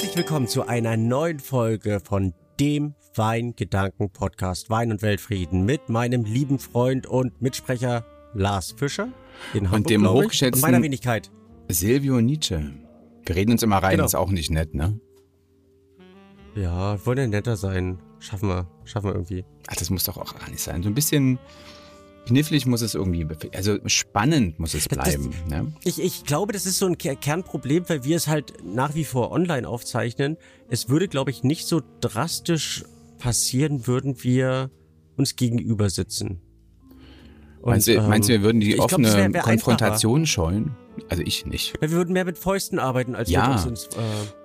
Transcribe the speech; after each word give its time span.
Herzlich 0.00 0.16
willkommen 0.16 0.48
zu 0.48 0.66
einer 0.66 0.96
neuen 0.96 1.40
Folge 1.40 2.00
von 2.00 2.32
dem 2.58 2.94
Weingedanken-Podcast 3.16 4.70
Wein 4.70 4.92
und 4.92 5.02
Weltfrieden 5.02 5.66
mit 5.66 5.90
meinem 5.90 6.24
lieben 6.24 6.58
Freund 6.58 7.06
und 7.06 7.42
Mitsprecher 7.42 8.06
Lars 8.32 8.72
Fischer 8.72 9.08
in 9.52 9.66
Hamburg, 9.66 9.76
und 9.76 9.90
dem 9.90 10.08
hochgeschätzten 10.08 10.54
und 10.54 10.62
meiner 10.62 10.82
Wenigkeit 10.82 11.30
Silvio 11.68 12.18
Nietzsche. 12.22 12.72
Wir 13.26 13.36
reden 13.36 13.52
uns 13.52 13.62
immer 13.62 13.76
rein, 13.76 13.96
genau. 13.96 14.06
ist 14.06 14.14
auch 14.14 14.30
nicht 14.30 14.50
nett, 14.50 14.74
ne? 14.74 14.98
Ja, 16.54 17.04
wollen 17.04 17.18
ja 17.18 17.26
netter 17.26 17.58
sein. 17.58 17.98
Schaffen 18.20 18.48
wir, 18.48 18.68
schaffen 18.86 19.10
wir 19.10 19.12
irgendwie. 19.12 19.44
Ach, 19.66 19.76
das 19.76 19.90
muss 19.90 20.04
doch 20.04 20.16
auch 20.16 20.34
gar 20.34 20.48
nicht 20.48 20.62
sein. 20.62 20.82
So 20.82 20.88
ein 20.88 20.94
bisschen 20.94 21.38
knifflig 22.30 22.64
muss 22.64 22.80
es 22.80 22.94
irgendwie, 22.94 23.26
also 23.54 23.78
spannend 23.86 24.60
muss 24.60 24.74
es 24.74 24.88
bleiben. 24.88 25.34
Das, 25.48 25.50
ne? 25.50 25.72
ich, 25.82 26.00
ich 26.00 26.24
glaube, 26.24 26.52
das 26.52 26.64
ist 26.64 26.78
so 26.78 26.86
ein 26.86 26.96
Kernproblem, 26.96 27.88
weil 27.88 28.04
wir 28.04 28.16
es 28.16 28.28
halt 28.28 28.54
nach 28.64 28.94
wie 28.94 29.04
vor 29.04 29.32
online 29.32 29.66
aufzeichnen. 29.66 30.36
Es 30.68 30.88
würde, 30.88 31.08
glaube 31.08 31.32
ich, 31.32 31.42
nicht 31.42 31.66
so 31.66 31.82
drastisch 32.00 32.84
passieren, 33.18 33.88
würden 33.88 34.22
wir 34.22 34.70
uns 35.16 35.34
gegenüber 35.34 35.90
sitzen. 35.90 36.40
Und, 37.62 37.70
meinst, 37.70 37.88
du, 37.88 37.92
ähm, 37.94 38.08
meinst 38.08 38.28
du, 38.28 38.32
wir 38.34 38.42
würden 38.42 38.60
die 38.60 38.78
offene 38.78 39.08
glaub, 39.08 39.18
wär, 39.18 39.34
wär 39.34 39.42
Konfrontation 39.42 40.20
einfacher. 40.20 40.26
scheuen? 40.26 40.76
Also 41.08 41.24
ich 41.26 41.46
nicht. 41.46 41.80
Wir 41.80 41.90
würden 41.90 42.12
mehr 42.12 42.24
mit 42.24 42.38
Fäusten 42.38 42.78
arbeiten, 42.78 43.16
als 43.16 43.28
ja, 43.28 43.60
wir 43.60 43.68
uns 43.68 43.86
äh, 43.86 43.88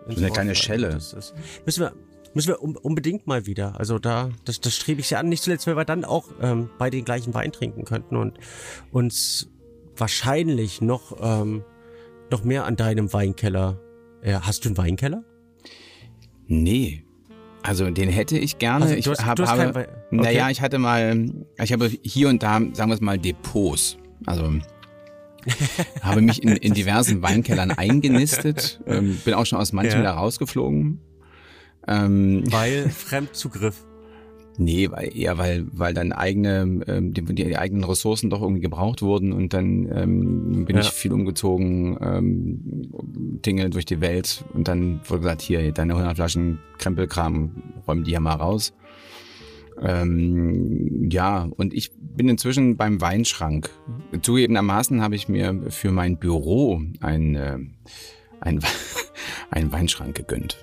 so 0.10 0.18
eine 0.18 0.32
kleine 0.32 0.56
Schelle. 0.56 1.00
Müssen 1.66 1.82
wir, 1.82 1.94
Müssen 2.36 2.50
wir 2.50 2.62
unbedingt 2.62 3.28
mal 3.28 3.46
wieder. 3.46 3.80
Also 3.80 3.98
da, 3.98 4.30
das, 4.44 4.60
das 4.60 4.76
strebe 4.76 5.00
ich 5.00 5.10
ja 5.10 5.20
an. 5.20 5.30
Nicht 5.30 5.42
zuletzt, 5.42 5.66
weil 5.68 5.78
wir 5.78 5.86
dann 5.86 6.04
auch 6.04 6.28
ähm, 6.42 6.70
bei 6.78 6.90
den 6.90 7.06
gleichen 7.06 7.34
Wein 7.34 7.54
trinken 7.54 7.86
könnten 7.86 8.18
und 8.18 8.38
uns 8.92 9.50
wahrscheinlich 9.96 10.82
noch, 10.82 11.16
ähm, 11.22 11.64
noch 12.30 12.44
mehr 12.44 12.66
an 12.66 12.76
deinem 12.76 13.14
Weinkeller. 13.14 13.80
Äh, 14.22 14.34
hast 14.34 14.66
du 14.66 14.70
einen 14.70 14.78
Weinkeller? 14.78 15.24
Nee. 16.48 17.06
Also 17.64 17.90
den 17.90 18.10
hätte 18.10 18.38
ich 18.38 18.60
gerne. 18.60 18.84
Also, 18.84 18.96
ich 18.96 19.08
hast, 19.08 19.26
hab, 19.26 19.40
habe, 19.40 19.70
okay. 19.70 19.88
naja, 20.12 20.50
ich 20.50 20.60
hatte 20.60 20.78
mal, 20.78 21.32
ich 21.58 21.72
habe 21.72 21.90
hier 22.04 22.28
und 22.28 22.44
da, 22.44 22.60
sagen 22.74 22.92
wir 22.92 22.96
es 22.96 23.02
mal, 23.02 23.18
Depots. 23.18 23.98
Also 24.26 24.52
habe 26.02 26.22
mich 26.22 26.44
in, 26.44 26.50
in 26.50 26.74
diversen 26.74 27.22
Weinkellern 27.22 27.72
eingenistet, 27.72 28.82
ähm, 28.88 29.18
bin 29.24 29.36
auch 29.36 29.46
schon 29.46 29.58
aus 29.58 29.72
manchen 29.72 29.94
ja. 29.94 30.00
wieder 30.00 30.12
rausgeflogen. 30.12 31.00
Ähm, 31.88 32.44
weil 32.52 32.90
Fremdzugriff. 32.90 33.86
Nee, 34.58 34.90
weil, 34.90 35.16
eher 35.16 35.38
weil, 35.38 35.66
weil 35.74 35.94
dann 35.94 36.14
eigene, 36.14 36.82
ähm, 36.88 37.14
die, 37.14 37.22
die 37.24 37.58
eigenen 37.58 37.84
Ressourcen 37.84 38.30
doch 38.30 38.42
irgendwie 38.42 38.62
gebraucht 38.62 39.02
wurden 39.02 39.34
und 39.34 39.54
dann 39.54 39.90
ähm, 39.94 40.66
bin 40.66 40.78
ja. 40.78 40.82
ich 40.82 40.92
viel 40.92 41.12
umgezogen, 41.12 41.98
ähm, 42.02 42.90
Dinge 43.46 43.70
durch 43.70 43.86
die 43.86 44.00
Welt 44.00 44.46
und 44.54 44.70
dann 44.70 45.02
wurde 45.08 45.24
gesagt, 45.24 45.42
hier, 45.42 45.74
deine 45.74 45.94
100 45.94 46.16
Flaschen 46.16 46.60
Krempelkram, 46.78 47.52
räum 47.86 48.06
die 48.06 48.12
ja 48.12 48.22
mal 48.22 48.36
raus. 48.36 48.74
Ähm, 49.82 51.10
ja, 51.12 51.50
und 51.58 51.74
ich 51.74 51.92
bin 51.98 52.30
inzwischen 52.30 52.78
beim 52.78 53.02
Weinschrank. 53.02 53.70
Zugegebenermaßen 54.22 55.02
habe 55.02 55.16
ich 55.16 55.28
mir 55.28 55.64
für 55.70 55.92
mein 55.92 56.18
Büro 56.18 56.82
ein, 57.02 57.36
äh, 57.36 57.58
ein, 58.40 58.60
einen 59.52 59.72
Weinschrank 59.74 60.16
gegönnt. 60.16 60.58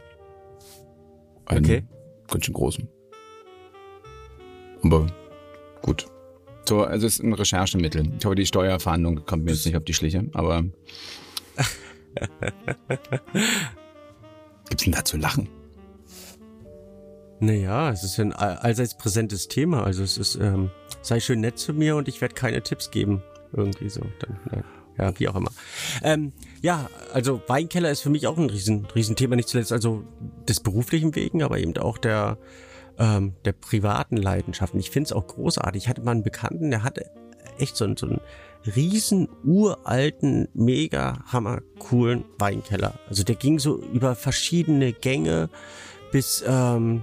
Einen 1.47 1.65
okay. 1.65 1.85
ganz 2.29 2.45
schön 2.45 2.55
großen. 2.55 2.89
Aber 4.83 5.07
gut. 5.83 6.07
So, 6.69 6.83
also 6.83 7.07
es 7.07 7.15
ist 7.15 7.25
ein 7.25 7.33
Recherchemittel. 7.33 8.13
Ich 8.19 8.25
hoffe, 8.25 8.37
die 8.37 8.47
Steuerfahndung 8.47 9.25
kommt 9.27 9.45
mir 9.45 9.53
jetzt 9.53 9.67
nicht 9.67 9.77
auf 9.77 9.85
die 9.85 9.95
Schliche, 9.95 10.29
aber. 10.33 10.65
Gibt's 14.69 14.85
denn 14.85 14.93
da 14.93 15.05
zu 15.05 15.17
lachen? 15.17 15.49
Naja, 17.41 17.91
es 17.91 18.05
ist 18.05 18.21
ein 18.21 18.33
allseits 18.33 18.97
präsentes 18.97 19.49
Thema. 19.49 19.83
Also 19.83 20.05
es 20.05 20.17
ist, 20.17 20.37
ähm, 20.37 20.71
sei 21.03 21.19
schön 21.19 21.41
nett 21.41 21.59
zu 21.59 21.75
mir 21.75 21.97
und 21.97 22.07
ich 22.07 22.21
werde 22.21 22.35
keine 22.35 22.63
Tipps 22.63 22.93
geben. 22.93 23.23
Irgendwie 23.53 23.89
so. 23.89 24.01
Dann, 24.21 24.39
nein 24.51 24.65
ja, 24.99 25.19
wie 25.19 25.29
auch 25.29 25.37
immer. 25.37 25.51
Ähm, 26.03 26.33
ja, 26.61 26.89
also 27.13 27.41
Weinkeller 27.47 27.91
ist 27.91 28.01
für 28.01 28.11
mich 28.11 28.27
auch 28.27 28.37
ein 28.37 28.51
riesen, 28.51 28.87
riesen 28.95 29.17
nicht 29.31 29.49
zuletzt 29.49 29.73
also 29.73 30.05
des 30.49 30.61
beruflichen 30.61 31.15
Wegen, 31.15 31.43
aber 31.43 31.59
eben 31.59 31.77
auch 31.79 31.99
der, 31.99 32.39
ähm, 32.99 33.35
der 33.45 33.53
privaten 33.53 34.17
Leidenschaften. 34.17 34.79
Ich 34.79 34.91
finde 34.91 35.07
es 35.07 35.13
auch 35.13 35.27
großartig. 35.27 35.85
Ich 35.85 35.89
hatte 35.89 36.03
mal 36.03 36.13
einen 36.13 36.23
Bekannten, 36.23 36.71
der 36.71 36.83
hatte 36.83 37.11
echt 37.59 37.77
so, 37.77 37.87
so 37.97 38.07
einen 38.07 38.21
riesen 38.77 39.29
uralten, 39.45 40.49
mega 40.55 41.25
hammer 41.27 41.61
coolen 41.79 42.25
Weinkeller. 42.39 42.95
Also 43.09 43.25
der 43.25 43.35
ging 43.35 43.59
so 43.59 43.83
über 43.93 44.15
verschiedene 44.15 44.93
Gänge 44.93 45.51
bis 46.13 46.45
ähm, 46.47 47.03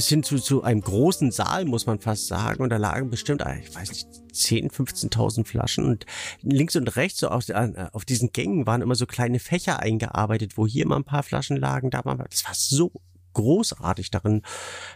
bis 0.00 0.08
hin 0.08 0.22
zu, 0.22 0.38
zu 0.38 0.62
einem 0.62 0.80
großen 0.80 1.30
Saal, 1.30 1.66
muss 1.66 1.84
man 1.84 2.00
fast 2.00 2.26
sagen. 2.26 2.62
Und 2.62 2.70
da 2.70 2.78
lagen 2.78 3.10
bestimmt, 3.10 3.44
ah, 3.44 3.54
ich 3.54 3.74
weiß 3.74 3.90
nicht, 3.90 4.08
10, 4.32 4.70
15.000 4.70 5.44
Flaschen. 5.44 5.84
Und 5.84 6.06
links 6.40 6.74
und 6.74 6.96
rechts, 6.96 7.20
so 7.20 7.28
auf, 7.28 7.46
äh, 7.50 7.90
auf 7.92 8.06
diesen 8.06 8.32
Gängen 8.32 8.66
waren 8.66 8.80
immer 8.80 8.94
so 8.94 9.04
kleine 9.04 9.38
Fächer 9.38 9.80
eingearbeitet, 9.80 10.56
wo 10.56 10.66
hier 10.66 10.86
mal 10.86 10.96
ein 10.96 11.04
paar 11.04 11.22
Flaschen 11.22 11.58
lagen, 11.58 11.90
da 11.90 12.00
mal, 12.02 12.16
das 12.30 12.46
war 12.46 12.54
so 12.54 12.92
großartig 13.34 14.10
darin, 14.10 14.40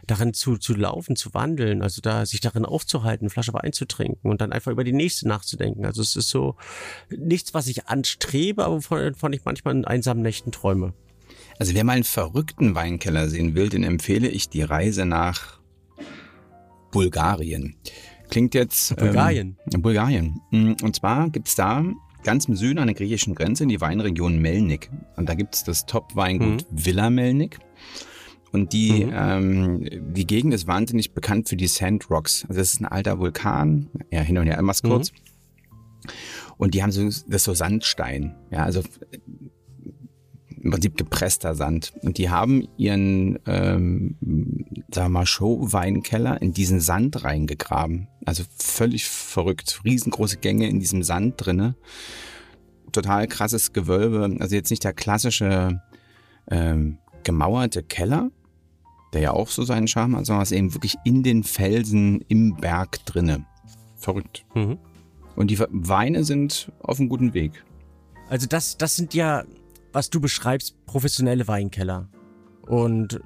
darin 0.07 0.33
zu, 0.33 0.57
zu 0.57 0.75
laufen, 0.75 1.17
zu 1.17 1.35
wandeln, 1.35 1.83
also 1.83 2.01
da 2.01 2.25
sich 2.25 2.41
darin 2.41 2.65
aufzuhalten, 2.65 3.29
Flasche 3.29 3.53
Wein 3.53 3.75
zu 3.75 3.85
trinken 3.85 4.31
und 4.31 4.41
dann 4.41 4.53
einfach 4.53 4.73
über 4.73 4.85
die 4.85 4.95
nächste 4.95 5.29
nachzudenken. 5.29 5.85
Also 5.85 6.01
es 6.01 6.17
ist 6.17 6.31
so 6.31 6.57
nichts, 7.11 7.53
was 7.53 7.67
ich 7.67 7.89
anstrebe, 7.89 8.65
aber 8.65 8.81
von, 8.81 9.15
von 9.15 9.35
ich 9.35 9.45
manchmal 9.45 9.77
in 9.77 9.85
einsamen 9.85 10.23
Nächten 10.23 10.51
träume. 10.51 10.95
Also 11.59 11.75
wer 11.75 11.85
mal 11.85 11.93
einen 11.93 12.05
verrückten 12.05 12.75
Weinkeller 12.75 13.29
sehen 13.29 13.55
will, 13.55 13.69
den 13.69 13.85
empfehle 13.85 14.29
ich 14.29 14.49
die 14.49 14.63
Reise 14.63 15.07
nach 15.07 15.61
Bulgarien. 16.91 17.77
Klingt 18.31 18.55
jetzt... 18.55 18.97
Bulgarien? 18.97 19.57
Ähm, 19.73 19.83
Bulgarien. 19.83 20.41
Mm, 20.51 20.73
und 20.83 20.97
zwar 20.97 21.31
gibt's 21.31 21.55
da 21.55 21.85
ganz 22.25 22.47
im 22.47 22.57
Süden 22.57 22.79
an 22.79 22.87
der 22.87 22.97
griechischen 22.97 23.35
Grenze 23.35 23.65
in 23.65 23.69
die 23.69 23.81
Weinregion 23.81 24.39
Melnik. 24.39 24.91
Und 25.17 25.29
da 25.29 25.35
gibt's 25.35 25.63
das 25.63 25.87
Top-Weingut 25.87 26.71
mhm. 26.71 26.85
Villa 26.85 27.11
Melnik. 27.11 27.59
Und 28.51 28.73
die, 28.73 29.05
mhm. 29.05 29.13
ähm, 29.15 30.13
die 30.15 30.27
Gegend 30.27 30.55
ist 30.55 30.67
wahnsinnig 30.67 31.13
bekannt 31.13 31.49
für 31.49 31.57
die 31.57 31.67
Sand 31.67 32.11
Rocks. 32.11 32.45
Also 32.49 32.61
das 32.61 32.75
ist 32.75 32.81
ein 32.81 32.87
alter 32.87 33.19
Vulkan, 33.19 33.91
ja 34.11 34.21
hin 34.21 34.39
und 34.39 34.47
her, 34.47 34.59
immer 34.59 34.75
kurz. 34.75 35.13
Mhm. 35.13 35.17
Und 36.57 36.75
die 36.75 36.83
haben 36.83 36.93
so, 36.93 37.05
das 37.05 37.25
ist 37.27 37.45
so 37.45 37.55
Sandstein. 37.55 38.37
Ja, 38.51 38.65
also 38.65 38.83
im 40.65 40.71
Prinzip 40.71 40.97
gepresster 40.97 41.55
Sand. 41.55 41.93
Und 42.01 42.17
die 42.17 42.31
haben 42.31 42.67
ihren, 42.79 43.39
ähm, 43.47 44.17
sagen 44.91 45.07
wir 45.07 45.09
mal, 45.11 45.27
Show-Weinkeller 45.27 46.41
in 46.41 46.55
diesen 46.55 46.81
Sand 46.81 47.23
reingegraben. 47.23 48.09
Also 48.25 48.45
völlig 48.57 49.07
verrückt. 49.07 49.83
Riesengroße 49.85 50.39
Gänge 50.39 50.67
in 50.69 50.81
diesem 50.81 51.03
Sand 51.03 51.35
drinne. 51.37 51.77
Total 52.93 53.29
krasses 53.29 53.75
Gewölbe. 53.75 54.39
Also 54.41 54.57
jetzt 54.57 54.71
nicht 54.71 54.85
der 54.85 54.95
klassische 54.95 55.83
ähm, 56.51 56.97
gemauerte 57.25 57.83
Keller, 57.83 58.31
der 59.13 59.21
ja 59.21 59.31
auch 59.33 59.49
so 59.49 59.65
seinen 59.65 59.87
Charme 59.87 60.17
hat, 60.17 60.25
sondern 60.25 60.45
es 60.45 60.53
eben 60.53 60.73
wirklich 60.73 60.97
in 61.05 61.23
den 61.23 61.45
Felsen 61.45 62.23
im 62.29 62.57
Berg 62.57 63.05
drinne. 63.05 63.45
Verrückt. 63.97 64.47
Mhm. 64.55 64.79
Und 65.37 65.51
die 65.51 65.59
Weine 65.59 66.25
sind 66.25 66.73
auf 66.81 66.99
einem 66.99 67.11
guten 67.11 67.35
Weg. 67.35 67.65
Also 68.31 68.47
das, 68.47 68.79
das 68.79 68.97
sind 68.97 69.13
ja 69.13 69.45
was 69.95 70.11
du 70.11 70.21
beschreibst, 70.21 70.75
professionelle 70.87 71.49
Weinkeller. 71.49 72.09
Und 72.67 73.21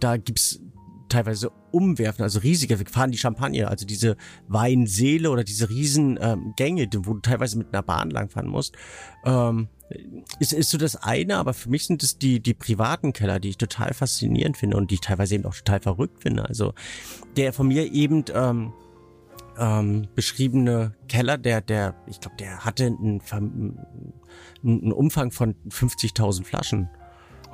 da 0.00 0.16
gibt's 0.16 0.60
teilweise 1.08 1.50
umwerfen, 1.72 2.22
also 2.22 2.38
riesige, 2.38 2.78
wir 2.78 2.86
fahren 2.86 3.10
die 3.10 3.18
Champagne, 3.18 3.68
also 3.68 3.84
diese 3.84 4.16
Weinseele 4.48 5.30
oder 5.30 5.44
diese 5.44 5.68
riesen 5.68 6.18
ähm, 6.20 6.54
wo 6.56 7.14
du 7.14 7.20
teilweise 7.20 7.58
mit 7.58 7.72
einer 7.72 7.82
Bahn 7.82 8.10
langfahren 8.10 8.48
musst, 8.48 8.76
ähm, 9.24 9.68
ist, 10.38 10.52
ist 10.52 10.70
so 10.70 10.78
das 10.78 10.96
eine, 10.96 11.36
aber 11.36 11.52
für 11.52 11.68
mich 11.68 11.86
sind 11.86 12.02
es 12.02 12.18
die, 12.18 12.40
die 12.40 12.54
privaten 12.54 13.12
Keller, 13.12 13.40
die 13.40 13.50
ich 13.50 13.58
total 13.58 13.92
faszinierend 13.92 14.56
finde 14.56 14.76
und 14.76 14.90
die 14.90 14.94
ich 14.94 15.00
teilweise 15.00 15.34
eben 15.34 15.44
auch 15.46 15.54
total 15.54 15.80
verrückt 15.80 16.22
finde. 16.22 16.48
Also 16.48 16.74
der 17.36 17.52
von 17.52 17.68
mir 17.68 17.92
eben 17.92 18.24
ähm, 18.32 18.72
ähm, 19.58 20.08
beschriebene 20.14 20.94
Keller, 21.08 21.38
der, 21.38 21.60
der, 21.60 21.94
ich 22.06 22.20
glaube, 22.20 22.36
der 22.38 22.64
hatte 22.64 22.86
einen, 22.86 23.20
einen 24.62 24.92
Umfang 24.92 25.30
von 25.30 25.54
50.000 25.68 26.44
Flaschen. 26.44 26.88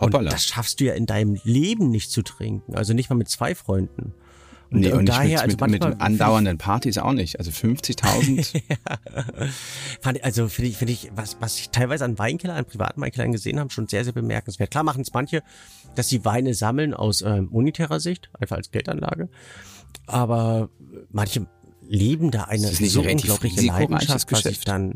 Hoppala. 0.01 0.19
Und 0.19 0.33
das 0.33 0.45
schaffst 0.45 0.81
du 0.81 0.85
ja 0.85 0.95
in 0.95 1.07
deinem 1.07 1.39
Leben 1.45 1.91
nicht 1.91 2.11
zu 2.11 2.23
trinken. 2.23 2.75
Also 2.75 2.93
nicht 2.93 3.09
mal 3.11 3.17
mit 3.17 3.29
zwei 3.29 3.55
Freunden. 3.55 4.13
Und, 4.71 4.81
nee, 4.81 4.91
und, 4.93 5.01
und 5.01 5.09
daher, 5.09 5.43
mit, 5.47 5.63
also 5.63 5.67
mit, 5.67 5.85
mit 5.85 6.01
andauernden 6.01 6.59
Partys 6.59 6.99
auch 6.99 7.13
nicht. 7.13 7.39
Also 7.39 7.51
50.000. 7.51 8.63
ja. 8.69 10.13
Also 10.23 10.49
finde 10.49 10.71
ich, 10.71 10.77
finde 10.77 10.93
ich, 10.93 11.11
was, 11.15 11.37
was 11.41 11.59
ich 11.59 11.71
teilweise 11.71 12.05
an 12.05 12.19
Weinkellern, 12.19 12.57
an 12.57 12.65
privaten 12.65 13.01
Weinkellern 13.01 13.33
gesehen 13.33 13.61
habe, 13.61 13.71
schon 13.71 13.87
sehr, 13.87 14.05
sehr 14.05 14.13
bemerkenswert. 14.13 14.71
Klar 14.71 14.85
machen 14.85 15.03
es 15.03 15.13
manche, 15.13 15.43
dass 15.95 16.09
sie 16.09 16.25
Weine 16.25 16.55
sammeln 16.55 16.95
aus 16.95 17.23
äh, 17.23 17.43
monetärer 17.43 18.01
Sicht, 18.01 18.29
einfach 18.39 18.57
als 18.57 18.71
Geldanlage. 18.71 19.29
Aber 20.07 20.69
manche 21.11 21.47
leben 21.89 22.31
da 22.31 22.45
eine 22.45 22.67
so 22.67 23.01
unglaubliche 23.01 23.67
Leidenschaft, 23.67 24.31
was 24.33 24.45
ich 24.47 24.61
dann 24.61 24.95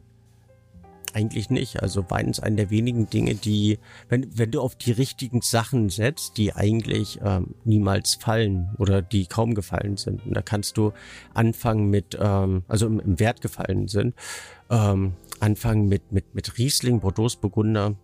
eigentlich 1.14 1.50
nicht. 1.50 1.82
Also 1.82 2.08
Wein 2.08 2.28
ist 2.28 2.40
eine 2.40 2.56
der 2.56 2.70
wenigen 2.70 3.08
Dinge, 3.08 3.34
die, 3.34 3.78
wenn, 4.08 4.26
wenn 4.36 4.50
du 4.50 4.60
auf 4.60 4.76
die 4.76 4.92
richtigen 4.92 5.40
Sachen 5.40 5.88
setzt, 5.88 6.36
die 6.36 6.54
eigentlich 6.54 7.18
ähm, 7.24 7.54
niemals 7.64 8.14
fallen 8.14 8.70
oder 8.78 9.02
die 9.02 9.26
kaum 9.26 9.54
gefallen 9.54 9.96
sind. 9.96 10.24
Und 10.26 10.34
da 10.34 10.42
kannst 10.42 10.76
du 10.76 10.92
anfangen 11.34 11.90
mit, 11.90 12.16
ähm, 12.20 12.62
also 12.68 12.86
im, 12.86 13.00
im 13.00 13.18
Wert 13.18 13.40
gefallen 13.40 13.88
sind, 13.88 14.14
ähm, 14.70 15.14
anfangen 15.40 15.88
mit, 15.88 16.12
mit, 16.12 16.34
mit 16.34 16.58
Riesling, 16.58 17.00
Bordeaux, 17.00 17.36
Burgunder, 17.40 17.96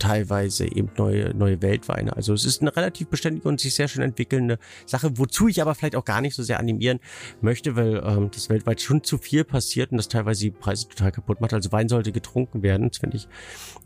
teilweise 0.00 0.64
eben 0.66 0.90
neue, 0.96 1.32
neue 1.34 1.62
Weltweine. 1.62 2.16
Also 2.16 2.32
es 2.34 2.44
ist 2.44 2.60
eine 2.60 2.74
relativ 2.74 3.08
beständige 3.08 3.48
und 3.48 3.60
sich 3.60 3.74
sehr 3.74 3.86
schön 3.86 4.02
entwickelnde 4.02 4.58
Sache, 4.86 5.16
wozu 5.18 5.46
ich 5.46 5.62
aber 5.62 5.76
vielleicht 5.76 5.94
auch 5.94 6.04
gar 6.04 6.20
nicht 6.20 6.34
so 6.34 6.42
sehr 6.42 6.58
animieren 6.58 6.98
möchte, 7.40 7.76
weil 7.76 8.02
ähm, 8.04 8.30
das 8.34 8.48
weltweit 8.48 8.80
schon 8.80 9.04
zu 9.04 9.18
viel 9.18 9.44
passiert 9.44 9.92
und 9.92 9.98
das 9.98 10.08
teilweise 10.08 10.40
die 10.40 10.50
Preise 10.50 10.88
total 10.88 11.12
kaputt 11.12 11.40
macht. 11.40 11.54
Also 11.54 11.70
Wein 11.70 11.88
sollte 11.88 12.10
getrunken 12.10 12.62
werden, 12.62 12.88
das 12.88 12.98
finde 12.98 13.18
ich 13.18 13.28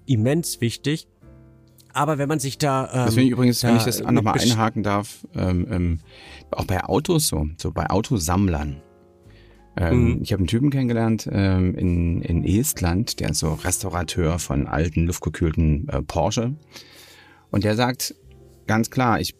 immens 0.06 0.60
wichtig. 0.60 1.08
Aber 1.92 2.18
wenn 2.18 2.28
man 2.28 2.40
sich 2.40 2.58
da. 2.58 2.88
Ähm, 2.92 3.04
das 3.04 3.14
finde 3.14 3.22
ich 3.26 3.30
übrigens, 3.30 3.62
wenn 3.62 3.76
ich 3.76 3.84
das 3.84 4.00
nochmal 4.00 4.38
einhaken 4.40 4.82
darf, 4.82 5.26
ähm, 5.34 5.66
ähm, 5.70 6.00
auch 6.50 6.64
bei 6.64 6.82
Autos 6.82 7.28
so, 7.28 7.46
so 7.56 7.70
bei 7.70 7.88
Autosammlern. 7.88 8.82
Ähm, 9.76 10.04
mhm. 10.04 10.18
Ich 10.22 10.32
habe 10.32 10.40
einen 10.40 10.46
Typen 10.46 10.70
kennengelernt 10.70 11.28
ähm, 11.30 11.74
in, 11.74 12.22
in 12.22 12.44
Estland, 12.44 13.20
der 13.20 13.30
ist 13.30 13.40
so 13.40 13.54
Restaurateur 13.54 14.38
von 14.38 14.66
alten, 14.66 15.06
luftgekühlten 15.06 15.88
äh, 15.88 16.02
Porsche. 16.02 16.54
Und 17.50 17.64
der 17.64 17.74
sagt 17.74 18.14
ganz 18.66 18.90
klar, 18.90 19.20
ich, 19.20 19.34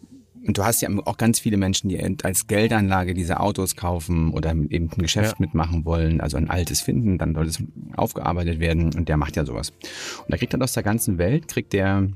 und 0.47 0.59
du 0.59 0.65
hast 0.65 0.83
ja 0.83 0.89
auch 1.05 1.17
ganz 1.17 1.39
viele 1.39 1.57
Menschen, 1.57 1.89
die 1.89 2.01
als 2.23 2.47
Geldanlage 2.47 3.15
diese 3.15 3.41
Autos 3.41 3.77
kaufen 3.77 4.33
oder 4.33 4.51
eben 4.51 4.91
ein 4.91 5.03
Geschäft 5.03 5.33
ja. 5.33 5.37
mitmachen 5.39 5.85
wollen, 5.85 6.21
also 6.21 6.37
ein 6.37 6.51
altes 6.51 6.81
finden, 6.81 7.17
dann 7.17 7.35
soll 7.35 7.47
es 7.47 7.63
aufgearbeitet 7.97 8.61
werden 8.61 8.93
und 8.95 9.09
der 9.09 9.17
macht 9.17 9.37
ja 9.37 9.47
sowas. 9.47 9.71
Und 9.71 10.33
da 10.33 10.37
kriegt 10.37 10.53
er 10.53 10.61
aus 10.61 10.73
der 10.73 10.83
ganzen 10.83 11.19
Welt, 11.19 11.49
kriegt 11.49 11.73
der 11.73 12.09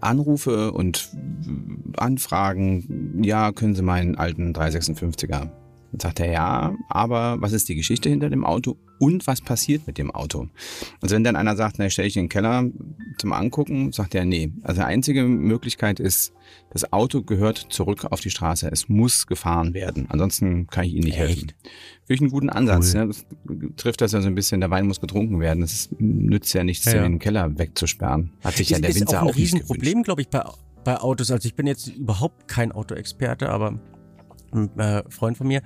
Anrufe 0.00 0.72
und 0.72 1.10
Anfragen, 1.96 3.22
ja, 3.22 3.52
können 3.52 3.74
Sie 3.74 3.82
meinen 3.82 4.16
alten 4.16 4.52
356er 4.52 5.50
dann 5.94 6.00
sagt 6.00 6.20
er, 6.20 6.32
ja, 6.32 6.74
aber 6.88 7.36
was 7.40 7.52
ist 7.52 7.68
die 7.68 7.76
Geschichte 7.76 8.08
hinter 8.08 8.28
dem 8.28 8.44
Auto 8.44 8.76
und 8.98 9.28
was 9.28 9.40
passiert 9.40 9.86
mit 9.86 9.96
dem 9.96 10.10
Auto? 10.10 10.48
Also 11.00 11.14
wenn 11.14 11.22
dann 11.22 11.36
einer 11.36 11.54
sagt, 11.54 11.76
na, 11.78 11.88
stelle 11.88 12.08
ich 12.08 12.16
in 12.16 12.24
den 12.24 12.28
Keller 12.28 12.64
zum 13.18 13.32
Angucken, 13.32 13.92
sagt 13.92 14.14
er, 14.16 14.24
nee. 14.24 14.52
Also 14.62 14.80
die 14.80 14.86
einzige 14.86 15.22
Möglichkeit 15.22 16.00
ist, 16.00 16.32
das 16.70 16.92
Auto 16.92 17.22
gehört 17.22 17.58
zurück 17.68 18.06
auf 18.10 18.20
die 18.20 18.30
Straße. 18.30 18.68
Es 18.72 18.88
muss 18.88 19.28
gefahren 19.28 19.72
werden. 19.72 20.06
Ansonsten 20.08 20.66
kann 20.66 20.84
ich 20.84 20.94
Ihnen 20.94 21.04
nicht 21.04 21.18
Echt? 21.18 21.28
helfen. 21.28 21.52
Finde 22.06 22.14
ich 22.14 22.20
einen 22.22 22.30
guten 22.30 22.50
Ansatz. 22.50 22.92
Cool. 22.94 23.00
Ne? 23.00 23.06
Das 23.06 23.26
trifft 23.76 24.00
das 24.00 24.12
ja 24.12 24.20
so 24.20 24.26
ein 24.26 24.34
bisschen, 24.34 24.60
der 24.60 24.70
Wein 24.70 24.88
muss 24.88 25.00
getrunken 25.00 25.38
werden. 25.38 25.60
Das 25.60 25.90
nützt 25.98 26.52
ja 26.54 26.64
nichts, 26.64 26.86
ja, 26.86 26.96
ja. 26.96 27.02
den 27.02 27.20
Keller 27.20 27.56
wegzusperren. 27.56 28.32
Hat 28.42 28.56
sich 28.56 28.72
ist, 28.72 28.78
ja 28.78 28.80
der 28.80 28.94
Winzer 28.96 29.18
auch, 29.18 29.26
ein 29.26 29.30
auch 29.30 29.36
Riesenproblem, 29.36 30.02
glaube 30.02 30.22
ich, 30.22 30.28
bei, 30.28 30.44
bei 30.82 30.98
Autos. 30.98 31.30
Also 31.30 31.46
ich 31.46 31.54
bin 31.54 31.68
jetzt 31.68 31.86
überhaupt 31.86 32.48
kein 32.48 32.72
Autoexperte, 32.72 33.48
aber 33.48 33.78
ein 34.54 34.78
äh, 34.78 35.02
Freund 35.08 35.36
von 35.36 35.46
mir 35.46 35.62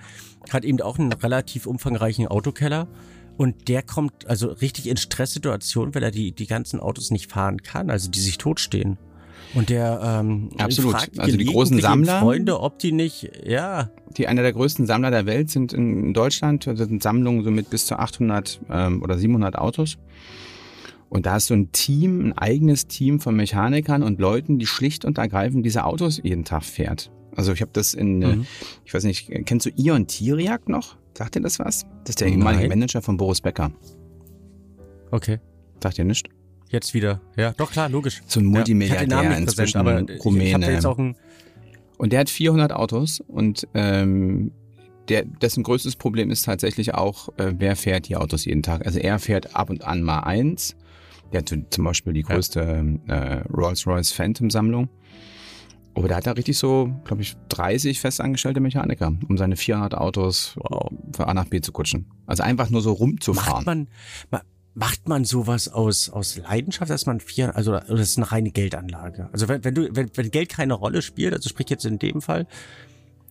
hat 0.50 0.64
eben 0.64 0.80
auch 0.80 0.98
einen 0.98 1.12
relativ 1.12 1.66
umfangreichen 1.66 2.26
Autokeller. 2.26 2.88
Und 3.36 3.68
der 3.68 3.82
kommt 3.82 4.26
also 4.26 4.48
richtig 4.48 4.88
in 4.88 4.96
Stresssituationen, 4.96 5.94
weil 5.94 6.02
er 6.02 6.10
die, 6.10 6.32
die 6.32 6.46
ganzen 6.46 6.80
Autos 6.80 7.12
nicht 7.12 7.30
fahren 7.30 7.62
kann, 7.62 7.88
also 7.88 8.10
die 8.10 8.18
sich 8.18 8.36
totstehen. 8.36 8.98
Und 9.54 9.70
der 9.70 10.00
ähm, 10.02 10.50
Absolut. 10.58 10.92
fragt 10.92 11.18
also 11.18 11.36
die 11.36 11.44
großen 11.44 11.80
Sammler, 11.80 12.20
Freunde, 12.20 12.60
ob 12.60 12.78
die 12.78 12.92
nicht, 12.92 13.30
ja. 13.44 13.90
Die 14.16 14.26
einer 14.26 14.42
der 14.42 14.52
größten 14.52 14.86
Sammler 14.86 15.10
der 15.10 15.26
Welt 15.26 15.50
sind 15.50 15.72
in 15.72 16.12
Deutschland. 16.12 16.66
Das 16.66 16.78
sind 16.78 17.02
Sammlungen 17.02 17.44
so 17.44 17.50
mit 17.50 17.70
bis 17.70 17.86
zu 17.86 17.98
800 17.98 18.60
ähm, 18.70 19.02
oder 19.02 19.16
700 19.16 19.56
Autos. 19.56 19.98
Und 21.08 21.24
da 21.24 21.36
ist 21.36 21.46
so 21.46 21.54
ein 21.54 21.72
Team, 21.72 22.26
ein 22.26 22.32
eigenes 22.36 22.86
Team 22.86 23.20
von 23.20 23.34
Mechanikern 23.34 24.02
und 24.02 24.20
Leuten, 24.20 24.58
die 24.58 24.66
schlicht 24.66 25.04
und 25.04 25.16
ergreifend 25.16 25.64
diese 25.64 25.84
Autos 25.84 26.20
jeden 26.22 26.44
Tag 26.44 26.64
fährt. 26.64 27.10
Also 27.38 27.52
ich 27.52 27.60
habe 27.60 27.70
das 27.72 27.94
in, 27.94 28.20
äh, 28.20 28.36
mhm. 28.36 28.46
ich 28.84 28.92
weiß 28.92 29.04
nicht, 29.04 29.30
kennst 29.46 29.64
du 29.64 29.70
Ion 29.76 30.08
Tiriak 30.08 30.68
noch? 30.68 30.96
Sagt 31.16 31.36
dir 31.36 31.40
das 31.40 31.60
was? 31.60 31.86
Das 32.02 32.10
ist 32.10 32.20
der 32.20 32.26
ehemalige 32.28 32.68
Manager 32.68 33.00
von 33.00 33.16
Boris 33.16 33.40
Becker. 33.40 33.70
Okay. 35.12 35.38
Sagt 35.80 35.98
dir 35.98 36.04
nicht? 36.04 36.28
Jetzt 36.68 36.94
wieder. 36.94 37.20
Ja, 37.36 37.52
doch 37.52 37.70
klar, 37.70 37.88
logisch. 37.88 38.22
So 38.26 38.40
ein 38.40 38.46
Multimilliardär 38.46 39.22
ja, 39.22 39.32
inzwischen, 39.34 39.78
aber 39.78 40.02
Rumäne. 40.24 40.72
Jetzt 40.72 40.84
auch 40.84 40.98
ein 40.98 41.14
und 41.96 42.12
der 42.12 42.20
hat 42.20 42.30
400 42.30 42.72
Autos 42.72 43.20
und 43.20 43.68
ähm, 43.74 44.50
der, 45.08 45.24
dessen 45.24 45.62
größtes 45.62 45.94
Problem 45.94 46.30
ist 46.30 46.44
tatsächlich 46.44 46.94
auch, 46.94 47.28
äh, 47.38 47.54
wer 47.56 47.76
fährt 47.76 48.08
die 48.08 48.16
Autos 48.16 48.46
jeden 48.46 48.64
Tag. 48.64 48.84
Also 48.84 48.98
er 48.98 49.20
fährt 49.20 49.54
ab 49.54 49.70
und 49.70 49.84
an 49.84 50.02
mal 50.02 50.20
eins. 50.20 50.76
Der 51.32 51.40
hat 51.40 51.54
zum 51.70 51.84
Beispiel 51.84 52.14
die 52.14 52.22
größte 52.22 52.98
ja. 53.06 53.14
äh, 53.14 53.42
Rolls-Royce 53.52 54.12
Phantom-Sammlung. 54.12 54.88
Aber 55.98 56.08
da 56.08 56.16
hat 56.16 56.26
er 56.26 56.36
richtig 56.36 56.56
so, 56.56 56.90
glaube 57.04 57.22
ich, 57.22 57.36
30 57.48 58.00
festangestellte 58.00 58.60
Mechaniker, 58.60 59.12
um 59.28 59.36
seine 59.36 59.56
400 59.56 59.94
Autos 59.94 60.54
wow. 60.56 60.90
von 61.14 61.24
A 61.26 61.34
nach 61.34 61.46
B 61.46 61.60
zu 61.60 61.72
kutschen. 61.72 62.06
Also 62.26 62.42
einfach 62.42 62.70
nur 62.70 62.80
so 62.80 62.92
rumzufahren. 62.92 63.52
Macht 63.52 63.66
man, 63.66 63.88
ma, 64.30 64.42
macht 64.74 65.08
man 65.08 65.24
sowas 65.24 65.68
aus, 65.68 66.08
aus 66.08 66.36
Leidenschaft, 66.36 66.90
dass 66.90 67.06
man 67.06 67.18
vier, 67.18 67.56
also 67.56 67.72
das 67.72 68.00
ist 68.00 68.16
eine 68.16 68.30
reine 68.30 68.50
Geldanlage. 68.52 69.28
Also 69.32 69.48
wenn, 69.48 69.64
wenn 69.64 69.74
du, 69.74 69.88
wenn, 69.94 70.08
wenn 70.14 70.30
Geld 70.30 70.50
keine 70.50 70.74
Rolle 70.74 71.02
spielt, 71.02 71.34
also 71.34 71.48
sprich 71.48 71.68
jetzt 71.68 71.84
in 71.84 71.98
dem 71.98 72.22
Fall, 72.22 72.46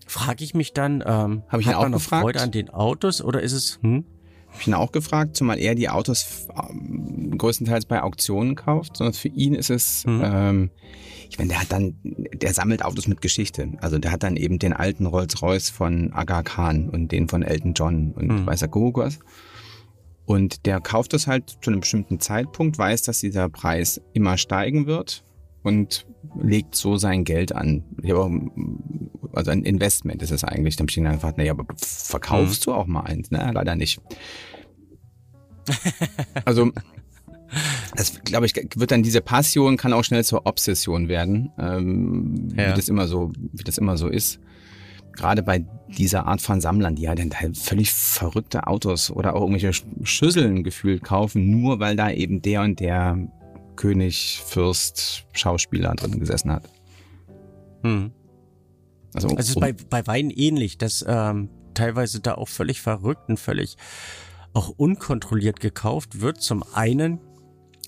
frage 0.05 0.43
ich 0.43 0.53
mich 0.53 0.73
dann, 0.73 1.01
ähm, 1.05 1.43
Hab 1.47 1.61
ich 1.61 1.67
hat 1.67 1.79
man 1.79 1.91
noch 1.91 1.99
gefragt? 1.99 2.23
Freude 2.23 2.41
an 2.41 2.51
den 2.51 2.69
Autos 2.69 3.21
oder 3.21 3.41
ist 3.41 3.53
es, 3.53 3.79
hm? 3.81 4.03
Hab 4.47 4.61
ich 4.61 4.67
ihn 4.67 4.73
auch 4.73 4.91
gefragt, 4.91 5.37
zumal 5.37 5.57
er 5.57 5.73
die 5.75 5.87
Autos 5.87 6.47
ähm, 6.69 7.37
größtenteils 7.37 7.85
bei 7.85 8.03
Auktionen 8.03 8.55
kauft, 8.55 8.97
sondern 8.97 9.13
für 9.13 9.29
ihn 9.29 9.53
ist 9.55 9.69
es, 9.69 10.03
hm. 10.03 10.21
ähm, 10.23 10.69
ich 11.29 11.37
meine, 11.37 11.49
der 11.49 11.61
hat 11.61 11.71
dann, 11.71 11.95
der 12.03 12.53
sammelt 12.53 12.83
Autos 12.83 13.07
mit 13.07 13.21
Geschichte. 13.21 13.73
Also 13.81 13.97
der 13.99 14.11
hat 14.11 14.23
dann 14.23 14.37
eben 14.37 14.59
den 14.59 14.73
alten 14.73 15.05
Rolls-Royce 15.05 15.69
von 15.69 16.13
Aga 16.13 16.43
Khan 16.43 16.89
und 16.89 17.11
den 17.11 17.27
von 17.27 17.43
Elton 17.43 17.73
John 17.73 18.11
und 18.13 18.27
mhm. 18.27 18.45
weiß 18.45 18.61
er 18.61 18.67
was. 18.69 19.19
Und 20.25 20.65
der 20.65 20.81
kauft 20.81 21.13
das 21.13 21.27
halt 21.27 21.57
zu 21.61 21.69
einem 21.69 21.79
bestimmten 21.79 22.19
Zeitpunkt, 22.19 22.77
weiß, 22.77 23.03
dass 23.03 23.19
dieser 23.19 23.47
Preis 23.49 24.01
immer 24.13 24.37
steigen 24.37 24.85
wird 24.85 25.23
und 25.63 26.05
legt 26.41 26.75
so 26.75 26.97
sein 26.97 27.23
Geld 27.23 27.53
an. 27.53 27.83
Also 29.33 29.51
ein 29.51 29.63
Investment 29.63 30.21
ist 30.21 30.31
es 30.31 30.43
eigentlich. 30.43 30.75
Dann 30.75 30.87
ihn 30.97 31.05
gefragt, 31.05 31.37
naja, 31.37 31.53
aber 31.53 31.65
verkaufst 31.77 32.67
mhm. 32.67 32.71
du 32.71 32.75
auch 32.75 32.87
mal 32.87 33.01
eins? 33.01 33.31
Ne, 33.31 33.51
leider 33.53 33.75
nicht. 33.75 34.01
Also 36.45 36.71
das, 37.97 38.21
glaube 38.23 38.45
ich, 38.45 38.53
wird 38.75 38.91
dann 38.91 39.01
diese 39.01 39.21
Passion 39.21 39.75
kann 39.75 39.91
auch 39.91 40.03
schnell 40.03 40.23
zur 40.23 40.45
Obsession 40.45 41.09
werden, 41.09 41.51
ähm, 41.57 42.49
ja. 42.55 42.69
wie 42.69 42.75
das 42.75 42.89
immer 42.89 43.07
so, 43.07 43.31
wie 43.51 43.63
das 43.63 43.77
immer 43.79 43.97
so 43.97 44.07
ist. 44.07 44.39
Gerade 45.13 45.41
bei 45.41 45.65
dieser 45.87 46.27
Art 46.27 46.41
von 46.41 46.61
Sammlern, 46.61 46.95
die 46.95 47.03
ja 47.03 47.15
dann 47.15 47.31
halt 47.33 47.57
völlig 47.57 47.91
verrückte 47.91 48.67
Autos 48.67 49.09
oder 49.09 49.35
auch 49.35 49.41
irgendwelche 49.41 49.71
Schüsseln 50.03 50.63
gefühlt 50.63 51.03
kaufen, 51.03 51.49
nur 51.49 51.79
weil 51.79 51.95
da 51.95 52.11
eben 52.11 52.43
der 52.43 52.61
und 52.61 52.79
der 52.79 53.17
König, 53.75 54.41
Fürst, 54.45 55.25
Schauspieler 55.33 55.95
drin 55.95 56.19
gesessen 56.19 56.51
hat. 56.51 56.69
Hm. 57.81 58.11
Also, 59.15 59.29
also 59.29 59.55
um, 59.55 59.61
bei, 59.61 59.73
bei 59.73 60.05
Wein 60.05 60.29
ähnlich, 60.29 60.77
dass 60.77 61.03
ähm, 61.07 61.49
teilweise 61.73 62.19
da 62.19 62.35
auch 62.35 62.47
völlig 62.47 62.79
verrückt 62.79 63.27
und 63.27 63.39
völlig 63.39 63.75
auch 64.53 64.69
unkontrolliert 64.69 65.59
gekauft 65.59 66.21
wird. 66.21 66.41
Zum 66.41 66.63
einen 66.73 67.19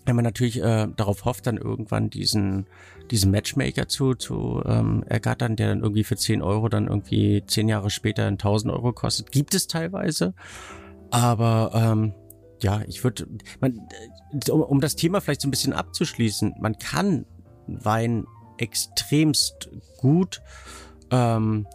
wenn 0.06 0.16
man 0.16 0.26
natürlich 0.26 0.62
äh, 0.62 0.88
darauf 0.96 1.26
hofft, 1.26 1.48
dann 1.48 1.58
irgendwann 1.58 2.10
diesen, 2.10 2.66
diesen 3.12 3.32
Matchmaker 3.32 3.88
zu, 3.88 4.16
zu 4.16 4.62
ähm, 4.66 5.04
ergattern, 5.08 5.56
der 5.56 5.70
dann 5.70 5.82
irgendwie 5.82 6.04
für 6.04 6.16
10 6.16 6.42
Euro 6.42 6.70
dann 6.70 6.88
irgendwie 6.88 7.44
10 7.46 7.70
Jahre 7.70 7.90
später 7.90 8.26
1000 8.26 8.74
Euro 8.74 8.94
kostet, 8.94 9.32
gibt 9.32 9.54
es 9.54 9.68
teilweise. 9.68 10.34
Aber 11.12 11.72
ähm, 11.74 12.14
ja, 12.62 12.82
ich 12.88 13.04
würde, 13.04 13.28
man, 13.60 13.88
um, 14.50 14.62
um 14.62 14.82
das 14.82 14.96
Thema 14.96 15.22
vielleicht 15.22 15.42
so 15.42 15.48
ein 15.48 15.52
bisschen 15.52 15.74
abzuschließen, 15.74 16.56
man 16.60 16.78
kann 16.78 17.26
Wein 17.68 18.26
extremst 18.58 19.70
gut 19.98 20.42
ähm, 21.12 21.68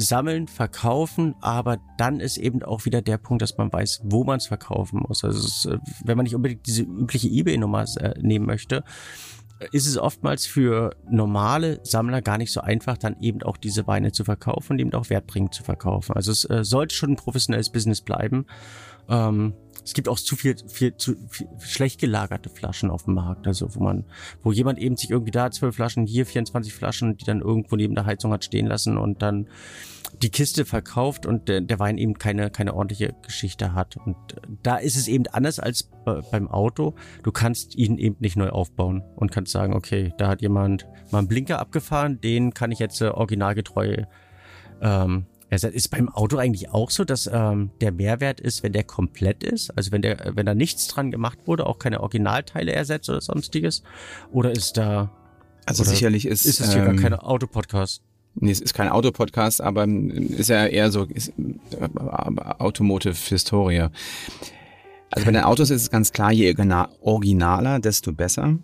sammeln, 0.00 0.48
verkaufen, 0.48 1.34
aber 1.40 1.78
dann 1.98 2.20
ist 2.20 2.36
eben 2.36 2.62
auch 2.62 2.84
wieder 2.84 3.02
der 3.02 3.18
Punkt, 3.18 3.42
dass 3.42 3.56
man 3.56 3.72
weiß, 3.72 4.00
wo 4.04 4.24
man 4.24 4.38
es 4.38 4.46
verkaufen 4.46 5.04
muss. 5.06 5.24
Also 5.24 5.38
ist, 5.46 5.66
äh, 5.66 5.78
wenn 6.04 6.16
man 6.16 6.24
nicht 6.24 6.34
unbedingt 6.34 6.66
diese 6.66 6.82
übliche 6.82 7.28
eBay-Nummer 7.28 7.84
äh, 7.98 8.14
nehmen 8.20 8.46
möchte, 8.46 8.84
ist 9.72 9.86
es 9.86 9.98
oftmals 9.98 10.46
für 10.46 10.96
normale 11.08 11.80
Sammler 11.82 12.22
gar 12.22 12.38
nicht 12.38 12.52
so 12.52 12.60
einfach, 12.60 12.96
dann 12.96 13.20
eben 13.20 13.42
auch 13.42 13.58
diese 13.58 13.86
Weine 13.86 14.10
zu 14.12 14.24
verkaufen 14.24 14.72
und 14.72 14.78
eben 14.78 14.94
auch 14.94 15.10
wertbringend 15.10 15.54
zu 15.54 15.62
verkaufen. 15.62 16.14
Also 16.14 16.32
es 16.32 16.48
äh, 16.48 16.64
sollte 16.64 16.94
schon 16.94 17.10
ein 17.10 17.16
professionelles 17.16 17.70
Business 17.70 18.00
bleiben. 18.00 18.46
Ähm, 19.08 19.54
es 19.84 19.94
gibt 19.94 20.08
auch 20.08 20.18
zu 20.18 20.36
viel, 20.36 20.56
viel, 20.68 20.96
zu 20.96 21.16
viel 21.28 21.48
schlecht 21.58 22.00
gelagerte 22.00 22.48
Flaschen 22.48 22.90
auf 22.90 23.04
dem 23.04 23.14
Markt. 23.14 23.46
Also 23.46 23.74
wo 23.74 23.80
man, 23.80 24.04
wo 24.42 24.52
jemand 24.52 24.78
eben 24.78 24.96
sich 24.96 25.10
irgendwie 25.10 25.30
da 25.30 25.50
zwölf 25.50 25.76
Flaschen, 25.76 26.06
hier 26.06 26.26
24 26.26 26.72
Flaschen, 26.72 27.16
die 27.16 27.24
dann 27.24 27.40
irgendwo 27.40 27.76
neben 27.76 27.94
der 27.94 28.06
Heizung 28.06 28.32
hat 28.32 28.44
stehen 28.44 28.66
lassen 28.66 28.98
und 28.98 29.22
dann 29.22 29.48
die 30.22 30.30
Kiste 30.30 30.64
verkauft 30.64 31.24
und 31.24 31.48
der, 31.48 31.60
der 31.60 31.78
Wein 31.78 31.98
eben 31.98 32.14
keine, 32.14 32.50
keine 32.50 32.74
ordentliche 32.74 33.14
Geschichte 33.22 33.74
hat. 33.74 33.96
Und 33.96 34.16
da 34.62 34.76
ist 34.76 34.96
es 34.96 35.08
eben 35.08 35.26
anders 35.28 35.58
als 35.58 35.88
beim 36.30 36.48
Auto. 36.48 36.94
Du 37.22 37.32
kannst 37.32 37.76
ihn 37.76 37.98
eben 37.98 38.16
nicht 38.18 38.36
neu 38.36 38.50
aufbauen 38.50 39.02
und 39.16 39.30
kannst 39.30 39.52
sagen, 39.52 39.74
okay, 39.74 40.12
da 40.18 40.28
hat 40.28 40.42
jemand 40.42 40.86
mal 41.10 41.18
einen 41.18 41.28
Blinker 41.28 41.58
abgefahren, 41.58 42.20
den 42.20 42.54
kann 42.54 42.72
ich 42.72 42.78
jetzt 42.78 43.00
äh, 43.00 43.08
originalgetreu 43.08 44.04
ähm, 44.82 45.26
ist 45.50 45.88
beim 45.88 46.08
Auto 46.08 46.36
eigentlich 46.36 46.70
auch 46.70 46.90
so, 46.90 47.04
dass 47.04 47.28
ähm, 47.32 47.70
der 47.80 47.92
Mehrwert 47.92 48.40
ist, 48.40 48.62
wenn 48.62 48.72
der 48.72 48.84
komplett 48.84 49.42
ist? 49.42 49.70
Also 49.76 49.92
wenn 49.92 50.02
der, 50.02 50.32
wenn 50.34 50.46
da 50.46 50.54
nichts 50.54 50.86
dran 50.88 51.10
gemacht 51.10 51.38
wurde, 51.46 51.66
auch 51.66 51.78
keine 51.78 52.00
Originalteile 52.00 52.72
ersetzt 52.72 53.08
oder 53.10 53.20
sonstiges? 53.20 53.82
Oder 54.32 54.52
ist 54.52 54.76
da. 54.76 55.10
Also 55.66 55.84
sicherlich 55.84 56.26
ist. 56.26 56.46
Ist 56.46 56.60
es 56.60 56.72
hier 56.72 56.84
ähm, 56.84 56.96
gar 56.96 57.10
kein 57.10 57.14
Autopodcast? 57.14 58.02
Nee, 58.34 58.52
es 58.52 58.60
ist 58.60 58.74
kein 58.74 58.88
Autopodcast, 58.88 59.60
aber 59.60 59.86
ist 59.86 60.48
ja 60.48 60.66
eher 60.66 60.90
so 60.90 61.04
ist, 61.04 61.32
äh, 61.38 61.88
Automotive 62.58 63.16
Historie. 63.16 63.88
Also 65.10 65.26
bei 65.26 65.32
den 65.32 65.42
Autos 65.42 65.70
ist 65.70 65.82
es 65.82 65.90
ganz 65.90 66.12
klar, 66.12 66.30
je 66.32 66.54
originaler, 67.00 67.80
desto 67.80 68.12
besser. 68.12 68.58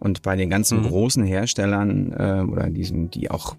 Und 0.00 0.22
bei 0.22 0.36
den 0.36 0.50
ganzen 0.50 0.80
mhm. 0.80 0.88
großen 0.88 1.24
Herstellern 1.24 2.12
äh, 2.12 2.44
oder 2.50 2.68
diesen, 2.68 3.10
die 3.10 3.30
auch, 3.30 3.56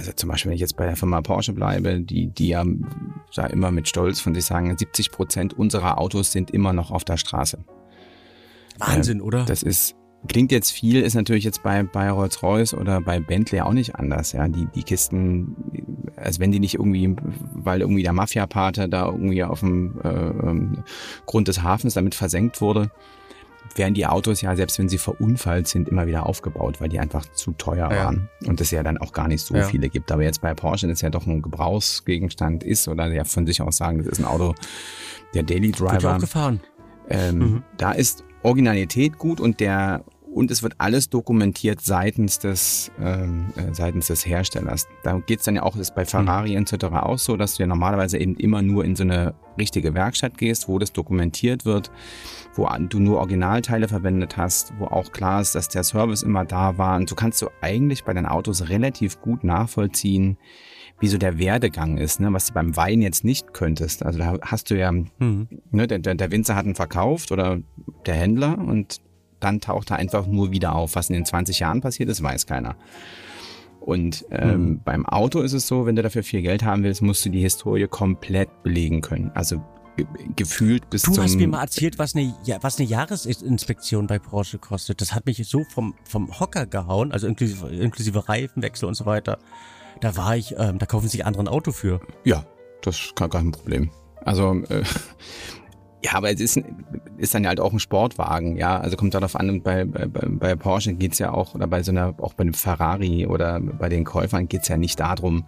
also 0.00 0.12
zum 0.12 0.30
Beispiel, 0.30 0.48
wenn 0.48 0.54
ich 0.54 0.62
jetzt 0.62 0.78
bei 0.78 0.86
der 0.86 0.96
Firma 0.96 1.20
Porsche 1.20 1.52
bleibe, 1.52 2.00
die, 2.00 2.28
die 2.28 2.48
ja 2.48 2.64
da 3.34 3.46
immer 3.46 3.70
mit 3.70 3.86
Stolz 3.86 4.18
von 4.18 4.34
sich 4.34 4.46
sagen, 4.46 4.74
70 4.74 5.10
Prozent 5.10 5.52
unserer 5.52 5.98
Autos 5.98 6.32
sind 6.32 6.50
immer 6.52 6.72
noch 6.72 6.90
auf 6.90 7.04
der 7.04 7.18
Straße. 7.18 7.58
Wahnsinn, 8.78 9.18
äh, 9.18 9.22
oder? 9.22 9.44
Das 9.44 9.62
ist 9.62 9.94
Klingt 10.28 10.52
jetzt 10.52 10.70
viel, 10.70 11.00
ist 11.00 11.14
natürlich 11.14 11.44
jetzt 11.44 11.62
bei, 11.62 11.82
bei 11.82 12.10
Rolls-Royce 12.10 12.74
oder 12.74 13.00
bei 13.00 13.20
Bentley 13.20 13.62
auch 13.62 13.72
nicht 13.72 13.94
anders. 13.94 14.32
Ja, 14.32 14.48
die, 14.48 14.66
die 14.74 14.82
Kisten, 14.82 15.56
als 16.14 16.38
wenn 16.38 16.52
die 16.52 16.60
nicht 16.60 16.74
irgendwie, 16.74 17.16
weil 17.54 17.80
irgendwie 17.80 18.02
der 18.02 18.12
Mafia-Pater 18.12 18.86
da 18.86 19.06
irgendwie 19.06 19.42
auf 19.42 19.60
dem 19.60 19.98
äh, 20.04 20.08
ähm, 20.08 20.84
Grund 21.24 21.48
des 21.48 21.62
Hafens 21.62 21.94
damit 21.94 22.14
versenkt 22.14 22.60
wurde, 22.60 22.90
werden 23.76 23.94
die 23.94 24.06
Autos 24.06 24.40
ja, 24.40 24.54
selbst 24.56 24.78
wenn 24.78 24.88
sie 24.88 24.98
verunfallt 24.98 25.68
sind, 25.68 25.88
immer 25.88 26.06
wieder 26.06 26.26
aufgebaut, 26.26 26.80
weil 26.80 26.88
die 26.88 26.98
einfach 26.98 27.24
zu 27.32 27.52
teuer 27.52 27.90
ja. 27.90 28.04
waren. 28.04 28.28
Und 28.46 28.60
es 28.60 28.70
ja 28.70 28.82
dann 28.82 28.98
auch 28.98 29.12
gar 29.12 29.28
nicht 29.28 29.44
so 29.44 29.54
ja. 29.54 29.64
viele 29.64 29.88
gibt. 29.88 30.10
Aber 30.12 30.22
jetzt 30.22 30.40
bei 30.40 30.54
Porsche, 30.54 30.88
das 30.88 31.00
ja 31.00 31.10
doch 31.10 31.26
ein 31.26 31.42
Gebrauchsgegenstand 31.42 32.64
ist, 32.64 32.88
oder 32.88 33.12
ja 33.12 33.24
von 33.24 33.46
sich 33.46 33.62
aus 33.62 33.76
sagen, 33.76 33.98
das 33.98 34.06
ist 34.06 34.18
ein 34.18 34.24
Auto, 34.24 34.54
der 35.34 35.42
Daily 35.42 35.70
Driver. 35.70 36.16
Auch 36.16 36.20
gefahren. 36.20 36.60
Ähm, 37.08 37.38
mhm. 37.38 37.62
Da 37.76 37.92
ist 37.92 38.24
Originalität 38.42 39.18
gut 39.18 39.40
und 39.40 39.60
der 39.60 40.04
und 40.32 40.50
es 40.50 40.62
wird 40.62 40.74
alles 40.78 41.10
dokumentiert 41.10 41.80
seitens 41.80 42.38
des 42.38 42.90
ähm, 43.00 43.52
äh, 43.56 43.74
seitens 43.74 44.06
des 44.06 44.24
Herstellers. 44.24 44.86
Da 45.02 45.18
geht's 45.18 45.44
dann 45.44 45.56
ja 45.56 45.62
auch 45.62 45.76
ist 45.76 45.94
bei 45.94 46.04
Ferrari 46.04 46.52
mhm. 46.52 46.62
etc. 46.62 46.84
auch 46.86 47.18
so, 47.18 47.36
dass 47.36 47.56
du 47.56 47.62
ja 47.62 47.66
normalerweise 47.66 48.18
eben 48.18 48.36
immer 48.36 48.62
nur 48.62 48.84
in 48.84 48.96
so 48.96 49.02
eine 49.02 49.34
richtige 49.58 49.94
Werkstatt 49.94 50.38
gehst, 50.38 50.68
wo 50.68 50.78
das 50.78 50.92
dokumentiert 50.92 51.64
wird, 51.64 51.90
wo 52.54 52.68
du 52.78 53.00
nur 53.00 53.18
Originalteile 53.18 53.88
verwendet 53.88 54.36
hast, 54.36 54.72
wo 54.78 54.86
auch 54.86 55.12
klar 55.12 55.40
ist, 55.40 55.54
dass 55.54 55.68
der 55.68 55.84
Service 55.84 56.22
immer 56.22 56.44
da 56.44 56.78
war. 56.78 56.96
Und 56.96 57.10
du 57.10 57.14
kannst 57.14 57.38
so 57.38 57.50
eigentlich 57.60 58.04
bei 58.04 58.14
deinen 58.14 58.26
Autos 58.26 58.68
relativ 58.68 59.20
gut 59.20 59.44
nachvollziehen, 59.44 60.38
wie 61.00 61.08
so 61.08 61.18
der 61.18 61.38
Werdegang 61.38 61.98
ist, 61.98 62.20
ne? 62.20 62.32
was 62.32 62.46
du 62.46 62.52
beim 62.52 62.76
Wein 62.76 63.02
jetzt 63.02 63.24
nicht 63.24 63.52
könntest. 63.52 64.04
Also 64.04 64.18
da 64.18 64.38
hast 64.42 64.70
du 64.70 64.78
ja, 64.78 64.92
mhm. 64.92 65.48
ne, 65.70 65.86
der, 65.86 65.98
der 65.98 66.30
Winzer 66.30 66.54
hat 66.54 66.66
ihn 66.66 66.74
verkauft 66.74 67.32
oder 67.32 67.58
der 68.06 68.14
Händler 68.14 68.58
und 68.58 69.00
dann 69.40 69.60
taucht 69.60 69.90
er 69.90 69.96
einfach 69.96 70.26
nur 70.26 70.50
wieder 70.50 70.74
auf. 70.74 70.94
Was 70.94 71.10
in 71.10 71.14
den 71.14 71.24
20 71.24 71.58
Jahren 71.60 71.80
passiert 71.80 72.08
ist, 72.08 72.22
weiß 72.22 72.46
keiner. 72.46 72.76
Und 73.80 74.26
ähm, 74.30 74.62
mhm. 74.62 74.82
beim 74.82 75.06
Auto 75.06 75.40
ist 75.40 75.54
es 75.54 75.66
so, 75.66 75.86
wenn 75.86 75.96
du 75.96 76.02
dafür 76.02 76.22
viel 76.22 76.42
Geld 76.42 76.62
haben 76.62 76.82
willst, 76.82 77.02
musst 77.02 77.24
du 77.24 77.30
die 77.30 77.40
Historie 77.40 77.86
komplett 77.86 78.62
belegen 78.62 79.00
können. 79.00 79.30
Also 79.34 79.62
gefühlt 80.36 80.88
bis 80.90 81.02
du 81.02 81.12
zum... 81.12 81.14
Du 81.16 81.22
hast 81.22 81.36
mir 81.36 81.48
mal 81.48 81.62
erzählt, 81.62 81.98
was 81.98 82.14
eine, 82.14 82.34
was 82.60 82.78
eine 82.78 82.88
Jahresinspektion 82.88 84.06
bei 84.06 84.18
Porsche 84.18 84.58
kostet. 84.58 85.00
Das 85.00 85.14
hat 85.14 85.26
mich 85.26 85.46
so 85.48 85.64
vom, 85.64 85.94
vom 86.04 86.38
Hocker 86.38 86.66
gehauen, 86.66 87.12
also 87.12 87.26
inklusive, 87.26 87.68
inklusive 87.68 88.28
Reifenwechsel 88.28 88.86
und 88.86 88.94
so 88.94 89.06
weiter. 89.06 89.38
Da 90.00 90.16
war 90.16 90.36
ich, 90.36 90.54
ähm, 90.58 90.78
da 90.78 90.86
kaufen 90.86 91.08
sich 91.08 91.26
andere 91.26 91.44
ein 91.44 91.48
Auto 91.48 91.72
für. 91.72 92.00
Ja, 92.24 92.44
das 92.82 92.96
ist 92.96 93.16
gar 93.16 93.28
kein 93.28 93.50
Problem. 93.50 93.90
Also 94.24 94.54
äh, 94.68 94.84
ja, 96.02 96.14
aber 96.14 96.30
es 96.30 96.40
ist, 96.40 96.60
ist 97.18 97.34
dann 97.34 97.46
halt 97.46 97.60
auch 97.60 97.72
ein 97.72 97.78
Sportwagen, 97.78 98.56
ja. 98.56 98.78
Also 98.78 98.96
kommt 98.96 99.14
darauf 99.14 99.36
an, 99.36 99.62
bei, 99.62 99.84
bei, 99.84 100.06
bei 100.06 100.56
Porsche 100.56 100.94
geht's 100.94 101.18
ja 101.18 101.32
auch, 101.32 101.54
oder 101.54 101.66
bei 101.66 101.82
so 101.82 101.92
einer, 101.92 102.14
auch 102.18 102.34
bei 102.34 102.42
einem 102.42 102.54
Ferrari 102.54 103.26
oder 103.26 103.60
bei 103.60 103.88
den 103.88 104.04
Käufern 104.04 104.48
geht's 104.48 104.68
ja 104.68 104.76
nicht 104.76 104.98
darum, 105.00 105.44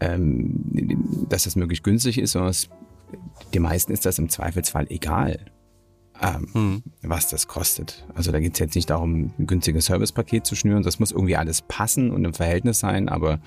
ähm, 0.00 1.26
dass 1.28 1.44
das 1.44 1.56
möglichst 1.56 1.84
günstig 1.84 2.18
ist, 2.18 2.32
sondern 2.32 2.50
es, 2.50 2.68
den 3.54 3.62
meisten 3.62 3.92
ist 3.92 4.04
das 4.04 4.18
im 4.18 4.28
Zweifelsfall 4.28 4.86
egal 4.90 5.38
ähm, 6.20 6.48
mhm. 6.52 6.82
was 7.02 7.28
das 7.28 7.46
kostet. 7.46 8.06
Also 8.14 8.32
da 8.32 8.40
geht 8.40 8.54
es 8.54 8.58
jetzt 8.58 8.74
nicht 8.74 8.90
darum, 8.90 9.32
ein 9.38 9.46
günstiges 9.46 9.86
Servicepaket 9.86 10.46
zu 10.46 10.56
schnüren. 10.56 10.82
Das 10.82 10.98
muss 10.98 11.12
irgendwie 11.12 11.36
alles 11.36 11.62
passen 11.62 12.10
und 12.10 12.24
im 12.24 12.34
Verhältnis 12.34 12.80
sein, 12.80 13.08
aber 13.08 13.40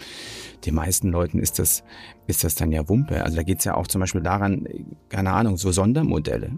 den 0.66 0.76
meisten 0.76 1.10
Leuten 1.10 1.40
ist 1.40 1.60
das, 1.60 1.84
ist 2.28 2.44
das 2.44 2.56
dann 2.56 2.72
ja 2.72 2.88
Wumpe. 2.88 3.24
Also 3.24 3.36
da 3.36 3.44
geht 3.44 3.60
es 3.60 3.66
ja 3.66 3.76
auch 3.76 3.88
zum 3.88 4.02
Beispiel 4.02 4.22
daran, 4.22 4.68
keine 5.10 5.32
Ahnung, 5.32 5.58
so 5.58 5.72
Sondermodelle. 5.72 6.52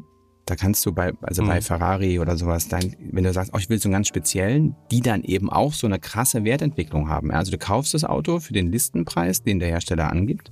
Da 0.46 0.55
kannst 0.55 0.86
du 0.86 0.91
bei, 0.91 1.13
also 1.22 1.41
mhm. 1.41 1.48
bei 1.48 1.62
Ferrari 1.62 2.20
oder 2.20 2.38
sowas, 2.38 2.67
dann, 2.67 2.96
wenn 3.12 3.24
du 3.24 3.32
sagst, 3.32 3.51
oh, 3.53 3.58
ich 3.58 3.70
will 3.70 3.79
so 3.79 3.88
einen 3.88 3.93
ganz 3.93 4.10
speziellen, 4.10 4.75
die 4.91 5.00
dann 5.00 5.24
eben 5.24 5.50
auch 5.50 5.74
so 5.74 5.88
eine 5.88 6.00
krasse 6.00 6.43
Wertentwicklung 6.43 7.10
haben. 7.10 7.32
Also 7.32 7.51
du 7.51 7.58
kaufst 7.58 7.93
das 7.93 8.03
Auto 8.03 8.39
für 8.39 8.53
den 8.53 8.72
Listenpreis, 8.72 9.43
den 9.43 9.60
der 9.60 9.70
Hersteller 9.70 10.12
angibt 10.12 10.51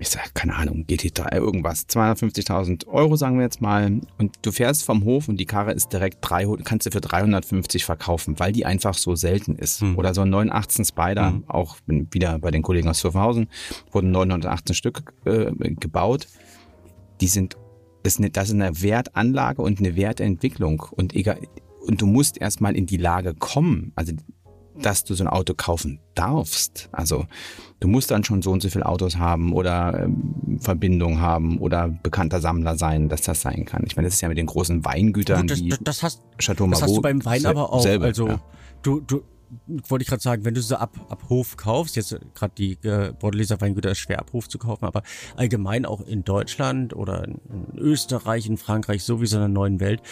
ich 0.00 0.08
sag, 0.10 0.34
keine 0.34 0.54
Ahnung, 0.54 0.84
GT3, 0.88 1.34
irgendwas, 1.34 1.88
250.000 1.88 2.86
Euro 2.88 3.16
sagen 3.16 3.36
wir 3.36 3.44
jetzt 3.44 3.60
mal. 3.60 4.00
Und 4.18 4.36
du 4.42 4.52
fährst 4.52 4.84
vom 4.84 5.04
Hof 5.04 5.28
und 5.28 5.38
die 5.38 5.46
Karre 5.46 5.72
ist 5.72 5.92
direkt 5.92 6.18
300, 6.20 6.64
kannst 6.64 6.86
du 6.86 6.90
für 6.90 7.00
350 7.00 7.84
verkaufen, 7.84 8.38
weil 8.38 8.52
die 8.52 8.64
einfach 8.64 8.94
so 8.94 9.14
selten 9.14 9.56
ist. 9.56 9.80
Hm. 9.80 9.98
Oder 9.98 10.14
so 10.14 10.22
ein 10.22 10.30
918 10.30 10.84
Spider, 10.84 11.30
hm. 11.30 11.44
auch 11.48 11.76
wieder 11.86 12.38
bei 12.38 12.50
den 12.50 12.62
Kollegen 12.62 12.88
aus 12.88 13.00
Pfaffenhausen, 13.00 13.48
wurden 13.90 14.10
918 14.10 14.74
Stück 14.74 15.12
äh, 15.24 15.52
gebaut. 15.74 16.28
Die 17.20 17.28
sind, 17.28 17.56
das 18.02 18.14
ist, 18.14 18.18
eine, 18.20 18.30
das 18.30 18.48
ist 18.48 18.54
eine 18.54 18.82
Wertanlage 18.82 19.62
und 19.62 19.78
eine 19.80 19.96
Wertentwicklung. 19.96 20.86
Und 20.92 21.14
egal, 21.14 21.40
und 21.80 22.02
du 22.02 22.06
musst 22.06 22.38
erstmal 22.38 22.76
in 22.76 22.86
die 22.86 22.98
Lage 22.98 23.34
kommen. 23.34 23.92
Also 23.94 24.12
dass 24.82 25.04
du 25.04 25.14
so 25.14 25.24
ein 25.24 25.28
Auto 25.28 25.54
kaufen 25.54 26.00
darfst. 26.14 26.88
Also 26.92 27.26
du 27.80 27.88
musst 27.88 28.10
dann 28.10 28.24
schon 28.24 28.42
so 28.42 28.50
und 28.50 28.62
so 28.62 28.68
viele 28.68 28.86
Autos 28.86 29.16
haben 29.16 29.52
oder 29.52 30.04
ähm, 30.04 30.58
Verbindung 30.60 31.20
haben 31.20 31.58
oder 31.58 31.88
bekannter 31.88 32.40
Sammler 32.40 32.76
sein, 32.76 33.08
dass 33.08 33.22
das 33.22 33.40
sein 33.40 33.64
kann. 33.64 33.82
Ich 33.86 33.96
meine, 33.96 34.08
das 34.08 34.14
ist 34.14 34.20
ja 34.20 34.28
mit 34.28 34.38
den 34.38 34.46
großen 34.46 34.84
Weingütern 34.84 35.46
das, 35.46 35.60
wie 35.60 35.74
das, 35.80 36.02
hast, 36.02 36.22
Chateau 36.38 36.66
Margaux. 36.66 36.80
Das 36.80 36.88
hast 36.90 36.96
du 36.96 37.02
beim 37.02 37.24
Wein 37.24 37.46
aber 37.46 37.72
auch. 37.72 37.82
Selber, 37.82 38.06
also 38.06 38.28
ja. 38.28 38.40
du, 38.82 39.00
du 39.00 39.22
wollte 39.88 40.02
ich 40.02 40.08
gerade 40.08 40.22
sagen, 40.22 40.44
wenn 40.44 40.54
du 40.54 40.62
so 40.62 40.76
ab, 40.76 40.94
ab 41.08 41.22
Hof 41.28 41.56
kaufst, 41.56 41.96
jetzt 41.96 42.16
gerade 42.34 42.52
die 42.56 42.72
äh, 42.82 43.12
Bordeleser 43.18 43.60
Weingüter 43.60 43.90
ist 43.90 43.98
schwer 43.98 44.18
ab 44.18 44.32
Hof 44.32 44.48
zu 44.48 44.58
kaufen, 44.58 44.84
aber 44.84 45.02
allgemein 45.36 45.86
auch 45.86 46.00
in 46.02 46.24
Deutschland 46.24 46.94
oder 46.94 47.24
in, 47.24 47.40
in 47.48 47.78
Österreich, 47.78 48.46
in 48.46 48.58
Frankreich, 48.58 49.04
sowieso 49.04 49.36
in 49.36 49.42
der 49.42 49.48
neuen 49.48 49.80
Welt, 49.80 50.02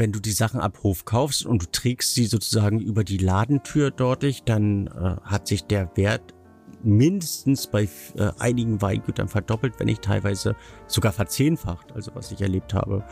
wenn 0.00 0.12
du 0.12 0.18
die 0.18 0.32
Sachen 0.32 0.60
ab 0.60 0.78
Hof 0.82 1.04
kaufst 1.04 1.44
und 1.44 1.62
du 1.62 1.66
trägst 1.70 2.14
sie 2.14 2.24
sozusagen 2.24 2.80
über 2.80 3.04
die 3.04 3.18
Ladentür 3.18 3.90
dortig, 3.90 4.44
dann 4.44 4.86
äh, 4.86 5.16
hat 5.22 5.46
sich 5.46 5.64
der 5.64 5.94
Wert 5.94 6.34
mindestens 6.82 7.66
bei 7.66 7.86
äh, 8.16 8.30
einigen 8.38 8.80
Weingütern 8.80 9.28
verdoppelt, 9.28 9.78
wenn 9.78 9.88
nicht 9.88 10.00
teilweise 10.00 10.56
sogar 10.86 11.12
verzehnfacht, 11.12 11.92
also 11.92 12.12
was 12.14 12.32
ich 12.32 12.40
erlebt 12.40 12.72
habe. 12.72 13.04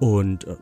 Und 0.00 0.44
äh, 0.44 0.56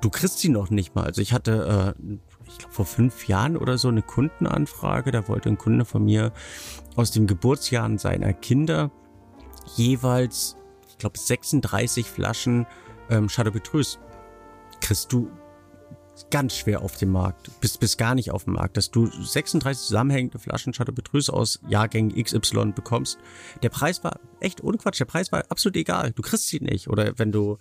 du 0.00 0.10
kriegst 0.10 0.40
sie 0.40 0.48
noch 0.48 0.68
nicht 0.68 0.96
mal. 0.96 1.04
Also 1.04 1.22
ich 1.22 1.32
hatte, 1.32 1.94
äh, 1.96 2.02
ich 2.48 2.58
glaube 2.58 2.74
vor 2.74 2.84
fünf 2.84 3.28
Jahren 3.28 3.56
oder 3.56 3.78
so 3.78 3.86
eine 3.86 4.02
Kundenanfrage, 4.02 5.12
da 5.12 5.28
wollte 5.28 5.48
ein 5.48 5.58
Kunde 5.58 5.84
von 5.84 6.04
mir 6.04 6.32
aus 6.96 7.12
den 7.12 7.28
Geburtsjahren 7.28 7.98
seiner 7.98 8.32
Kinder 8.32 8.90
jeweils, 9.76 10.56
ich 10.88 10.98
glaube 10.98 11.20
36 11.20 12.04
Flaschen 12.04 12.66
ähm, 13.10 13.28
Chateau 13.28 13.52
Petrus 13.52 14.00
kriegst 14.82 15.12
du 15.12 15.30
ganz 16.30 16.56
schwer 16.56 16.82
auf 16.82 16.96
dem 16.96 17.10
Markt, 17.10 17.50
bist, 17.60 17.80
bist 17.80 17.98
gar 17.98 18.14
nicht 18.14 18.30
auf 18.30 18.44
dem 18.44 18.54
Markt, 18.54 18.76
dass 18.76 18.90
du 18.90 19.06
36 19.06 19.86
zusammenhängende 19.86 20.38
Flaschen 20.38 20.72
Chateau 20.72 20.92
Petrus 20.92 21.30
aus 21.30 21.60
Jahrgängen 21.68 22.22
XY 22.22 22.72
bekommst. 22.74 23.18
Der 23.62 23.70
Preis 23.70 24.04
war 24.04 24.20
echt 24.40 24.62
ohne 24.62 24.76
Quatsch, 24.76 25.00
der 25.00 25.06
Preis 25.06 25.32
war 25.32 25.44
absolut 25.48 25.76
egal. 25.76 26.12
Du 26.12 26.22
kriegst 26.22 26.48
sie 26.48 26.60
nicht. 26.60 26.88
Oder 26.88 27.18
wenn 27.18 27.32
du 27.32 27.58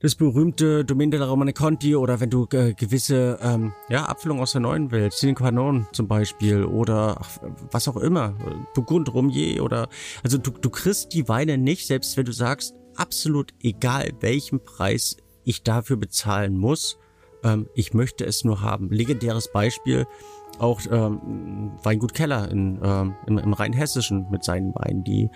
das 0.00 0.14
berühmte 0.14 0.84
Domaine 0.84 1.10
della 1.10 1.26
Romane 1.26 1.52
Conti 1.52 1.96
oder 1.96 2.20
wenn 2.20 2.30
du 2.30 2.46
äh, 2.52 2.72
gewisse 2.72 3.38
ähm, 3.42 3.72
ja, 3.88 4.04
Abfüllungen 4.04 4.42
aus 4.42 4.52
der 4.52 4.60
neuen 4.60 4.90
Welt, 4.92 5.12
Cine 5.12 5.34
Quanon 5.34 5.88
zum 5.92 6.06
Beispiel 6.06 6.64
oder 6.64 7.16
ach, 7.20 7.38
was 7.72 7.88
auch 7.88 7.96
immer, 7.96 8.34
Burgund, 8.74 9.12
Romier 9.12 9.62
oder 9.64 9.88
also 10.22 10.38
du, 10.38 10.52
du 10.52 10.70
kriegst 10.70 11.14
die 11.14 11.28
Weine 11.28 11.58
nicht, 11.58 11.86
selbst 11.86 12.16
wenn 12.16 12.26
du 12.26 12.32
sagst, 12.32 12.74
absolut 12.94 13.52
egal, 13.60 14.12
welchen 14.20 14.62
Preis 14.64 15.16
ich 15.48 15.62
dafür 15.62 15.96
bezahlen 15.96 16.56
muss. 16.56 16.98
Ähm, 17.42 17.68
ich 17.74 17.94
möchte 17.94 18.24
es 18.24 18.44
nur 18.44 18.60
haben. 18.60 18.90
Legendäres 18.90 19.50
Beispiel, 19.52 20.06
auch 20.58 20.80
ähm, 20.90 21.72
Weingut 21.82 22.14
Keller 22.14 22.50
in, 22.50 22.80
ähm, 22.82 23.14
im, 23.26 23.38
im 23.38 23.52
Rheinhessischen 23.52 24.28
mit 24.30 24.44
seinen 24.44 24.74
Weinen, 24.74 25.04
die 25.04 25.30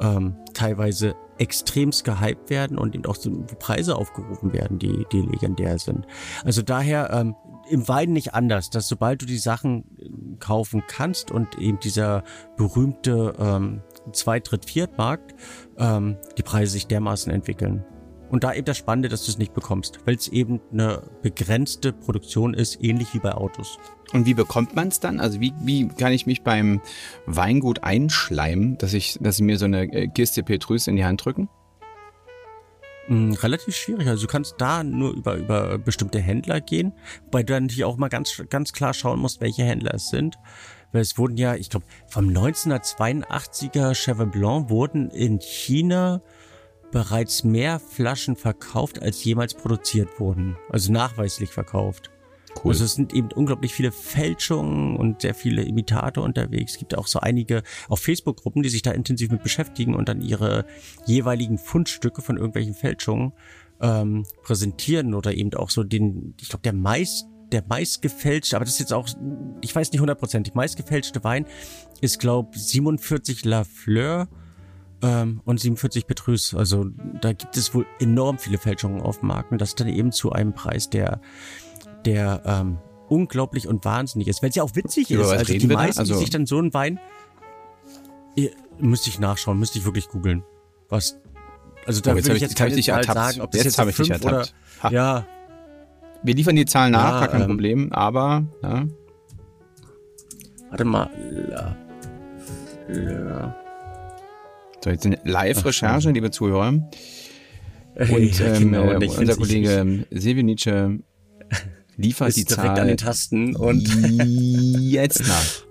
ähm, 0.00 0.36
teilweise 0.54 1.14
extremst 1.38 2.04
gehypt 2.04 2.50
werden 2.50 2.78
und 2.78 2.94
eben 2.94 3.06
auch 3.06 3.16
Preise 3.58 3.96
aufgerufen 3.96 4.52
werden, 4.52 4.78
die, 4.78 5.06
die 5.12 5.22
legendär 5.22 5.78
sind. 5.78 6.06
Also 6.44 6.62
daher 6.62 7.10
ähm, 7.10 7.34
im 7.68 7.88
Wein 7.88 8.12
nicht 8.12 8.34
anders, 8.34 8.70
dass 8.70 8.88
sobald 8.88 9.22
du 9.22 9.26
die 9.26 9.38
Sachen 9.38 9.84
äh, 9.98 10.36
kaufen 10.38 10.82
kannst 10.86 11.30
und 11.30 11.58
eben 11.58 11.80
dieser 11.80 12.22
berühmte 12.56 13.34
ähm, 13.38 13.82
Zweit-, 14.12 14.50
Dritt-, 14.50 14.66
Viertmarkt 14.66 15.34
ähm, 15.78 16.16
die 16.38 16.42
Preise 16.42 16.72
sich 16.72 16.86
dermaßen 16.86 17.32
entwickeln. 17.32 17.84
Und 18.30 18.44
da 18.44 18.52
eben 18.52 18.64
das 18.64 18.76
Spannende, 18.76 19.08
dass 19.08 19.24
du 19.24 19.30
es 19.30 19.38
nicht 19.38 19.54
bekommst, 19.54 20.00
weil 20.04 20.16
es 20.16 20.28
eben 20.28 20.60
eine 20.72 21.02
begrenzte 21.22 21.92
Produktion 21.92 22.54
ist, 22.54 22.82
ähnlich 22.82 23.14
wie 23.14 23.20
bei 23.20 23.32
Autos. 23.32 23.78
Und 24.12 24.26
wie 24.26 24.34
bekommt 24.34 24.74
man 24.74 24.88
es 24.88 25.00
dann? 25.00 25.20
Also 25.20 25.40
wie, 25.40 25.52
wie 25.62 25.88
kann 25.88 26.12
ich 26.12 26.26
mich 26.26 26.42
beim 26.42 26.80
Weingut 27.26 27.82
einschleimen, 27.82 28.78
dass 28.78 28.94
ich, 28.94 29.18
dass 29.20 29.36
sie 29.36 29.42
mir 29.42 29.58
so 29.58 29.64
eine 29.64 29.82
äh, 29.92 30.08
Kiste 30.08 30.42
Petrus 30.42 30.86
in 30.86 30.96
die 30.96 31.04
Hand 31.04 31.24
drücken? 31.24 31.48
Hm, 33.06 33.32
relativ 33.34 33.76
schwierig. 33.76 34.08
Also 34.08 34.26
du 34.26 34.32
kannst 34.32 34.56
da 34.58 34.82
nur 34.82 35.14
über, 35.14 35.36
über 35.36 35.78
bestimmte 35.78 36.20
Händler 36.20 36.60
gehen, 36.60 36.92
wobei 37.24 37.42
du 37.42 37.52
dann 37.52 37.64
natürlich 37.64 37.84
auch 37.84 37.96
mal 37.96 38.08
ganz, 38.08 38.42
ganz 38.50 38.72
klar 38.72 38.94
schauen 38.94 39.20
musst, 39.20 39.40
welche 39.40 39.62
Händler 39.62 39.94
es 39.94 40.08
sind. 40.08 40.36
Weil 40.92 41.02
es 41.02 41.18
wurden 41.18 41.36
ja, 41.36 41.54
ich 41.54 41.68
glaube, 41.68 41.86
vom 42.08 42.28
1982er 42.28 43.94
Cheval 43.94 44.26
Blanc 44.26 44.70
wurden 44.70 45.10
in 45.10 45.40
China 45.40 46.22
bereits 46.96 47.44
mehr 47.44 47.78
Flaschen 47.78 48.36
verkauft, 48.36 49.02
als 49.02 49.22
jemals 49.22 49.52
produziert 49.52 50.18
wurden. 50.18 50.56
Also 50.70 50.90
nachweislich 50.90 51.50
verkauft. 51.50 52.10
Cool. 52.54 52.70
Also 52.70 52.86
es 52.86 52.94
sind 52.94 53.12
eben 53.12 53.30
unglaublich 53.32 53.74
viele 53.74 53.92
Fälschungen 53.92 54.96
und 54.96 55.20
sehr 55.20 55.34
viele 55.34 55.60
Imitate 55.60 56.22
unterwegs. 56.22 56.72
Es 56.72 56.78
gibt 56.78 56.96
auch 56.96 57.06
so 57.06 57.20
einige 57.20 57.64
auf 57.90 58.00
Facebook-Gruppen, 58.00 58.62
die 58.62 58.70
sich 58.70 58.80
da 58.80 58.92
intensiv 58.92 59.30
mit 59.30 59.42
beschäftigen 59.42 59.94
und 59.94 60.08
dann 60.08 60.22
ihre 60.22 60.64
jeweiligen 61.04 61.58
Fundstücke 61.58 62.22
von 62.22 62.38
irgendwelchen 62.38 62.72
Fälschungen 62.72 63.34
ähm, 63.82 64.24
präsentieren 64.42 65.12
oder 65.12 65.34
eben 65.34 65.52
auch 65.52 65.68
so 65.68 65.84
den, 65.84 66.32
ich 66.40 66.48
glaube, 66.48 66.62
der 66.62 66.72
meist 66.72 67.26
der 67.52 67.62
meistgefälschte, 67.68 68.56
aber 68.56 68.64
das 68.64 68.74
ist 68.74 68.80
jetzt 68.80 68.94
auch, 68.94 69.06
ich 69.60 69.76
weiß 69.76 69.92
nicht 69.92 70.00
hundertprozentig, 70.00 70.54
meistgefälschte 70.54 71.22
Wein 71.24 71.44
ist, 72.00 72.18
glaube 72.18 72.58
47 72.58 73.44
La 73.44 73.64
Fleur 73.64 74.28
ähm, 75.02 75.40
und 75.44 75.60
47 75.60 76.06
Petrus. 76.06 76.54
Also 76.54 76.86
da 77.20 77.32
gibt 77.32 77.56
es 77.56 77.74
wohl 77.74 77.86
enorm 78.00 78.38
viele 78.38 78.58
Fälschungen 78.58 79.00
auf 79.00 79.20
dem 79.20 79.28
Markt 79.28 79.52
und 79.52 79.60
das 79.60 79.74
dann 79.74 79.88
eben 79.88 80.12
zu 80.12 80.32
einem 80.32 80.54
Preis, 80.54 80.90
der, 80.90 81.20
der 82.04 82.42
ähm, 82.44 82.78
unglaublich 83.08 83.68
und 83.68 83.84
wahnsinnig 83.84 84.28
ist. 84.28 84.42
Weil 84.42 84.50
es 84.50 84.56
ja 84.56 84.62
auch 84.62 84.74
witzig 84.74 85.10
Über 85.10 85.24
ist. 85.24 85.30
Also 85.32 85.52
die 85.52 85.66
meisten, 85.66 86.00
also 86.00 86.14
die 86.14 86.20
sich 86.20 86.30
dann 86.30 86.46
so 86.46 86.58
einen 86.58 86.72
Wein, 86.74 86.98
müsste 88.78 89.10
ich 89.10 89.18
nachschauen, 89.18 89.58
müsste 89.58 89.78
ich 89.78 89.84
wirklich 89.84 90.08
googeln. 90.08 90.44
Was, 90.88 91.18
also 91.86 92.00
da 92.00 92.12
oh, 92.12 92.14
würde 92.14 92.34
ich 92.34 92.42
jetzt 92.42 92.56
keine 92.56 92.80
Zahl 92.80 93.04
sagen, 93.04 93.40
ob 93.40 93.50
das 93.50 93.64
jetzt, 93.64 93.78
jetzt 93.78 93.94
fünf 93.94 94.24
oder, 94.24 94.46
ha. 94.82 94.90
ja. 94.90 95.26
Wir 96.22 96.34
liefern 96.34 96.56
die 96.56 96.64
Zahlen 96.64 96.92
nach, 96.92 97.12
ja, 97.12 97.20
gar 97.20 97.28
kein 97.28 97.42
ähm, 97.42 97.46
Problem, 97.48 97.92
aber, 97.92 98.44
ja. 98.62 98.86
Warte 100.70 100.84
mal, 100.84 101.10
la, 101.48 101.76
la. 102.88 103.65
So, 104.86 104.92
jetzt 104.92 105.04
eine 105.04 105.18
Live-Recherche, 105.24 106.12
liebe 106.12 106.30
Zuhörer. 106.30 106.68
Und 106.68 106.90
ähm, 107.96 108.58
genau, 108.60 108.84
äh, 108.84 109.08
unser 109.08 109.34
Kollege 109.34 110.06
Silvio 110.12 110.44
Nietzsche 110.44 111.00
liefert 111.96 112.28
ist 112.28 112.36
die 112.36 112.44
direkt 112.44 112.66
Zahl 112.68 112.78
an 112.78 112.86
den 112.86 112.96
Tasten 112.96 113.56
und 113.56 113.88
jetzt 114.80 115.26
nach. 115.26 115.44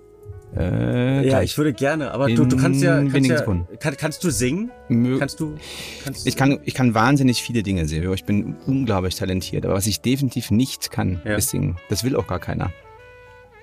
Äh, 0.56 1.28
ja, 1.28 1.42
ich 1.42 1.58
würde 1.58 1.74
gerne, 1.74 2.12
aber 2.12 2.28
du, 2.28 2.46
du 2.46 2.56
kannst 2.56 2.82
ja, 2.82 3.04
kannst, 3.04 3.28
ja 3.28 3.42
kann, 3.78 3.96
kannst 3.98 4.24
du 4.24 4.30
singen? 4.30 4.70
Kannst 5.18 5.38
du? 5.38 5.54
Kannst 6.02 6.26
ich 6.26 6.34
kann, 6.34 6.60
ich 6.64 6.72
kann 6.72 6.94
wahnsinnig 6.94 7.42
viele 7.42 7.62
Dinge, 7.62 7.86
Silvio. 7.86 8.14
Ich 8.14 8.24
bin 8.24 8.56
unglaublich 8.66 9.16
talentiert, 9.16 9.66
aber 9.66 9.74
was 9.74 9.86
ich 9.86 10.00
definitiv 10.00 10.50
nicht 10.50 10.90
kann, 10.90 11.20
ja. 11.26 11.34
ist 11.34 11.50
singen. 11.50 11.76
Das 11.90 12.04
will 12.04 12.16
auch 12.16 12.26
gar 12.26 12.38
keiner. 12.38 12.72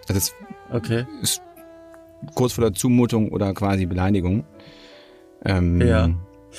Also 0.01 0.13
das 0.13 0.36
okay. 0.71 1.08
ist 1.23 1.41
kurz 2.36 2.54
vor 2.54 2.63
der 2.63 2.73
Zumutung 2.73 3.30
oder 3.32 3.56
quasi 3.56 3.88
Beleidigung. 3.88 4.43
Ähm, 5.45 5.82
ja. 5.82 6.10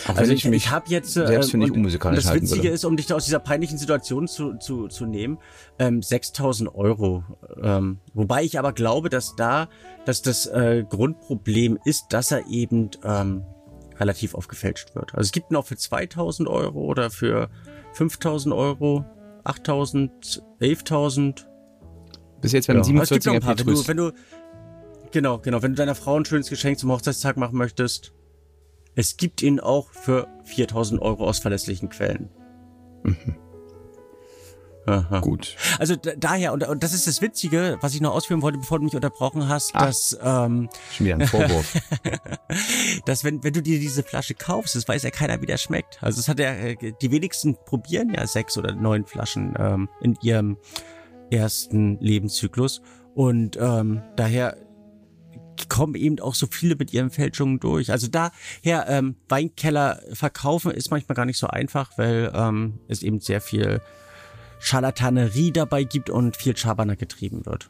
also 0.08 0.32
ich, 0.32 0.44
ich 0.44 0.70
habe 0.70 0.86
jetzt 0.88 1.16
äh, 1.16 1.26
selbst 1.26 1.50
finde 1.50 1.66
ich 1.66 1.72
unmusikalisch 1.72 2.24
Das 2.24 2.34
Witzige 2.34 2.68
ist, 2.68 2.84
um 2.84 2.96
dich 2.96 3.12
aus 3.12 3.24
dieser 3.24 3.38
peinlichen 3.38 3.78
Situation 3.78 4.28
zu, 4.28 4.54
zu, 4.58 4.88
zu 4.88 5.06
nehmen, 5.06 5.38
ähm, 5.78 6.00
6.000 6.00 6.74
Euro. 6.74 7.24
Ähm, 7.62 7.98
wobei 8.12 8.42
ich 8.44 8.58
aber 8.58 8.72
glaube, 8.72 9.08
dass 9.08 9.36
da, 9.36 9.68
dass 10.04 10.22
das 10.22 10.46
äh, 10.46 10.84
Grundproblem 10.88 11.78
ist, 11.84 12.06
dass 12.10 12.30
er 12.30 12.46
eben 12.48 12.90
ähm, 13.04 13.42
relativ 13.98 14.34
oft 14.34 14.48
gefälscht 14.48 14.94
wird. 14.94 15.14
Also 15.14 15.26
es 15.26 15.32
gibt 15.32 15.50
ihn 15.50 15.56
auch 15.56 15.66
für 15.66 15.76
2.000 15.76 16.46
Euro 16.46 16.80
oder 16.80 17.10
für 17.10 17.48
5.000 17.96 18.54
Euro, 18.54 19.04
8.000, 19.44 20.42
11.000. 20.60 21.44
Bis 22.40 22.52
jetzt 22.52 22.68
werden 22.68 22.78
ja. 22.78 22.84
47 22.84 23.32
ein 23.32 23.40
paar, 23.40 23.58
wenn 23.58 23.66
du, 23.66 23.88
wenn 23.88 23.96
du 23.96 24.12
Genau, 25.14 25.38
genau. 25.38 25.62
Wenn 25.62 25.72
du 25.72 25.76
deiner 25.76 25.94
Frau 25.94 26.16
ein 26.16 26.24
schönes 26.24 26.48
Geschenk 26.48 26.76
zum 26.76 26.90
Hochzeitstag 26.90 27.36
machen 27.36 27.56
möchtest, 27.56 28.12
es 28.94 29.16
gibt 29.16 29.42
ihn 29.42 29.60
auch 29.60 29.90
für 29.90 30.28
4000 30.44 31.00
Euro 31.00 31.26
aus 31.26 31.38
verlässlichen 31.38 31.88
Quellen. 31.88 32.28
Mhm. 33.02 33.36
Aha. 34.86 35.20
Gut. 35.20 35.56
Also 35.78 35.96
daher, 35.96 36.52
und, 36.52 36.62
und, 36.68 36.82
das 36.82 36.92
ist 36.92 37.06
das 37.06 37.22
Witzige, 37.22 37.78
was 37.80 37.94
ich 37.94 38.02
noch 38.02 38.12
ausführen 38.12 38.42
wollte, 38.42 38.58
bevor 38.58 38.78
du 38.78 38.84
mich 38.84 38.94
unterbrochen 38.94 39.48
hast, 39.48 39.70
Ach, 39.74 39.86
dass 39.86 40.18
ähm, 40.22 40.68
schon 40.92 41.06
wieder 41.06 41.16
ein 41.16 41.26
Vorwurf. 41.26 41.74
dass 43.06 43.24
wenn, 43.24 43.42
wenn 43.42 43.54
du 43.54 43.62
dir 43.62 43.78
diese 43.78 44.02
Flasche 44.02 44.34
kaufst, 44.34 44.76
das 44.76 44.86
weiß 44.86 45.02
ja 45.02 45.10
keiner, 45.10 45.40
wie 45.40 45.46
der 45.46 45.56
schmeckt. 45.56 46.02
Also 46.02 46.20
es 46.20 46.28
hat 46.28 46.38
ja, 46.38 46.52
äh, 46.52 46.92
die 47.00 47.10
wenigsten 47.10 47.56
probieren 47.64 48.12
ja 48.12 48.26
sechs 48.26 48.58
oder 48.58 48.74
neun 48.74 49.06
Flaschen 49.06 49.54
ähm, 49.58 49.88
in 50.02 50.18
ihrem 50.22 50.58
ersten 51.30 51.98
Lebenszyklus. 52.00 52.82
Und 53.14 53.56
ähm, 53.58 54.02
daher 54.16 54.56
kommen 55.68 55.94
eben 55.94 56.20
auch 56.20 56.34
so 56.34 56.46
viele 56.46 56.76
mit 56.76 56.92
ihren 56.92 57.10
Fälschungen 57.10 57.60
durch. 57.60 57.90
Also 57.90 58.08
daher 58.08 58.86
ähm, 58.88 59.16
Weinkeller 59.28 60.00
verkaufen 60.12 60.70
ist 60.70 60.90
manchmal 60.90 61.16
gar 61.16 61.26
nicht 61.26 61.38
so 61.38 61.46
einfach, 61.46 61.96
weil 61.96 62.32
ähm, 62.34 62.78
es 62.88 63.02
eben 63.02 63.20
sehr 63.20 63.40
viel 63.40 63.80
Scharlatanerie 64.58 65.52
dabei 65.52 65.84
gibt 65.84 66.10
und 66.10 66.36
viel 66.36 66.56
Schabernack 66.56 66.98
getrieben 66.98 67.44
wird. 67.44 67.68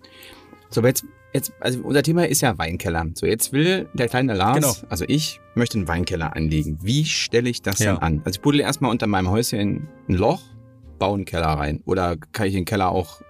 So, 0.70 0.80
aber 0.80 0.88
jetzt, 0.88 1.04
jetzt, 1.32 1.52
also 1.60 1.80
unser 1.80 2.02
Thema 2.02 2.26
ist 2.26 2.40
ja 2.40 2.56
Weinkeller. 2.58 3.06
So, 3.14 3.26
jetzt 3.26 3.52
will 3.52 3.88
der 3.94 4.08
kleine 4.08 4.34
Lars, 4.34 4.56
genau. 4.56 4.74
also 4.88 5.04
ich, 5.08 5.40
möchte 5.54 5.78
einen 5.78 5.88
Weinkeller 5.88 6.34
anlegen. 6.36 6.78
Wie 6.82 7.04
stelle 7.04 7.48
ich 7.48 7.62
das 7.62 7.78
ja. 7.78 7.94
denn 7.94 8.02
an? 8.02 8.22
Also 8.24 8.38
ich 8.38 8.42
buddel 8.42 8.60
erstmal 8.60 8.90
unter 8.90 9.06
meinem 9.06 9.30
Häuschen 9.30 9.88
ein 10.08 10.14
Loch, 10.14 10.42
baue 10.98 11.16
einen 11.16 11.24
Keller 11.24 11.46
rein. 11.46 11.82
Oder 11.84 12.16
kann 12.16 12.46
ich 12.46 12.54
den 12.54 12.64
Keller 12.64 12.90
auch 12.90 13.22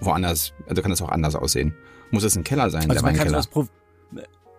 woanders, 0.00 0.52
also 0.68 0.82
kann 0.82 0.90
das 0.90 1.02
auch 1.02 1.08
anders 1.08 1.34
aussehen? 1.34 1.74
Muss 2.10 2.22
es 2.22 2.36
ein 2.36 2.44
Keller 2.44 2.70
sein, 2.70 2.82
also 2.90 2.94
der 2.94 3.02
Weinkeller? 3.02 3.42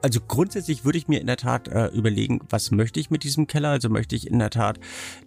Also 0.08 0.22
grundsätzlich 0.26 0.86
würde 0.86 0.98
ich 0.98 1.10
mir 1.10 1.20
in 1.20 1.28
der 1.28 1.36
Tat 1.36 1.68
äh, 1.68 1.88
überlegen, 1.88 2.40
was 2.50 2.72
möchte 2.72 2.98
ich 2.98 3.10
mit 3.10 3.26
diesem 3.26 3.46
Keller? 3.46 3.72
Also 3.72 3.90
möchte 3.90 4.16
ich 4.16 4.28
in 4.28 4.40
der 4.40 4.50
Tat 4.50 4.80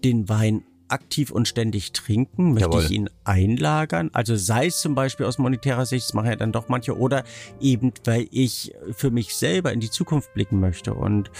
den 0.03 0.31
Wein 0.31 0.65
aktiv 0.89 1.31
und 1.31 1.47
ständig 1.47 1.93
trinken? 1.93 2.55
Möchte 2.55 2.71
Jawohl. 2.71 2.85
ich 2.85 2.91
ihn 2.91 3.11
einlagern? 3.25 4.09
Also 4.15 4.37
sei 4.37 4.69
es 4.69 4.81
zum 4.81 4.95
Beispiel 4.95 5.27
aus 5.27 5.37
monetärer 5.37 5.85
Sicht, 5.85 6.07
das 6.07 6.15
machen 6.15 6.31
ja 6.31 6.37
dann 6.37 6.51
doch 6.51 6.71
manche, 6.71 6.97
oder 6.97 7.25
eben 7.61 7.93
weil 8.05 8.27
ich 8.31 8.73
für 8.93 9.11
mich 9.11 9.35
selber 9.35 9.71
in 9.71 9.81
die 9.81 9.91
Zukunft 9.91 10.33
blicken 10.33 10.61
möchte. 10.61 10.95
Und 10.95 11.31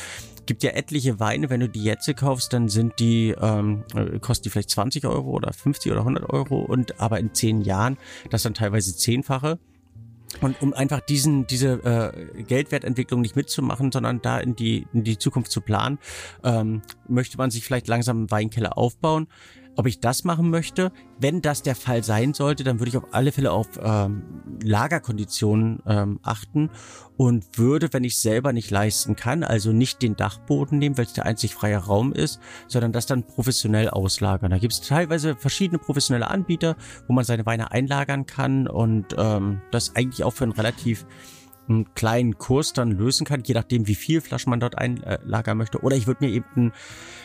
gibt 0.45 0.63
ja 0.63 0.73
etliche 0.73 1.19
Weine, 1.19 1.49
wenn 1.49 1.61
du 1.61 1.69
die 1.71 1.83
jetzt 1.83 2.15
kaufst, 2.15 2.53
dann 2.53 2.69
sind 2.69 2.99
die, 2.99 3.35
ähm, 3.41 3.85
äh, 3.95 4.19
kosten 4.19 4.43
die 4.45 4.51
vielleicht 4.51 4.69
20 4.69 5.07
Euro 5.07 5.31
oder 5.31 5.55
50 5.55 5.91
oder 5.93 6.01
100 6.01 6.29
Euro 6.29 6.61
und 6.61 7.01
aber 7.01 7.19
in 7.19 7.33
zehn 7.33 7.63
Jahren 7.63 7.97
das 8.29 8.43
dann 8.43 8.53
teilweise 8.53 8.95
zehnfache. 8.95 9.59
Und 10.41 10.63
um 10.63 10.73
einfach 10.73 11.01
diesen, 11.01 11.47
diese 11.47 11.73
äh, 11.85 12.43
Geldwertentwicklung 12.45 13.21
nicht 13.21 13.37
mitzumachen, 13.37 13.93
sondern 13.93 14.23
da 14.23 14.39
in 14.39 14.55
die, 14.55 14.87
in 14.93 15.05
die 15.05 15.19
Zukunft 15.19 15.51
zu 15.51 15.61
planen, 15.61 15.99
ähm, 16.45 16.83
möchte 17.09 17.37
man 17.37 17.51
sich 17.51 17.65
vielleicht 17.65 17.89
langsam 17.89 18.19
einen 18.19 18.31
Weinkeller 18.31 18.79
aufbauen 18.79 19.27
ob 19.77 19.87
ich 19.87 20.01
das 20.01 20.25
machen 20.25 20.51
möchte. 20.51 20.93
Wenn 21.19 21.43
das 21.43 21.63
der 21.63 21.75
Fall 21.75 22.03
sein 22.05 22.35
sollte, 22.35 22.65
dann 22.65 22.81
würde 22.81 22.91
ich 22.91 22.97
auf 22.97 23.13
alle 23.13 23.33
Fälle 23.33 23.53
auf 23.53 23.69
ähm, 23.83 24.23
Lagerkonditionen 24.63 25.83
ähm, 25.87 26.21
achten 26.23 26.71
und 27.17 27.59
würde, 27.59 27.93
wenn 27.93 28.05
ich 28.05 28.19
selber 28.19 28.53
nicht 28.53 28.71
leisten 28.71 29.17
kann, 29.17 29.45
also 29.45 29.73
nicht 29.73 30.03
den 30.03 30.17
Dachboden 30.17 30.79
nehmen, 30.79 30.97
weil 30.97 31.07
es 31.07 31.13
der 31.13 31.27
einzig 31.27 31.55
freie 31.55 31.79
Raum 31.79 32.13
ist, 32.13 32.41
sondern 32.67 32.93
das 32.93 33.07
dann 33.07 33.27
professionell 33.27 33.91
auslagern. 33.91 34.51
Da 34.51 34.59
gibt 34.59 34.73
es 34.73 34.81
teilweise 34.81 35.37
verschiedene 35.37 35.79
professionelle 35.79 36.29
Anbieter, 36.29 36.77
wo 37.07 37.13
man 37.13 37.25
seine 37.25 37.47
Weine 37.47 37.73
einlagern 37.73 38.27
kann 38.27 38.67
und 38.67 39.15
ähm, 39.19 39.61
das 39.71 39.97
eigentlich 39.97 40.25
auch 40.25 40.33
für 40.33 40.45
einen 40.45 40.53
relativ 40.53 41.07
einen 41.71 41.95
kleinen 41.95 42.39
Kurs 42.39 42.73
dann 42.73 42.91
lösen 42.91 43.25
kann, 43.25 43.43
je 43.45 43.55
nachdem, 43.55 43.87
wie 43.87 43.95
viel 43.95 44.21
Flaschen 44.21 44.51
man 44.51 44.61
dort 44.61 44.77
einlagern 44.77 45.57
möchte. 45.57 45.83
Oder 45.83 45.97
ich 45.97 46.07
würde 46.07 46.25
mir 46.25 46.33
eben 46.33 46.47
einen, 46.55 46.73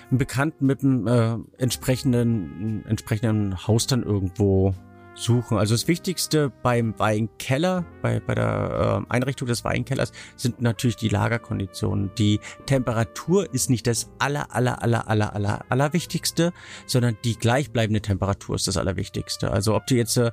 einen 0.10 0.17
Bekannten 0.17 0.65
mit 0.65 0.84
einem 0.84 1.08
äh, 1.08 1.38
entsprechenden, 1.58 2.86
entsprechenden 2.86 3.67
Haus 3.67 3.88
dann 3.88 4.03
irgendwo 4.03 4.73
suchen. 5.15 5.58
Also 5.58 5.73
das 5.73 5.88
Wichtigste 5.88 6.51
beim 6.62 6.97
Weinkeller, 6.99 7.86
bei, 8.01 8.19
bei 8.19 8.36
der 8.36 9.06
äh, 9.10 9.13
Einrichtung 9.13 9.47
des 9.47 9.63
Weinkellers, 9.63 10.12
sind 10.36 10.62
natürlich 10.62 10.97
die 10.97 11.10
Lagerkonditionen. 11.10 12.12
Die 12.17 12.39
Temperatur 12.65 13.51
ist 13.54 13.69
nicht 13.69 13.88
das 13.88 14.10
aller, 14.19 14.54
aller, 14.54 14.84
aller, 14.84 15.08
aller, 15.10 15.34
aller, 15.34 15.65
aller 15.69 15.93
Wichtigste, 15.93 16.54
sondern 16.86 17.17
die 17.23 17.38
gleichbleibende 17.38 18.01
Temperatur 18.01 18.56
ist 18.56 18.67
das 18.67 18.78
Allerwichtigste. 18.78 19.51
Also 19.51 19.75
ob 19.75 19.88
du 19.88 19.95
jetzt 19.95 20.17
äh, 20.17 20.32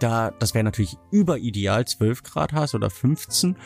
da, 0.00 0.32
das 0.38 0.54
wäre 0.54 0.64
natürlich 0.64 0.96
überideal, 1.10 1.84
12 1.84 2.22
Grad 2.22 2.52
hast 2.52 2.74
oder 2.74 2.90
15 2.90 3.56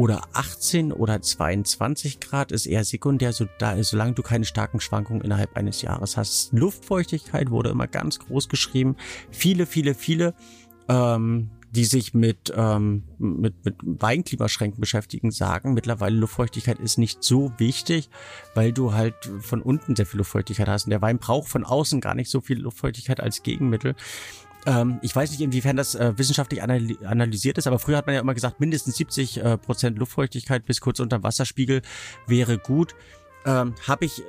oder 0.00 0.22
18 0.32 0.92
oder 0.92 1.20
22 1.20 2.20
Grad 2.20 2.52
ist 2.52 2.64
eher 2.64 2.84
sekundär, 2.84 3.34
so 3.34 3.44
da, 3.58 3.82
solange 3.82 4.14
du 4.14 4.22
keine 4.22 4.46
starken 4.46 4.80
Schwankungen 4.80 5.20
innerhalb 5.20 5.58
eines 5.58 5.82
Jahres 5.82 6.16
hast. 6.16 6.54
Luftfeuchtigkeit 6.54 7.50
wurde 7.50 7.68
immer 7.68 7.86
ganz 7.86 8.18
groß 8.18 8.48
geschrieben. 8.48 8.96
Viele, 9.30 9.66
viele, 9.66 9.94
viele, 9.94 10.32
ähm, 10.88 11.50
die 11.72 11.84
sich 11.84 12.14
mit, 12.14 12.50
ähm, 12.56 13.02
mit, 13.18 13.62
mit 13.62 13.74
Weinklimaschränken 13.82 14.80
beschäftigen, 14.80 15.32
sagen, 15.32 15.74
mittlerweile 15.74 16.16
Luftfeuchtigkeit 16.16 16.78
ist 16.78 16.96
nicht 16.96 17.22
so 17.22 17.52
wichtig, 17.58 18.08
weil 18.54 18.72
du 18.72 18.94
halt 18.94 19.14
von 19.40 19.60
unten 19.60 19.96
sehr 19.96 20.06
viel 20.06 20.16
Luftfeuchtigkeit 20.16 20.66
hast. 20.66 20.84
Und 20.84 20.92
der 20.92 21.02
Wein 21.02 21.18
braucht 21.18 21.48
von 21.50 21.66
außen 21.66 22.00
gar 22.00 22.14
nicht 22.14 22.30
so 22.30 22.40
viel 22.40 22.60
Luftfeuchtigkeit 22.60 23.20
als 23.20 23.42
Gegenmittel. 23.42 23.94
Ähm, 24.66 24.98
ich 25.02 25.14
weiß 25.14 25.30
nicht, 25.30 25.40
inwiefern 25.40 25.76
das 25.76 25.94
äh, 25.94 26.12
wissenschaftlich 26.16 26.62
analysiert 26.62 27.58
ist, 27.58 27.66
aber 27.66 27.78
früher 27.78 27.96
hat 27.96 28.06
man 28.06 28.14
ja 28.14 28.20
immer 28.20 28.34
gesagt, 28.34 28.60
mindestens 28.60 28.96
70 28.96 29.38
äh, 29.38 29.58
Prozent 29.58 29.98
Luftfeuchtigkeit 29.98 30.64
bis 30.66 30.80
kurz 30.80 31.00
unter 31.00 31.22
Wasserspiegel 31.22 31.82
wäre 32.26 32.58
gut. 32.58 32.94
Ähm, 33.46 33.74
Habe 33.86 34.04
ich 34.04 34.22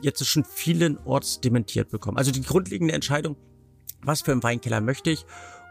jetzt 0.00 0.24
schon 0.26 0.44
vielen 0.44 0.98
Orts 0.98 1.40
dementiert 1.40 1.90
bekommen. 1.90 2.18
Also 2.18 2.30
die 2.30 2.42
grundlegende 2.42 2.94
Entscheidung, 2.94 3.36
was 4.02 4.20
für 4.20 4.32
einen 4.32 4.42
Weinkeller 4.42 4.80
möchte 4.80 5.10
ich 5.10 5.24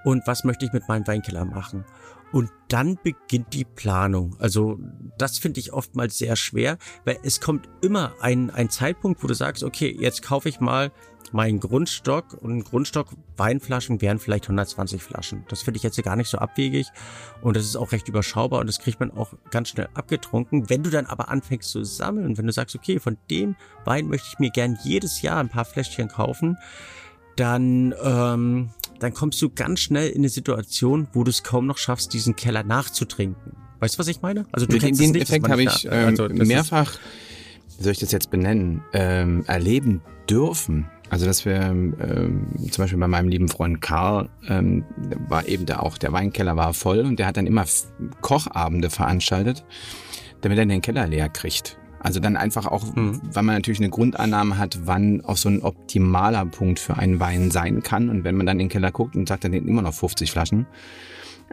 und 0.03 0.25
was 0.27 0.43
möchte 0.43 0.65
ich 0.65 0.73
mit 0.73 0.87
meinem 0.87 1.05
Weinkeller 1.07 1.45
machen. 1.45 1.85
Und 2.31 2.51
dann 2.67 2.97
beginnt 3.01 3.53
die 3.53 3.63
Planung. 3.63 4.35
Also 4.39 4.79
das 5.17 5.37
finde 5.37 5.59
ich 5.59 5.71
oftmals 5.71 6.17
sehr 6.17 6.35
schwer, 6.35 6.77
weil 7.05 7.17
es 7.23 7.39
kommt 7.39 7.69
immer 7.81 8.13
ein, 8.19 8.49
ein 8.49 8.69
Zeitpunkt, 8.69 9.23
wo 9.23 9.27
du 9.27 9.33
sagst, 9.33 9.63
okay, 9.63 9.95
jetzt 9.97 10.21
kaufe 10.21 10.49
ich 10.49 10.59
mal 10.59 10.91
meinen 11.33 11.59
Grundstock 11.59 12.33
und 12.33 12.63
Grundstock 12.63 13.09
Weinflaschen 13.35 14.01
wären 14.01 14.19
vielleicht 14.19 14.45
120 14.45 15.01
Flaschen. 15.01 15.45
Das 15.49 15.61
finde 15.61 15.77
ich 15.77 15.83
jetzt 15.83 16.01
gar 16.03 16.15
nicht 16.15 16.29
so 16.29 16.37
abwegig 16.37 16.87
und 17.41 17.55
das 17.55 17.65
ist 17.65 17.75
auch 17.75 17.91
recht 17.91 18.07
überschaubar 18.07 18.61
und 18.61 18.67
das 18.67 18.79
kriegt 18.79 18.99
man 18.99 19.11
auch 19.11 19.33
ganz 19.51 19.69
schnell 19.69 19.89
abgetrunken. 19.93 20.69
Wenn 20.69 20.83
du 20.83 20.89
dann 20.89 21.05
aber 21.05 21.29
anfängst 21.29 21.69
zu 21.69 21.83
sammeln, 21.83 22.37
wenn 22.37 22.47
du 22.47 22.53
sagst, 22.53 22.75
okay, 22.75 22.99
von 22.99 23.17
dem 23.29 23.55
Wein 23.85 24.07
möchte 24.07 24.27
ich 24.31 24.39
mir 24.39 24.51
gern 24.51 24.77
jedes 24.83 25.21
Jahr 25.21 25.39
ein 25.39 25.49
paar 25.49 25.65
Fläschchen 25.65 26.07
kaufen, 26.07 26.57
dann 27.35 27.93
ähm, 28.01 28.71
dann 28.99 29.13
kommst 29.13 29.41
du 29.41 29.49
ganz 29.49 29.79
schnell 29.79 30.09
in 30.09 30.19
eine 30.19 30.29
Situation, 30.29 31.07
wo 31.13 31.23
du 31.23 31.29
es 31.29 31.43
kaum 31.43 31.65
noch 31.65 31.77
schaffst, 31.77 32.13
diesen 32.13 32.35
Keller 32.35 32.63
nachzutrinken. 32.63 33.53
Weißt 33.79 33.95
du, 33.95 33.99
was 33.99 34.07
ich 34.07 34.21
meine? 34.21 34.45
Also 34.51 34.65
du 34.65 34.77
den, 34.77 34.95
den 34.95 35.11
nicht, 35.11 35.21
Effekt 35.21 35.47
habe 35.49 35.63
ich 35.63 35.85
ähm, 35.89 36.07
also, 36.07 36.27
mehrfach, 36.29 36.97
wie 37.77 37.83
soll 37.83 37.91
ich 37.91 37.99
das 37.99 38.11
jetzt 38.11 38.31
benennen, 38.31 38.83
ähm, 38.93 39.43
erleben 39.47 40.01
dürfen. 40.29 40.89
Also 41.09 41.25
dass 41.25 41.45
wir 41.45 41.55
ähm, 41.55 41.95
zum 42.69 42.83
Beispiel 42.83 42.99
bei 42.99 43.07
meinem 43.07 43.29
lieben 43.29 43.47
Freund 43.47 43.81
Karl 43.81 44.29
ähm, 44.47 44.83
war 45.29 45.47
eben 45.47 45.65
da 45.65 45.79
auch 45.79 45.97
der 45.97 46.11
Weinkeller 46.11 46.57
war 46.57 46.73
voll 46.73 46.99
und 46.99 47.17
der 47.17 47.27
hat 47.27 47.37
dann 47.37 47.47
immer 47.47 47.65
Kochabende 48.21 48.89
veranstaltet, 48.89 49.63
damit 50.41 50.57
er 50.57 50.65
den 50.65 50.81
Keller 50.81 51.07
leer 51.07 51.29
kriegt. 51.29 51.77
Also 51.99 52.19
dann 52.19 52.37
einfach 52.37 52.67
auch, 52.67 52.95
mhm. 52.95 53.21
weil 53.23 53.43
man 53.43 53.55
natürlich 53.55 53.79
eine 53.79 53.89
Grundannahme 53.89 54.57
hat, 54.57 54.79
wann 54.85 55.23
auch 55.25 55.37
so 55.37 55.49
ein 55.49 55.61
optimaler 55.61 56.45
Punkt 56.45 56.79
für 56.79 56.95
einen 56.97 57.19
Wein 57.19 57.51
sein 57.51 57.81
kann. 57.83 58.09
Und 58.09 58.23
wenn 58.23 58.35
man 58.35 58.45
dann 58.45 58.59
in 58.59 58.65
den 58.65 58.69
Keller 58.69 58.91
guckt 58.91 59.15
und 59.15 59.27
sagt, 59.27 59.43
dann 59.43 59.51
sind 59.51 59.67
immer 59.67 59.81
noch 59.81 59.93
50 59.93 60.31
Flaschen. 60.31 60.67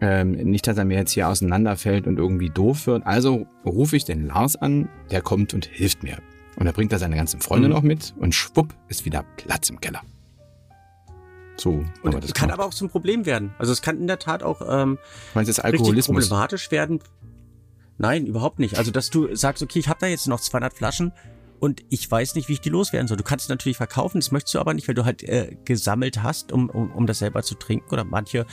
Ähm, 0.00 0.32
nicht, 0.32 0.66
dass 0.66 0.76
er 0.76 0.84
mir 0.84 0.98
jetzt 0.98 1.12
hier 1.12 1.28
auseinanderfällt 1.28 2.06
und 2.06 2.18
irgendwie 2.18 2.50
doof 2.50 2.86
wird. 2.86 3.06
Also 3.06 3.46
rufe 3.64 3.96
ich 3.96 4.04
den 4.04 4.26
Lars 4.26 4.56
an, 4.56 4.88
der 5.10 5.22
kommt 5.22 5.54
und 5.54 5.66
hilft 5.66 6.02
mir. 6.02 6.18
Und 6.56 6.66
er 6.66 6.72
bringt 6.72 6.92
da 6.92 6.98
seine 6.98 7.16
ganzen 7.16 7.40
Freunde 7.40 7.68
mhm. 7.68 7.74
noch 7.74 7.82
mit 7.82 8.14
und 8.18 8.34
schwupp 8.34 8.74
ist 8.88 9.04
wieder 9.04 9.24
Platz 9.36 9.70
im 9.70 9.80
Keller. 9.80 10.02
So, 11.56 11.84
und 12.02 12.14
das 12.24 12.34
kann 12.34 12.50
aber 12.50 12.64
auch 12.64 12.74
zum 12.74 12.88
Problem 12.88 13.26
werden. 13.26 13.54
Also 13.58 13.72
es 13.72 13.80
kann 13.80 13.98
in 13.98 14.08
der 14.08 14.18
Tat 14.18 14.42
auch 14.42 14.60
ähm, 14.68 14.98
Meinst 15.34 15.64
Alkoholismus? 15.64 16.28
problematisch 16.28 16.70
werden 16.72 16.98
Nein, 17.98 18.26
überhaupt 18.26 18.58
nicht. 18.58 18.76
Also, 18.76 18.90
dass 18.90 19.10
du 19.10 19.34
sagst, 19.34 19.62
okay, 19.62 19.78
ich 19.78 19.88
habe 19.88 20.00
da 20.00 20.06
jetzt 20.06 20.26
noch 20.26 20.40
200 20.40 20.74
Flaschen 20.74 21.12
und 21.60 21.82
ich 21.88 22.10
weiß 22.10 22.34
nicht, 22.34 22.48
wie 22.48 22.54
ich 22.54 22.60
die 22.60 22.70
loswerden 22.70 23.08
soll. 23.08 23.16
Du 23.16 23.24
kannst 23.24 23.44
es 23.44 23.48
natürlich 23.48 23.76
verkaufen, 23.76 24.18
das 24.20 24.32
möchtest 24.32 24.54
du 24.54 24.58
aber 24.58 24.74
nicht, 24.74 24.88
weil 24.88 24.94
du 24.94 25.04
halt 25.04 25.22
äh, 25.22 25.56
gesammelt 25.64 26.22
hast, 26.22 26.52
um, 26.52 26.68
um, 26.68 26.90
um 26.92 27.06
das 27.06 27.20
selber 27.20 27.42
zu 27.42 27.54
trinken. 27.54 27.90
Oder 27.92 28.04
manche 28.04 28.46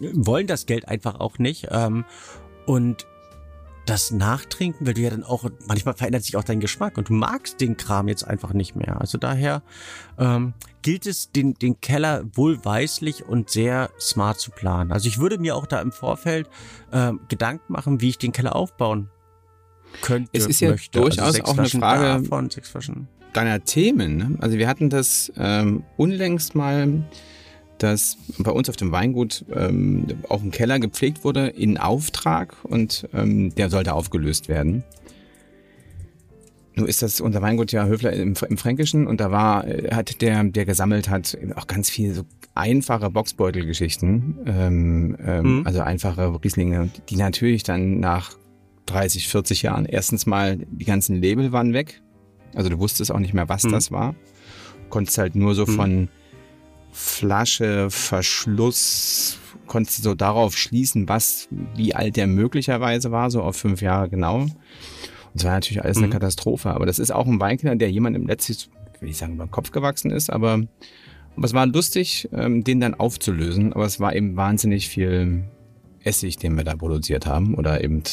wollen 0.00 0.46
das 0.46 0.66
Geld 0.66 0.88
einfach 0.88 1.20
auch 1.20 1.38
nicht. 1.38 1.68
Ähm, 1.70 2.04
und 2.66 3.06
das 3.86 4.10
Nachtrinken, 4.10 4.86
weil 4.86 4.94
du 4.94 5.00
ja 5.00 5.10
dann 5.10 5.22
auch, 5.22 5.48
manchmal 5.66 5.94
verändert 5.94 6.24
sich 6.24 6.36
auch 6.36 6.44
dein 6.44 6.60
Geschmack 6.60 6.98
und 6.98 7.08
du 7.08 7.12
magst 7.12 7.60
den 7.60 7.76
Kram 7.76 8.08
jetzt 8.08 8.24
einfach 8.24 8.52
nicht 8.52 8.74
mehr. 8.74 9.00
Also 9.00 9.16
daher 9.16 9.62
ähm, 10.18 10.54
gilt 10.82 11.06
es, 11.06 11.30
den, 11.30 11.54
den 11.54 11.80
Keller 11.80 12.24
wohlweislich 12.34 13.24
und 13.24 13.48
sehr 13.48 13.90
smart 14.00 14.40
zu 14.40 14.50
planen. 14.50 14.92
Also 14.92 15.08
ich 15.08 15.18
würde 15.18 15.38
mir 15.38 15.56
auch 15.56 15.66
da 15.66 15.80
im 15.80 15.92
Vorfeld 15.92 16.48
ähm, 16.92 17.20
Gedanken 17.28 17.72
machen, 17.72 18.00
wie 18.00 18.10
ich 18.10 18.18
den 18.18 18.32
Keller 18.32 18.56
aufbauen 18.56 19.08
könnte. 20.02 20.30
Es 20.32 20.46
ist 20.46 20.60
ja 20.60 20.70
möchte. 20.70 20.98
Also 20.98 21.08
durchaus 21.08 21.34
also 21.36 21.44
auch 21.44 21.54
Flaschen 21.54 21.82
eine 21.82 21.96
Frage 21.98 22.22
davon, 22.22 23.08
deiner 23.32 23.64
Themen. 23.64 24.16
Ne? 24.16 24.36
Also 24.40 24.58
wir 24.58 24.68
hatten 24.68 24.90
das 24.90 25.32
ähm, 25.36 25.84
unlängst 25.96 26.54
mal 26.54 27.04
dass 27.78 28.16
bei 28.38 28.50
uns 28.50 28.68
auf 28.68 28.76
dem 28.76 28.92
Weingut 28.92 29.44
ähm, 29.54 30.06
auch 30.28 30.42
ein 30.42 30.50
Keller 30.50 30.78
gepflegt 30.78 31.24
wurde 31.24 31.48
in 31.48 31.78
Auftrag 31.78 32.56
und 32.64 33.08
ähm, 33.12 33.54
der 33.54 33.70
sollte 33.70 33.92
aufgelöst 33.92 34.48
werden. 34.48 34.84
Nun 36.74 36.86
ist 36.86 37.00
das 37.00 37.20
unser 37.22 37.40
Weingut 37.40 37.72
ja 37.72 37.86
Höfler 37.86 38.12
im, 38.12 38.34
im 38.48 38.58
Fränkischen 38.58 39.06
und 39.06 39.20
da 39.20 39.30
war, 39.30 39.66
äh, 39.66 39.94
hat 39.94 40.20
der, 40.20 40.44
der 40.44 40.66
gesammelt 40.66 41.08
hat, 41.08 41.36
auch 41.54 41.66
ganz 41.66 41.88
viel 41.88 42.12
so 42.12 42.22
einfache 42.54 43.10
Boxbeutelgeschichten, 43.10 44.38
ähm, 44.46 45.16
ähm, 45.24 45.58
mhm. 45.58 45.66
also 45.66 45.80
einfache 45.80 46.38
Rieslinge, 46.42 46.90
die 47.08 47.16
natürlich 47.16 47.62
dann 47.62 48.00
nach 48.00 48.36
30, 48.86 49.28
40 49.28 49.62
Jahren 49.62 49.84
erstens 49.84 50.26
mal 50.26 50.58
die 50.58 50.84
ganzen 50.84 51.20
Label 51.20 51.52
waren 51.52 51.72
weg. 51.72 52.00
Also 52.54 52.68
du 52.70 52.78
wusstest 52.78 53.10
auch 53.10 53.18
nicht 53.18 53.34
mehr, 53.34 53.48
was 53.48 53.64
mhm. 53.64 53.72
das 53.72 53.90
war. 53.90 54.14
Konntest 54.88 55.18
halt 55.18 55.34
nur 55.34 55.54
so 55.54 55.66
mhm. 55.66 55.70
von 55.70 56.08
Flasche, 56.98 57.90
Verschluss, 57.90 59.38
konntest 59.66 59.98
du 59.98 60.02
so 60.02 60.14
darauf 60.14 60.56
schließen, 60.56 61.06
was, 61.10 61.46
wie 61.74 61.94
alt 61.94 62.16
der 62.16 62.26
möglicherweise 62.26 63.12
war, 63.12 63.30
so 63.30 63.42
auf 63.42 63.54
fünf 63.54 63.82
Jahre 63.82 64.08
genau. 64.08 64.40
Und 64.40 64.54
es 65.34 65.44
war 65.44 65.52
natürlich 65.52 65.84
alles 65.84 65.98
eine 65.98 66.06
mhm. 66.06 66.12
Katastrophe. 66.12 66.70
Aber 66.70 66.86
das 66.86 66.98
ist 66.98 67.10
auch 67.10 67.26
ein 67.26 67.38
Weinkeller, 67.38 67.76
der 67.76 67.90
jemandem 67.90 68.26
letztlich, 68.26 68.70
will 69.00 69.10
ich 69.10 69.18
sagen, 69.18 69.34
über 69.34 69.44
den 69.44 69.50
Kopf 69.50 69.72
gewachsen 69.72 70.10
ist, 70.10 70.30
aber, 70.30 70.62
aber 71.36 71.44
es 71.44 71.52
war 71.52 71.66
lustig, 71.66 72.30
ähm, 72.32 72.64
den 72.64 72.80
dann 72.80 72.94
aufzulösen. 72.94 73.74
Aber 73.74 73.84
es 73.84 74.00
war 74.00 74.16
eben 74.16 74.34
wahnsinnig 74.36 74.88
viel 74.88 75.44
Essig, 76.02 76.38
den 76.38 76.56
wir 76.56 76.64
da 76.64 76.76
produziert 76.76 77.26
haben, 77.26 77.56
oder 77.56 77.84
eben 77.84 78.04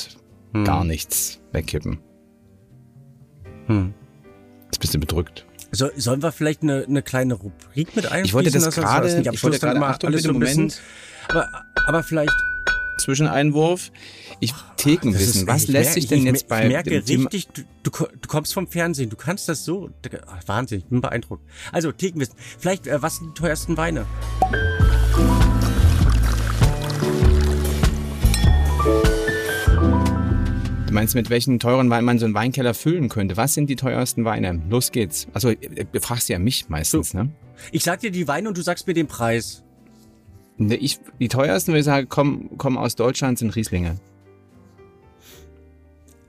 mhm. 0.52 0.66
gar 0.66 0.84
nichts 0.84 1.40
wegkippen. 1.54 2.00
Hm. 3.68 3.94
Jetzt 4.66 4.80
bist 4.80 4.94
du 4.94 5.00
bedrückt. 5.00 5.46
So, 5.76 5.90
sollen 5.96 6.22
wir 6.22 6.32
vielleicht 6.32 6.62
eine, 6.62 6.86
eine 6.88 7.02
kleine 7.02 7.34
Rubrik 7.34 7.96
mit 7.96 8.06
einschließen? 8.06 8.26
Ich 8.26 8.34
wollte 8.34 8.52
das 8.52 8.76
gerade, 8.76 9.18
nicht 9.18 9.34
ich 9.34 9.44
wollte 9.44 9.60
gerade 9.60 9.80
mal 9.80 9.98
alles 10.04 10.24
so 10.24 10.30
ein 10.30 10.40
bisschen, 10.40 10.72
aber, 11.30 11.50
aber 11.88 12.04
vielleicht 12.04 12.34
Zwischeneinwurf. 13.00 13.92
Ich 14.40 14.54
Thekenwissen. 14.78 15.48
Was 15.48 15.68
lässt 15.68 15.94
sich 15.94 16.08
denn 16.08 16.20
ich, 16.20 16.26
jetzt 16.26 16.48
bei 16.48 16.64
Ich 16.64 16.68
merke 16.68 16.92
richtig, 16.92 17.48
du, 17.48 17.64
du, 17.84 17.90
du, 17.90 18.28
kommst 18.28 18.54
vom 18.54 18.68
Fernsehen, 18.68 19.10
du 19.10 19.16
kannst 19.16 19.50
das 19.50 19.66
so. 19.66 19.90
Ach, 20.28 20.42
Wahnsinn, 20.46 20.80
ich 20.80 20.86
bin 20.86 21.02
beeindruckt. 21.02 21.44
Also 21.72 21.92
Thekenwissen. 21.92 22.36
Vielleicht, 22.60 22.86
äh, 22.86 23.02
was 23.02 23.18
sind 23.18 23.30
die 23.30 23.42
teuersten 23.42 23.76
Weine? 23.76 24.06
Du 30.94 31.00
meinst, 31.00 31.16
mit 31.16 31.32
welchen 31.32 31.58
teuren 31.58 31.90
Weinen 31.90 32.06
man 32.06 32.20
so 32.20 32.26
einen 32.26 32.36
Weinkeller 32.36 32.76
füllen 32.76 33.10
könnte? 33.10 33.36
Was 33.36 33.56
sind 33.56 33.68
die 33.68 33.76
teuersten 33.76 34.26
Weine? 34.26 34.62
Los 34.70 34.92
geht's. 34.92 35.26
Also, 35.34 35.52
du 35.52 36.00
fragst 36.00 36.30
ja 36.30 36.38
mich 36.38 36.70
meistens, 36.70 37.10
so. 37.10 37.18
ne? 37.18 37.32
Ich 37.72 37.84
sag 37.84 38.02
dir 38.02 38.12
die 38.12 38.28
Weine 38.28 38.48
und 38.48 38.60
du 38.60 38.62
sagst 38.62 38.86
mir 38.86 38.94
den 38.94 39.08
Preis. 39.08 39.64
Ne, 40.58 40.76
ich, 40.76 41.00
die 41.20 41.30
teuersten, 41.30 41.72
würde 41.72 41.80
ich 41.80 41.86
sagen, 41.86 42.10
kommen, 42.10 42.60
kommen 42.60 42.78
aus 42.78 42.96
Deutschland, 42.96 43.40
sind 43.40 43.56
Rieslinge. 43.56 43.96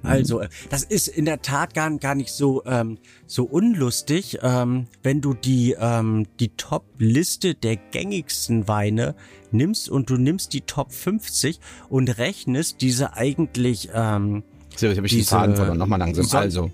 Also, 0.02 0.40
äh, 0.40 0.48
das 0.70 0.82
ist 0.82 1.08
in 1.08 1.26
der 1.26 1.42
Tat 1.42 1.74
gar, 1.74 1.94
gar 1.98 2.14
nicht 2.14 2.30
so, 2.30 2.64
ähm, 2.64 2.96
so 3.26 3.44
unlustig, 3.44 4.38
ähm, 4.40 4.86
wenn 5.02 5.20
du 5.20 5.34
die, 5.34 5.76
ähm, 5.78 6.26
die 6.40 6.48
Top-Liste 6.56 7.54
der 7.54 7.76
gängigsten 7.76 8.66
Weine 8.66 9.14
nimmst 9.50 9.90
und 9.90 10.08
du 10.08 10.16
nimmst 10.16 10.54
die 10.54 10.62
Top 10.62 10.90
50 10.90 11.60
und 11.90 12.16
rechnest 12.16 12.80
diese 12.80 13.12
eigentlich, 13.12 13.90
ähm, 13.92 14.42
so, 14.76 14.86
jetzt 14.86 14.96
habe 14.96 15.06
ich 15.06 15.12
diese, 15.12 15.22
die 15.22 15.28
Faden 15.28 15.56
verloren. 15.56 15.78
Nochmal 15.78 15.98
langsam. 15.98 16.24
So, 16.24 16.36
also, 16.36 16.70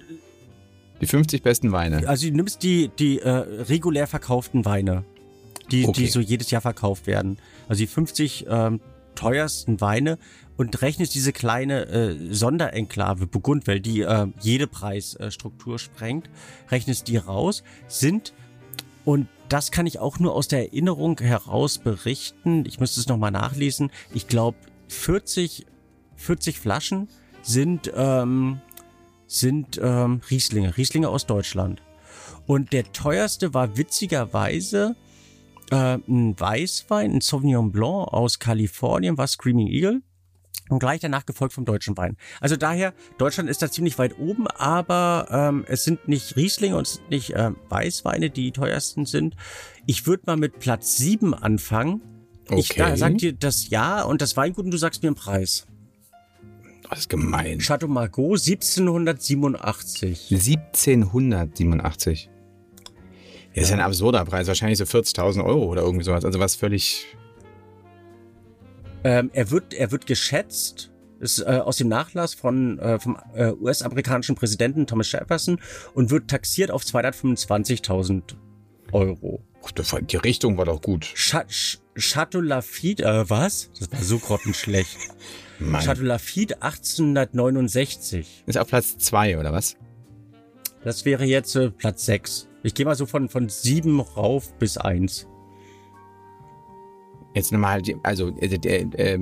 die 1.01 1.07
50 1.07 1.43
besten 1.43 1.73
Weine. 1.73 2.07
Also 2.09 2.29
du 2.29 2.35
nimmst 2.35 2.63
die, 2.63 2.91
die 2.99 3.21
äh, 3.21 3.31
regulär 3.31 4.07
verkauften 4.07 4.65
Weine, 4.65 5.05
die, 5.71 5.87
okay. 5.87 6.03
die 6.03 6.07
so 6.09 6.21
jedes 6.21 6.51
Jahr 6.51 6.61
verkauft 6.61 7.07
werden. 7.07 7.39
Also 7.69 7.81
die 7.81 7.87
50 7.87 8.47
ähm, 8.49 8.81
teuersten 9.15 9.81
Weine 9.81 10.19
und 10.57 10.83
rechnest 10.83 11.15
diese 11.15 11.33
kleine 11.33 11.87
äh, 11.87 12.35
Sonderenklave 12.35 13.27
Burgund, 13.27 13.67
weil 13.67 13.81
die 13.81 14.03
äh, 14.03 14.27
jede 14.41 14.67
Preisstruktur 14.67 15.77
äh, 15.77 15.79
sprengt, 15.79 16.29
rechnest 16.71 17.09
die 17.09 17.17
raus, 17.17 17.63
sind 17.89 18.35
und 19.05 19.27
das 19.49 19.73
kann 19.73 19.87
ich 19.87 19.99
auch 19.99 20.19
nur 20.19 20.35
aus 20.35 20.49
der 20.49 20.67
Erinnerung 20.67 21.19
heraus 21.19 21.79
berichten. 21.79 22.65
Ich 22.67 22.79
müsste 22.79 23.01
es 23.01 23.09
nochmal 23.09 23.33
nachlesen. 23.33 23.91
Ich 24.15 24.29
glaube 24.29 24.57
40, 24.89 25.67
40 26.15 26.61
Flaschen 26.61 27.09
sind 27.43 27.91
ähm, 27.95 28.61
sind 29.31 29.81
ähm, 29.83 30.21
Rieslinge, 30.29 30.77
Rieslinge 30.77 31.09
aus 31.09 31.25
Deutschland. 31.27 31.81
Und 32.47 32.73
der 32.73 32.93
teuerste 32.93 33.55
war 33.55 33.77
witzigerweise 33.77 34.97
äh, 35.71 35.99
ein 36.09 36.39
Weißwein, 36.39 37.13
ein 37.13 37.21
Sauvignon 37.21 37.71
Blanc 37.71 38.09
aus 38.13 38.41
Kalifornien, 38.41 39.17
war 39.19 39.29
Screaming 39.29 39.69
Eagle. 39.69 40.03
Und 40.69 40.79
gleich 40.79 41.01
danach 41.01 41.27
gefolgt 41.27 41.53
vom 41.53 41.65
deutschen 41.65 41.97
Wein. 41.97 42.17
Also 42.41 42.57
daher, 42.57 42.95
Deutschland 43.19 43.51
ist 43.51 43.61
da 43.61 43.71
ziemlich 43.71 43.99
weit 43.99 44.19
oben, 44.21 44.47
aber 44.47 45.27
ähm, 45.31 45.65
es 45.67 45.83
sind 45.83 46.07
nicht 46.07 46.37
Rieslinge 46.37 46.77
und 46.77 46.87
es 46.87 46.95
sind 46.95 47.11
nicht 47.11 47.31
äh, 47.31 47.51
Weißweine, 47.69 48.31
die 48.31 48.53
teuersten 48.53 49.05
sind. 49.05 49.35
Ich 49.87 50.07
würde 50.07 50.25
mal 50.27 50.37
mit 50.37 50.61
Platz 50.61 50.97
7 50.97 51.35
anfangen. 51.35 52.03
Okay. 52.49 52.61
Ich 52.61 52.99
sag 52.99 53.19
dir 53.19 53.33
das 53.33 53.69
Ja 53.69 54.03
und 54.03 54.23
das 54.23 54.37
Weingut 54.37 54.65
und 54.65 54.71
du 54.71 54.77
sagst 54.77 55.03
mir 55.03 55.09
einen 55.09 55.17
Preis. 55.17 55.67
Das 56.91 57.01
ist 57.01 57.09
gemein. 57.09 57.61
Chateau 57.61 57.87
Margaux 57.87 58.47
1787. 58.47 60.31
1787. 60.31 62.31
Das 63.55 63.65
ist 63.65 63.71
ja 63.71 63.77
ein 63.77 63.83
absurder 63.83 64.25
Preis, 64.25 64.49
wahrscheinlich 64.49 64.79
so 64.79 64.85
40.000 64.85 65.45
Euro 65.45 65.67
oder 65.67 65.83
irgendwie 65.83 66.05
sowas. 66.05 66.25
Also 66.25 66.41
was 66.41 66.57
völlig. 66.57 67.07
Ähm, 69.03 69.31
er 69.33 69.51
wird, 69.51 69.73
er 69.73 69.93
wird 69.93 70.07
geschätzt, 70.07 70.91
ist 71.21 71.41
äh, 71.41 71.61
aus 71.65 71.77
dem 71.77 71.89
Nachlass 71.89 72.35
von 72.35 72.79
äh, 72.79 72.99
vom 72.99 73.17
äh, 73.35 73.53
US-amerikanischen 73.53 74.35
Präsidenten 74.35 74.87
Thomas 74.87 75.11
Jefferson 75.13 75.61
und 75.95 76.11
wird 76.11 76.29
taxiert 76.29 76.71
auf 76.71 76.83
225.000 76.83 78.35
Euro. 78.93 79.43
Ach, 79.63 79.71
die 79.73 80.17
Richtung 80.17 80.59
war 80.59 80.65
doch 80.65 80.83
gut. 80.83 81.05
Ch 81.15 81.79
Chateau 81.97 82.41
Lafitte, 82.41 83.05
äh, 83.05 83.29
was? 83.29 83.71
Das 83.79 83.93
war 83.93 84.03
so 84.03 84.19
grottenschlecht. 84.19 84.97
Mann. 85.61 85.83
Chateau 85.83 86.03
Lafitte 86.03 86.63
1869. 86.63 88.45
Ist 88.47 88.59
auf 88.59 88.69
Platz 88.69 88.99
2 88.99 89.39
oder 89.39 89.53
was? 89.53 89.77
Das 90.83 91.05
wäre 91.05 91.25
jetzt 91.25 91.55
äh, 91.57 91.71
Platz 91.71 92.07
6. 92.07 92.49
Ich 92.63 92.75
gehe 92.75 92.87
mal 92.87 92.95
so 92.95 93.07
von, 93.07 93.29
von 93.29 93.49
7 93.49 94.01
rauf 94.01 94.53
bis 94.59 94.79
1. 94.79 95.27
Jetzt 97.35 97.53
nochmal, 97.53 97.83
also 98.03 98.29
äh, 98.39 98.47
äh, 98.47 98.83
äh, 98.97 99.19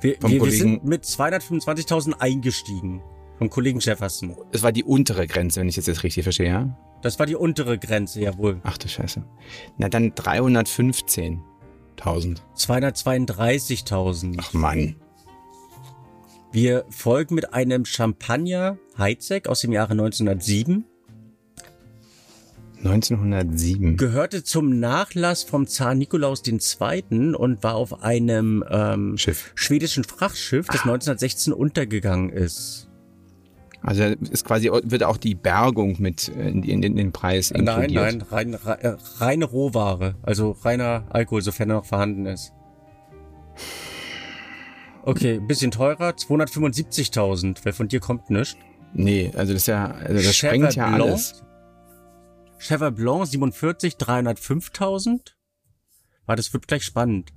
wir, 0.00 0.16
wir, 0.20 0.44
wir 0.44 0.50
sind 0.50 0.84
mit 0.84 1.04
225.000 1.04 2.14
eingestiegen. 2.14 3.02
Vom 3.38 3.50
Kollegen 3.50 3.80
Jefferson. 3.80 4.34
Das 4.52 4.62
war 4.62 4.72
die 4.72 4.82
untere 4.82 5.26
Grenze, 5.26 5.60
wenn 5.60 5.68
ich 5.68 5.74
das 5.74 5.86
jetzt 5.86 6.04
richtig 6.04 6.22
verstehe, 6.22 6.48
ja? 6.48 6.78
Das 7.02 7.18
war 7.18 7.26
die 7.26 7.36
untere 7.36 7.78
Grenze, 7.78 8.20
jawohl. 8.20 8.60
Ach 8.62 8.78
du 8.78 8.88
Scheiße. 8.88 9.22
Na 9.76 9.90
dann 9.90 10.14
315. 10.14 11.42
1000. 11.98 12.42
232.000. 12.56 14.36
Ach 14.38 14.52
Mann. 14.52 14.96
Wir 16.52 16.84
folgen 16.88 17.34
mit 17.34 17.52
einem 17.52 17.84
Champagner 17.84 18.78
Heidsieck 18.96 19.48
aus 19.48 19.60
dem 19.60 19.72
Jahre 19.72 19.92
1907. 19.92 20.84
1907. 22.78 23.96
Gehörte 23.96 24.44
zum 24.44 24.78
Nachlass 24.78 25.42
vom 25.42 25.66
Zar 25.66 25.94
Nikolaus 25.94 26.42
II. 26.46 27.34
und 27.34 27.62
war 27.62 27.74
auf 27.74 28.02
einem 28.02 28.64
ähm, 28.70 29.16
schwedischen 29.18 30.04
Frachtschiff, 30.04 30.66
das 30.66 30.80
ah. 30.80 30.90
1916 30.90 31.52
untergegangen 31.52 32.30
ist. 32.30 32.88
Also 33.86 34.02
ist 34.02 34.44
quasi 34.44 34.68
wird 34.68 35.04
auch 35.04 35.16
die 35.16 35.36
Bergung 35.36 35.94
mit 36.00 36.28
äh, 36.28 36.48
in, 36.48 36.64
in, 36.64 36.82
in 36.82 36.96
den 36.96 37.12
Preis 37.12 37.52
inkludiert. 37.52 37.92
Nein, 37.92 38.18
nein, 38.18 38.22
rein, 38.30 38.54
rein, 38.54 38.80
äh, 38.80 38.96
reine 39.18 39.44
Rohware, 39.44 40.16
also 40.22 40.50
reiner 40.62 41.04
Alkohol, 41.08 41.40
sofern 41.40 41.70
er 41.70 41.76
noch 41.76 41.84
vorhanden 41.84 42.26
ist. 42.26 42.52
Okay, 45.04 45.34
ein 45.34 45.46
bisschen 45.46 45.70
teurer, 45.70 46.10
275.000, 46.10 47.64
weil 47.64 47.72
von 47.72 47.86
dir 47.86 48.00
kommt 48.00 48.28
nichts. 48.28 48.56
Nee, 48.92 49.30
also 49.36 49.52
das 49.52 49.62
ist 49.62 49.68
ja, 49.68 49.92
also 49.92 50.14
das 50.14 50.34
Chever 50.34 50.48
sprengt 50.48 50.74
ja 50.74 50.88
Blanc, 50.88 51.02
alles. 51.04 51.44
Chever 52.58 52.90
Blanc 52.90 53.28
47, 53.28 53.94
305.000. 53.94 55.34
War, 56.26 56.34
das 56.34 56.52
wird 56.52 56.66
gleich 56.66 56.82
spannend. 56.82 57.32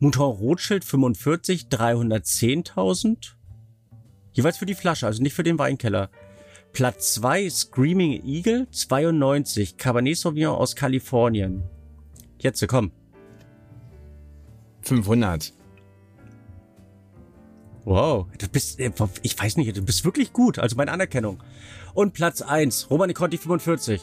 Mouton 0.00 0.32
Rothschild 0.32 0.84
45, 0.84 1.68
310.000. 1.70 3.35
Jeweils 4.36 4.58
für 4.58 4.66
die 4.66 4.74
Flasche, 4.74 5.06
also 5.06 5.22
nicht 5.22 5.32
für 5.32 5.42
den 5.42 5.58
Weinkeller. 5.58 6.10
Platz 6.74 7.14
2 7.14 7.48
Screaming 7.48 8.22
Eagle 8.22 8.66
92 8.70 9.78
Cabernet 9.78 10.18
Sauvignon 10.18 10.54
aus 10.54 10.76
Kalifornien. 10.76 11.62
Jetzt 12.38 12.66
komm. 12.68 12.92
500. 14.82 15.54
Wow, 17.84 18.26
du 18.36 18.46
bist, 18.48 18.78
äh, 18.78 18.90
ich 19.22 19.40
weiß 19.40 19.56
nicht, 19.56 19.74
du 19.74 19.80
bist 19.80 20.04
wirklich 20.04 20.34
gut, 20.34 20.58
also 20.58 20.76
meine 20.76 20.92
Anerkennung. 20.92 21.42
Und 21.94 22.12
Platz 22.12 22.42
1, 22.42 22.90
Romani 22.90 23.14
Conti 23.14 23.38
45. 23.38 24.02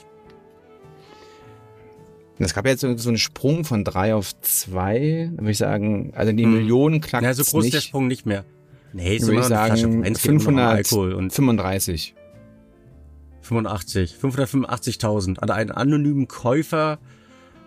Es 2.39 2.55
gab 2.55 2.65
jetzt 2.65 2.81
so 2.81 2.87
einen 2.87 3.19
Sprung 3.19 3.65
von 3.65 3.83
3 3.83 4.15
auf 4.15 4.33
2, 4.41 5.33
würde 5.35 5.51
ich 5.51 5.59
sagen, 5.59 6.11
also 6.15 6.31
die 6.31 6.43
hm. 6.43 6.55
Millionen 6.55 7.01
knackt 7.01 7.23
Ja, 7.23 7.35
so 7.35 7.43
groß 7.43 7.65
ist 7.65 7.73
der 7.75 7.81
Sprung 7.81 8.07
nicht 8.07 8.25
mehr. 8.25 8.45
Nee, 8.93 9.17
ist 9.17 9.27
immer 9.27 9.43
sagen, 9.43 10.03
535. 10.03 12.15
85, 13.41 14.15
585.000 14.21 15.39
an 15.39 15.49
einen 15.49 15.71
anonymen 15.71 16.27
Käufer 16.27 16.99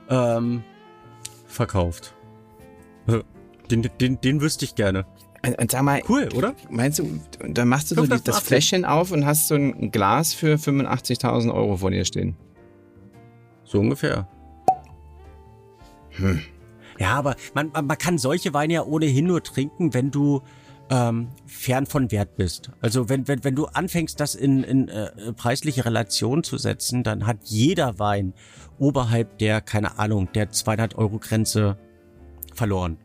ähm, 0.08 0.62
verkauft. 1.46 2.14
Den, 3.70 3.88
den, 4.00 4.20
den 4.20 4.40
wüsste 4.40 4.64
ich 4.64 4.74
gerne. 4.74 5.06
Und 5.44 5.70
sag 5.70 5.82
mal, 5.82 6.02
cool, 6.08 6.28
oder? 6.34 6.54
Meinst 6.70 6.98
du, 6.98 7.20
da 7.46 7.64
machst 7.64 7.90
du 7.90 7.96
so 7.96 8.06
die, 8.06 8.22
das 8.22 8.40
Fläschchen 8.40 8.84
auf 8.84 9.12
und 9.12 9.26
hast 9.26 9.48
so 9.48 9.54
ein 9.54 9.90
Glas 9.90 10.34
für 10.34 10.56
85.000 10.56 11.52
Euro 11.52 11.76
vor 11.76 11.90
dir 11.90 12.04
stehen? 12.04 12.36
So 13.64 13.80
ungefähr. 13.80 14.28
Hm. 16.10 16.40
Ja, 16.98 17.14
aber 17.14 17.36
man, 17.54 17.70
man 17.72 17.98
kann 17.98 18.18
solche 18.18 18.54
Weine 18.54 18.74
ja 18.74 18.84
ohnehin 18.84 19.26
nur 19.26 19.42
trinken, 19.42 19.92
wenn 19.92 20.10
du 20.10 20.42
ähm, 20.90 21.28
fern 21.46 21.86
von 21.86 22.10
Wert 22.10 22.36
bist. 22.36 22.70
Also 22.80 23.08
wenn, 23.08 23.26
wenn, 23.28 23.42
wenn 23.44 23.56
du 23.56 23.66
anfängst, 23.66 24.20
das 24.20 24.34
in, 24.34 24.62
in 24.62 24.88
äh, 24.88 25.32
preisliche 25.32 25.84
Relation 25.84 26.44
zu 26.44 26.58
setzen, 26.58 27.02
dann 27.02 27.26
hat 27.26 27.38
jeder 27.44 27.98
Wein 27.98 28.34
oberhalb 28.78 29.38
der, 29.38 29.60
keine 29.60 29.98
Ahnung, 29.98 30.28
der 30.34 30.50
200 30.50 30.96
Euro 30.96 31.18
Grenze 31.18 31.78
verloren. 32.54 32.98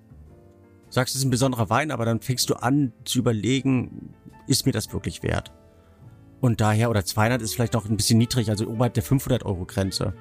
Sagst, 0.90 1.16
es 1.16 1.22
ist 1.22 1.26
ein 1.26 1.32
besonderer 1.32 1.70
Wein, 1.70 1.92
aber 1.92 2.06
dann 2.06 2.20
fängst 2.20 2.50
du 2.50 2.56
an 2.56 2.92
zu 3.06 3.20
überlegen, 3.20 4.14
ist 4.48 4.66
mir 4.66 4.74
das 4.74 4.92
wirklich 4.92 5.24
wert? 5.24 5.52
Und 6.42 6.60
daher, 6.60 6.90
oder 6.90 7.06
200 7.06 7.42
ist 7.42 7.54
vielleicht 7.54 7.74
noch 7.74 7.88
ein 7.88 7.98
bisschen 7.98 8.18
niedrig, 8.18 8.50
also 8.50 8.68
oberhalb 8.68 8.94
der 8.96 9.04
500 9.04 9.46
Euro 9.46 9.66
Grenze 9.66 10.14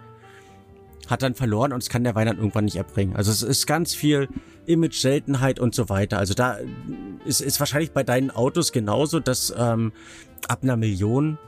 hat 1.10 1.22
dann 1.22 1.34
verloren 1.34 1.72
und 1.72 1.82
es 1.82 1.88
kann 1.88 2.04
der 2.04 2.14
Wein 2.14 2.28
irgendwann 2.28 2.64
nicht 2.64 2.76
erbringen. 2.76 3.16
Also 3.16 3.30
es 3.30 3.42
ist 3.42 3.66
ganz 3.66 3.94
viel 3.94 4.28
Image, 4.66 4.96
Seltenheit 4.96 5.58
und 5.58 5.74
so 5.74 5.88
weiter. 5.88 6.18
Also 6.18 6.34
da 6.34 6.58
ist, 7.24 7.40
ist 7.40 7.60
wahrscheinlich 7.60 7.92
bei 7.92 8.02
deinen 8.02 8.30
Autos 8.30 8.72
genauso, 8.72 9.20
dass 9.20 9.52
ähm, 9.56 9.92
ab 10.48 10.60
einer 10.62 10.76
Million 10.76 11.38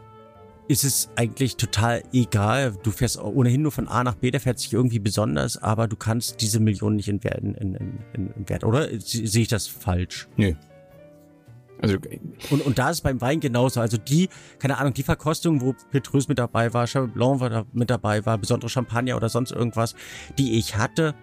ist 0.68 0.84
es 0.84 1.10
eigentlich 1.16 1.56
total 1.56 2.02
egal. 2.12 2.74
Du 2.82 2.90
fährst 2.90 3.20
ohnehin 3.20 3.62
nur 3.62 3.72
von 3.72 3.88
A 3.88 4.04
nach 4.04 4.14
B, 4.14 4.30
der 4.30 4.40
fährt 4.40 4.58
sich 4.58 4.72
irgendwie 4.72 5.00
besonders, 5.00 5.62
aber 5.62 5.88
du 5.88 5.96
kannst 5.96 6.40
diese 6.40 6.60
Million 6.60 6.96
nicht 6.96 7.08
in 7.08 7.18
in, 7.18 7.54
in, 7.54 7.98
in, 8.14 8.48
Wert 8.48 8.64
oder? 8.64 8.88
Sehe 9.00 9.42
ich 9.42 9.48
das 9.48 9.66
falsch? 9.66 10.28
Nö. 10.36 10.54
Also, 11.82 11.96
und, 12.50 12.64
und 12.64 12.78
da 12.78 12.90
ist 12.90 13.02
beim 13.02 13.20
Wein 13.20 13.40
genauso. 13.40 13.80
Also 13.80 13.96
die, 13.96 14.28
keine 14.58 14.78
Ahnung, 14.78 14.94
die 14.94 15.02
Verkostung, 15.02 15.60
wo 15.60 15.74
Petrus 15.90 16.28
mit 16.28 16.38
dabei 16.38 16.72
war, 16.72 16.86
Chablis 16.86 17.12
Blanc 17.12 17.40
war 17.40 17.50
da 17.50 17.64
mit 17.72 17.90
dabei 17.90 18.24
war, 18.24 18.38
besondere 18.38 18.70
Champagner 18.70 19.16
oder 19.16 19.28
sonst 19.28 19.50
irgendwas, 19.50 19.94
die 20.38 20.58
ich 20.58 20.76
hatte, 20.76 21.14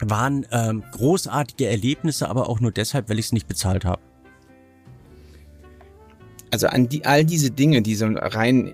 waren 0.00 0.46
ähm, 0.50 0.82
großartige 0.92 1.66
Erlebnisse, 1.66 2.28
aber 2.28 2.48
auch 2.48 2.60
nur 2.60 2.72
deshalb, 2.72 3.08
weil 3.08 3.18
ich 3.18 3.26
es 3.26 3.32
nicht 3.32 3.48
bezahlt 3.48 3.84
habe. 3.84 4.00
also 6.50 6.66
an 6.66 6.88
die, 6.88 7.04
all 7.04 7.24
diese 7.24 7.50
Dinge, 7.50 7.82
die 7.82 7.94
so 7.94 8.06
rein, 8.06 8.72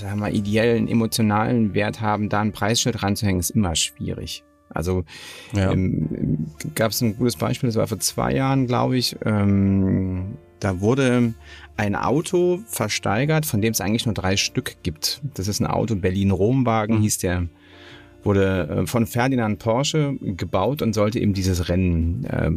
sagen 0.00 0.20
wir, 0.20 0.30
ideellen, 0.30 0.88
emotionalen 0.88 1.74
Wert 1.74 2.00
haben, 2.00 2.28
da 2.28 2.40
ein 2.40 2.52
Preisschild 2.52 3.02
ranzuhängen, 3.02 3.40
ist 3.40 3.50
immer 3.50 3.74
schwierig. 3.74 4.44
Also 4.70 5.04
ja. 5.52 5.72
ähm, 5.72 6.46
gab 6.74 6.90
es 6.90 7.00
ein 7.00 7.16
gutes 7.16 7.36
Beispiel, 7.36 7.68
das 7.68 7.76
war 7.76 7.86
vor 7.86 7.98
zwei 7.98 8.34
Jahren, 8.34 8.66
glaube 8.66 8.96
ich. 8.96 9.16
Ähm, 9.24 10.36
da 10.60 10.80
wurde 10.80 11.34
ein 11.76 11.94
Auto 11.94 12.60
versteigert, 12.66 13.46
von 13.46 13.60
dem 13.60 13.72
es 13.72 13.80
eigentlich 13.80 14.06
nur 14.06 14.14
drei 14.14 14.36
Stück 14.36 14.76
gibt. 14.82 15.20
Das 15.34 15.48
ist 15.48 15.60
ein 15.60 15.66
Auto 15.66 15.94
Berlin-Romwagen, 15.96 16.96
mhm. 16.96 17.02
hieß 17.02 17.18
der 17.18 17.48
wurde 18.26 18.82
äh, 18.82 18.86
von 18.86 19.06
Ferdinand 19.06 19.58
Porsche 19.58 20.16
gebaut 20.20 20.82
und 20.82 20.92
sollte 20.92 21.18
eben 21.18 21.32
dieses 21.32 21.68
Rennen 21.70 22.24
äh, 22.24 22.48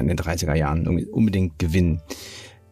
in 0.00 0.08
den 0.08 0.18
30er 0.18 0.54
Jahren 0.54 0.86
unbedingt 1.04 1.58
gewinnen. 1.58 2.02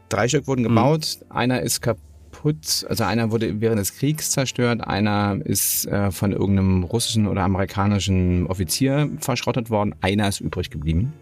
Drei 0.08 0.28
Stück 0.28 0.46
wurden 0.46 0.62
mhm. 0.62 0.68
gebaut, 0.68 1.18
mhm. 1.20 1.36
einer 1.36 1.60
ist 1.62 1.80
kaputt, 1.80 2.84
also 2.88 3.04
einer 3.04 3.30
wurde 3.30 3.60
während 3.60 3.78
des 3.78 3.94
Kriegs 3.94 4.30
zerstört, 4.30 4.86
einer 4.86 5.38
ist 5.44 5.86
äh, 5.86 6.10
von 6.10 6.32
irgendeinem 6.32 6.82
russischen 6.82 7.26
oder 7.26 7.42
amerikanischen 7.42 8.46
Offizier 8.48 9.08
verschrottet 9.20 9.70
worden, 9.70 9.94
einer 10.00 10.28
ist 10.28 10.40
übrig 10.40 10.70
geblieben. 10.70 11.12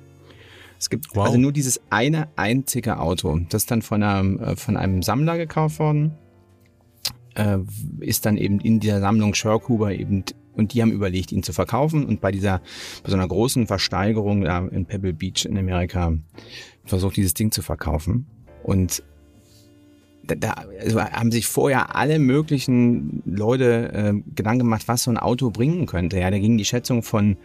Es 0.78 0.90
gibt 0.90 1.14
wow. 1.14 1.26
also 1.26 1.38
nur 1.38 1.52
dieses 1.52 1.80
eine 1.90 2.28
einzige 2.36 2.98
Auto. 2.98 3.38
Das 3.48 3.62
ist 3.62 3.70
dann 3.70 3.82
von 3.82 4.02
einem, 4.02 4.38
äh, 4.38 4.56
von 4.56 4.76
einem 4.76 5.02
Sammler 5.02 5.36
gekauft 5.36 5.78
worden. 5.78 6.12
Äh, 7.34 7.58
ist 8.00 8.26
dann 8.26 8.36
eben 8.36 8.60
in 8.60 8.80
dieser 8.80 9.00
Sammlung 9.00 9.34
Shirkuber 9.34 9.92
eben 9.92 10.24
und 10.56 10.72
die 10.72 10.82
haben 10.82 10.92
überlegt, 10.92 11.32
ihn 11.32 11.42
zu 11.42 11.52
verkaufen. 11.52 12.04
Und 12.04 12.20
bei 12.20 12.30
dieser, 12.30 12.60
bei 13.02 13.10
so 13.10 13.16
einer 13.16 13.26
großen 13.26 13.66
Versteigerung 13.66 14.42
da 14.42 14.66
in 14.66 14.86
Pebble 14.86 15.12
Beach 15.12 15.44
in 15.44 15.58
Amerika 15.58 16.12
versucht, 16.84 17.16
dieses 17.16 17.34
Ding 17.34 17.50
zu 17.50 17.62
verkaufen. 17.62 18.26
Und 18.62 19.02
da, 20.22 20.34
da 20.36 20.50
also 20.80 21.00
haben 21.00 21.32
sich 21.32 21.46
vorher 21.46 21.96
alle 21.96 22.18
möglichen 22.18 23.22
Leute 23.26 23.92
äh, 23.92 24.30
Gedanken 24.34 24.60
gemacht, 24.60 24.84
was 24.86 25.02
so 25.02 25.10
ein 25.10 25.18
Auto 25.18 25.50
bringen 25.50 25.86
könnte. 25.86 26.18
Ja, 26.18 26.30
da 26.30 26.38
ging 26.38 26.56
die 26.56 26.64
Schätzung 26.64 27.02
von 27.02 27.36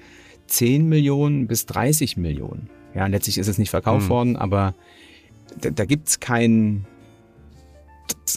10 0.48 0.88
Millionen 0.88 1.48
bis 1.48 1.66
30 1.66 2.18
Millionen. 2.18 2.70
Ja, 2.94 3.08
letztlich 3.08 3.38
ist 3.38 3.48
es 3.48 3.58
nicht 3.58 3.70
verkauft 3.70 4.04
hm. 4.04 4.10
worden, 4.10 4.36
aber 4.36 4.74
da, 5.62 5.70
da 5.70 5.86
gibt 5.86 6.10
es 6.10 6.20
kein, 6.20 6.86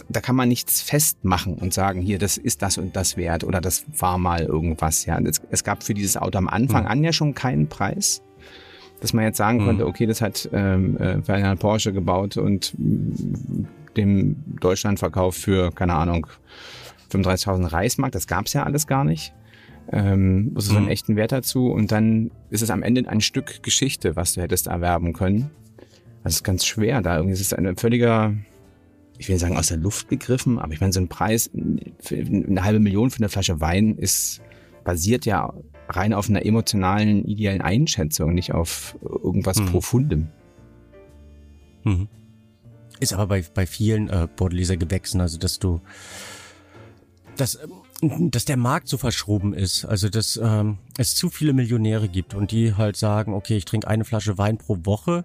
da 0.09 0.21
kann 0.21 0.35
man 0.35 0.49
nichts 0.49 0.81
festmachen 0.81 1.55
und 1.55 1.73
sagen, 1.73 2.01
hier, 2.01 2.19
das 2.19 2.37
ist 2.37 2.61
das 2.61 2.77
und 2.77 2.95
das 2.95 3.17
wert 3.17 3.43
oder 3.43 3.61
das 3.61 3.85
war 3.97 4.17
mal 4.17 4.43
irgendwas. 4.43 5.05
Ja, 5.05 5.19
es, 5.19 5.41
es 5.49 5.63
gab 5.63 5.83
für 5.83 5.93
dieses 5.93 6.17
Auto 6.17 6.37
am 6.37 6.47
Anfang 6.47 6.83
hm. 6.83 6.91
an 6.91 7.03
ja 7.03 7.13
schon 7.13 7.33
keinen 7.33 7.67
Preis, 7.67 8.21
dass 9.01 9.13
man 9.13 9.25
jetzt 9.25 9.37
sagen 9.37 9.59
hm. 9.59 9.65
konnte, 9.65 9.87
okay, 9.87 10.05
das 10.05 10.21
hat 10.21 10.49
ähm, 10.53 10.97
äh, 10.97 11.21
Ferdinand 11.21 11.59
Porsche 11.59 11.93
gebaut 11.93 12.37
und 12.37 12.73
mm, 12.77 13.65
dem 13.97 14.35
Deutschlandverkauf 14.59 15.35
für, 15.35 15.71
keine 15.71 15.93
Ahnung, 15.93 16.25
35.000 17.11 17.71
Reichsmark, 17.71 18.11
das 18.11 18.25
gab 18.25 18.47
es 18.47 18.53
ja 18.53 18.63
alles 18.63 18.87
gar 18.87 19.03
nicht 19.03 19.33
ähm, 19.91 20.53
so 20.55 20.75
einen 20.75 20.85
mhm. 20.85 20.91
echten 20.91 21.15
Wert 21.15 21.31
dazu 21.31 21.71
und 21.71 21.91
dann 21.91 22.31
ist 22.49 22.61
es 22.61 22.69
am 22.69 22.83
Ende 22.83 23.07
ein 23.07 23.21
Stück 23.21 23.63
Geschichte, 23.63 24.15
was 24.15 24.33
du 24.33 24.41
hättest 24.41 24.67
erwerben 24.67 25.13
können. 25.13 25.51
Das 26.23 26.35
ist 26.35 26.43
ganz 26.43 26.65
schwer 26.65 27.01
da 27.01 27.17
irgendwie. 27.17 27.33
Es 27.33 27.41
ist 27.41 27.53
ein 27.53 27.75
völliger, 27.75 28.33
ich 29.17 29.27
will 29.27 29.35
nicht 29.35 29.41
sagen 29.41 29.57
aus 29.57 29.67
der 29.67 29.77
Luft 29.77 30.07
gegriffen, 30.07 30.57
aber 30.57 30.73
ich 30.73 30.79
meine, 30.79 30.93
so 30.93 31.01
ein 31.01 31.09
Preis, 31.09 31.49
eine 31.53 32.63
halbe 32.63 32.79
Million 32.79 33.11
für 33.11 33.19
eine 33.19 33.29
Flasche 33.29 33.59
Wein 33.59 33.97
ist, 33.97 34.41
basiert 34.83 35.25
ja 35.25 35.53
rein 35.89 36.13
auf 36.13 36.29
einer 36.29 36.45
emotionalen, 36.45 37.25
ideellen 37.25 37.61
Einschätzung, 37.61 38.33
nicht 38.33 38.53
auf 38.53 38.97
irgendwas 39.01 39.59
mhm. 39.59 39.65
Profundem. 39.67 40.27
Mhm. 41.83 42.07
Ist 42.99 43.13
aber 43.13 43.27
bei, 43.27 43.43
bei 43.53 43.65
vielen 43.65 44.09
äh, 44.09 44.27
Bordeleser 44.33 44.77
Gewächsen, 44.77 45.19
also 45.19 45.37
dass 45.37 45.59
du, 45.59 45.81
dass 47.35 47.55
ähm, 47.55 47.71
dass 48.01 48.45
der 48.45 48.57
Markt 48.57 48.87
so 48.87 48.97
verschroben 48.97 49.53
ist. 49.53 49.85
Also 49.85 50.09
dass 50.09 50.37
ähm, 50.37 50.77
es 50.97 51.15
zu 51.15 51.29
viele 51.29 51.53
Millionäre 51.53 52.09
gibt 52.09 52.33
und 52.33 52.51
die 52.51 52.75
halt 52.75 52.97
sagen, 52.97 53.33
okay, 53.33 53.57
ich 53.57 53.65
trinke 53.65 53.87
eine 53.87 54.05
Flasche 54.05 54.37
Wein 54.37 54.57
pro 54.57 54.77
Woche 54.83 55.23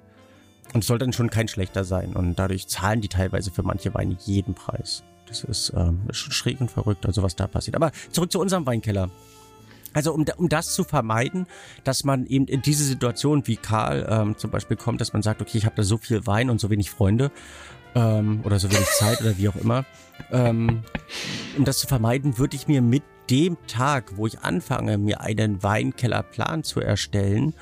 und 0.74 0.80
es 0.80 0.86
soll 0.86 0.98
dann 0.98 1.12
schon 1.12 1.30
kein 1.30 1.48
schlechter 1.48 1.84
sein. 1.84 2.14
Und 2.14 2.38
dadurch 2.38 2.68
zahlen 2.68 3.00
die 3.00 3.08
teilweise 3.08 3.50
für 3.50 3.62
manche 3.62 3.94
Weine 3.94 4.16
jeden 4.24 4.54
Preis. 4.54 5.02
Das 5.26 5.44
ist, 5.44 5.72
ähm, 5.76 6.00
schräg 6.12 6.60
und 6.60 6.70
verrückt, 6.70 7.04
also 7.04 7.22
was 7.22 7.36
da 7.36 7.46
passiert. 7.46 7.76
Aber 7.76 7.92
zurück 8.12 8.32
zu 8.32 8.40
unserem 8.40 8.66
Weinkeller. 8.66 9.10
Also 9.94 10.12
um, 10.12 10.24
um 10.36 10.48
das 10.48 10.74
zu 10.74 10.84
vermeiden, 10.84 11.46
dass 11.84 12.04
man 12.04 12.26
eben 12.26 12.46
in 12.46 12.62
diese 12.62 12.84
Situation 12.84 13.46
wie 13.46 13.56
Karl 13.56 14.06
ähm, 14.08 14.36
zum 14.36 14.50
Beispiel 14.50 14.76
kommt, 14.76 15.00
dass 15.00 15.12
man 15.12 15.22
sagt, 15.22 15.40
okay, 15.40 15.58
ich 15.58 15.64
habe 15.64 15.76
da 15.76 15.82
so 15.82 15.96
viel 15.96 16.26
Wein 16.26 16.50
und 16.50 16.60
so 16.60 16.70
wenig 16.70 16.90
Freunde 16.90 17.30
ähm, 17.94 18.40
oder 18.44 18.58
so 18.58 18.70
wenig 18.70 18.88
Zeit 18.98 19.20
oder 19.20 19.36
wie 19.38 19.48
auch 19.48 19.56
immer. 19.56 19.84
Ähm, 20.30 20.82
um 21.56 21.64
das 21.64 21.78
zu 21.78 21.86
vermeiden, 21.86 22.38
würde 22.38 22.56
ich 22.56 22.68
mir 22.68 22.82
mit 22.82 23.02
dem 23.30 23.56
Tag, 23.66 24.16
wo 24.16 24.26
ich 24.26 24.40
anfange, 24.40 24.98
mir 24.98 25.20
einen 25.20 25.62
Weinkellerplan 25.62 26.64
zu 26.64 26.80
erstellen, 26.80 27.54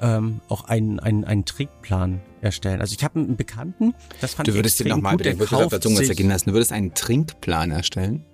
ähm, 0.00 0.40
auch 0.48 0.64
einen, 0.64 1.00
einen, 1.00 1.24
einen 1.24 1.44
Trickplan 1.44 2.20
erstellen. 2.40 2.80
Also 2.80 2.94
ich 2.96 3.04
habe 3.04 3.18
einen 3.18 3.36
Bekannten, 3.36 3.94
das 4.20 4.34
fand 4.34 4.48
du 4.48 4.54
würdest 4.54 4.80
ich 4.80 4.86
dir 4.86 4.94
nochmal, 4.94 5.16
der 5.16 5.34
auf 5.34 5.68
der 5.68 5.80
Zunge 5.80 6.02
zergehen 6.02 6.28
lassen, 6.28 6.50
du 6.50 6.54
würdest 6.54 6.72
einen 6.72 6.94
Trinkplan 6.94 7.70
erstellen? 7.70 8.24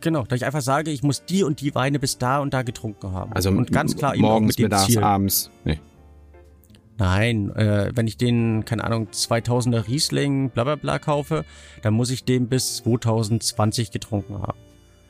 Genau, 0.00 0.24
da 0.24 0.34
ich 0.34 0.46
einfach 0.46 0.62
sage, 0.62 0.90
ich 0.90 1.02
muss 1.02 1.26
die 1.26 1.42
und 1.42 1.60
die 1.60 1.74
Weine 1.74 1.98
bis 1.98 2.16
da 2.16 2.38
und 2.38 2.54
da 2.54 2.62
getrunken 2.62 3.12
haben. 3.12 3.32
Also 3.34 3.50
und 3.50 3.70
ganz 3.70 3.96
klar 3.96 4.16
morgens, 4.16 4.56
mittags, 4.56 4.86
Ziel. 4.86 5.02
abends. 5.02 5.50
Nee. 5.64 5.78
Nein, 7.00 7.50
äh, 7.56 7.90
wenn 7.94 8.06
ich 8.06 8.18
den, 8.18 8.66
keine 8.66 8.84
Ahnung, 8.84 9.08
2000er 9.10 9.88
Riesling, 9.88 10.50
bla 10.50 10.64
bla 10.64 10.76
bla 10.76 10.98
kaufe, 10.98 11.46
dann 11.80 11.94
muss 11.94 12.10
ich 12.10 12.24
den 12.24 12.48
bis 12.48 12.76
2020 12.76 13.90
getrunken 13.90 14.42
haben. 14.42 14.58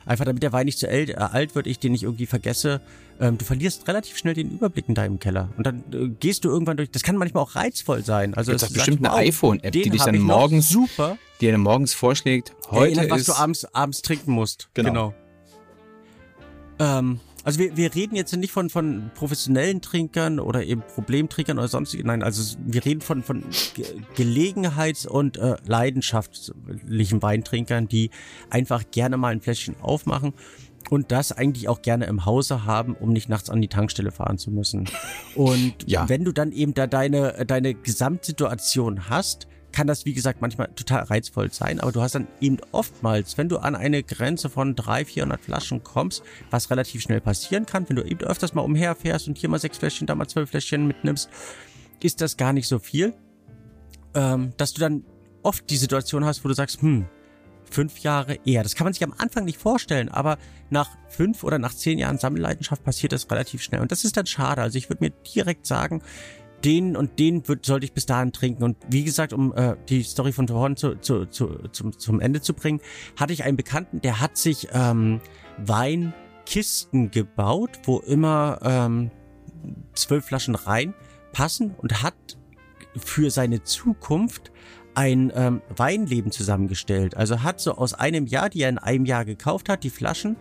Einfach 0.05 0.23
damit 0.23 0.41
der 0.41 0.53
Wein 0.53 0.65
nicht 0.65 0.79
zu 0.79 0.87
alt, 0.87 1.09
äh, 1.09 1.15
alt 1.15 1.53
wird, 1.53 1.67
ich 1.67 1.79
den 1.79 1.91
nicht 1.91 2.03
irgendwie 2.03 2.27
vergesse. 2.27 2.79
Ähm, 3.19 3.37
du 3.37 3.43
verlierst 3.43 3.89
relativ 3.89 4.17
schnell 4.17 4.33
den 4.33 4.51
Überblick 4.51 4.87
in 4.87 4.95
deinem 4.95 5.19
Keller. 5.19 5.49
Und 5.57 5.67
dann 5.67 5.83
äh, 5.91 6.07
gehst 6.07 6.45
du 6.45 6.49
irgendwann 6.49 6.77
durch. 6.77 6.89
Das 6.91 7.03
kann 7.03 7.17
manchmal 7.17 7.43
auch 7.43 7.55
reizvoll 7.55 8.05
sein. 8.05 8.35
Also 8.35 8.53
es 8.53 8.63
ist 8.63 8.73
bestimmt 8.73 9.05
eine 9.05 9.13
iPhone-App, 9.13 9.73
die 9.73 9.89
dich 9.89 10.01
dann 10.01 10.17
morgens, 10.19 10.69
super, 10.69 11.17
die 11.41 11.47
dir 11.47 11.57
morgens 11.57 11.93
vorschlägt, 11.93 12.53
heute 12.69 12.95
Erinnert, 12.95 13.05
ist... 13.17 13.27
was 13.27 13.35
du 13.35 13.41
abends, 13.41 13.65
abends 13.75 14.01
trinken 14.01 14.31
musst. 14.31 14.69
Genau. 14.73 14.89
genau. 14.89 15.13
Ähm, 16.79 17.19
also 17.43 17.59
wir, 17.59 17.75
wir 17.75 17.93
reden 17.95 18.15
jetzt 18.15 18.35
nicht 18.35 18.51
von, 18.51 18.69
von 18.69 19.11
professionellen 19.15 19.81
Trinkern 19.81 20.39
oder 20.39 20.63
eben 20.63 20.83
Problemtrinkern 20.93 21.57
oder 21.57 21.67
sonstigen. 21.67 22.07
Nein, 22.07 22.23
also 22.23 22.57
wir 22.65 22.85
reden 22.85 23.01
von, 23.01 23.23
von 23.23 23.43
Gelegenheits- 24.15 25.05
und 25.05 25.37
äh, 25.37 25.55
leidenschaftlichen 25.65 27.21
Weintrinkern, 27.21 27.87
die 27.87 28.11
einfach 28.49 28.83
gerne 28.91 29.17
mal 29.17 29.29
ein 29.29 29.41
Fläschchen 29.41 29.75
aufmachen 29.81 30.33
und 30.89 31.11
das 31.11 31.31
eigentlich 31.31 31.69
auch 31.69 31.81
gerne 31.81 32.05
im 32.05 32.25
Hause 32.25 32.65
haben, 32.65 32.95
um 32.95 33.13
nicht 33.13 33.29
nachts 33.29 33.49
an 33.49 33.61
die 33.61 33.67
Tankstelle 33.67 34.11
fahren 34.11 34.37
zu 34.37 34.51
müssen. 34.51 34.89
Und 35.35 35.75
ja. 35.85 36.09
wenn 36.09 36.25
du 36.25 36.31
dann 36.31 36.51
eben 36.51 36.73
da 36.73 36.87
deine, 36.87 37.45
deine 37.45 37.75
Gesamtsituation 37.75 39.09
hast, 39.09 39.47
kann 39.71 39.87
das, 39.87 40.05
wie 40.05 40.13
gesagt, 40.13 40.41
manchmal 40.41 40.69
total 40.75 41.03
reizvoll 41.03 41.51
sein, 41.51 41.79
aber 41.79 41.91
du 41.91 42.01
hast 42.01 42.15
dann 42.15 42.27
eben 42.39 42.57
oftmals, 42.71 43.37
wenn 43.37 43.49
du 43.49 43.57
an 43.57 43.75
eine 43.75 44.03
Grenze 44.03 44.49
von 44.49 44.75
300, 44.75 45.07
400 45.07 45.41
Flaschen 45.41 45.83
kommst, 45.83 46.23
was 46.49 46.69
relativ 46.69 47.01
schnell 47.01 47.21
passieren 47.21 47.65
kann, 47.65 47.87
wenn 47.89 47.95
du 47.95 48.03
eben 48.03 48.21
öfters 48.21 48.53
mal 48.53 48.61
umherfährst 48.61 49.27
und 49.27 49.37
hier 49.37 49.49
mal 49.49 49.59
sechs 49.59 49.77
Fläschchen, 49.77 50.07
da 50.07 50.15
mal 50.15 50.27
zwölf 50.27 50.49
Fläschchen 50.49 50.87
mitnimmst, 50.87 51.29
ist 52.01 52.21
das 52.21 52.37
gar 52.37 52.53
nicht 52.53 52.67
so 52.67 52.79
viel, 52.79 53.13
ähm, 54.13 54.53
dass 54.57 54.73
du 54.73 54.81
dann 54.81 55.03
oft 55.43 55.69
die 55.69 55.77
Situation 55.77 56.25
hast, 56.25 56.43
wo 56.43 56.47
du 56.47 56.53
sagst, 56.53 56.81
hm, 56.81 57.05
fünf 57.71 57.99
Jahre 57.99 58.37
eher. 58.45 58.63
Das 58.63 58.75
kann 58.75 58.85
man 58.85 58.93
sich 58.93 59.03
am 59.03 59.13
Anfang 59.17 59.45
nicht 59.45 59.57
vorstellen, 59.57 60.09
aber 60.09 60.37
nach 60.69 60.89
fünf 61.09 61.43
oder 61.43 61.57
nach 61.57 61.73
zehn 61.73 61.97
Jahren 61.97 62.17
Sammelleidenschaft 62.17 62.83
passiert 62.83 63.13
das 63.13 63.29
relativ 63.31 63.61
schnell. 63.61 63.81
Und 63.81 63.91
das 63.91 64.03
ist 64.03 64.17
dann 64.17 64.25
schade. 64.25 64.61
Also 64.61 64.77
ich 64.77 64.89
würde 64.89 65.03
mir 65.03 65.11
direkt 65.11 65.65
sagen, 65.65 66.01
den 66.63 66.95
und 66.95 67.19
den 67.19 67.47
wird, 67.47 67.65
sollte 67.65 67.85
ich 67.85 67.93
bis 67.93 68.05
dahin 68.05 68.31
trinken. 68.31 68.63
Und 68.63 68.77
wie 68.89 69.03
gesagt, 69.03 69.33
um 69.33 69.53
äh, 69.55 69.75
die 69.89 70.03
Story 70.03 70.31
von 70.31 70.47
vorhin 70.47 70.75
zu, 70.75 70.95
zu, 70.95 71.25
zu, 71.25 71.47
zum, 71.71 71.97
zum 71.97 72.19
Ende 72.19 72.41
zu 72.41 72.53
bringen, 72.53 72.79
hatte 73.17 73.33
ich 73.33 73.43
einen 73.43 73.57
Bekannten, 73.57 74.01
der 74.01 74.19
hat 74.19 74.37
sich 74.37 74.67
ähm, 74.73 75.21
Weinkisten 75.57 77.11
gebaut, 77.11 77.79
wo 77.83 77.99
immer 77.99 78.59
ähm, 78.63 79.11
zwölf 79.93 80.25
Flaschen 80.25 80.55
reinpassen 80.55 81.75
und 81.77 82.03
hat 82.03 82.15
für 82.97 83.29
seine 83.31 83.63
Zukunft 83.63 84.51
ein 84.93 85.31
ähm, 85.35 85.61
Weinleben 85.75 86.31
zusammengestellt. 86.31 87.15
Also 87.15 87.43
hat 87.43 87.61
so 87.61 87.75
aus 87.75 87.93
einem 87.93 88.25
Jahr, 88.25 88.49
die 88.49 88.61
er 88.61 88.69
in 88.69 88.77
einem 88.77 89.05
Jahr 89.05 89.25
gekauft 89.25 89.69
hat, 89.69 89.83
die 89.83 89.89
Flaschen 89.89 90.35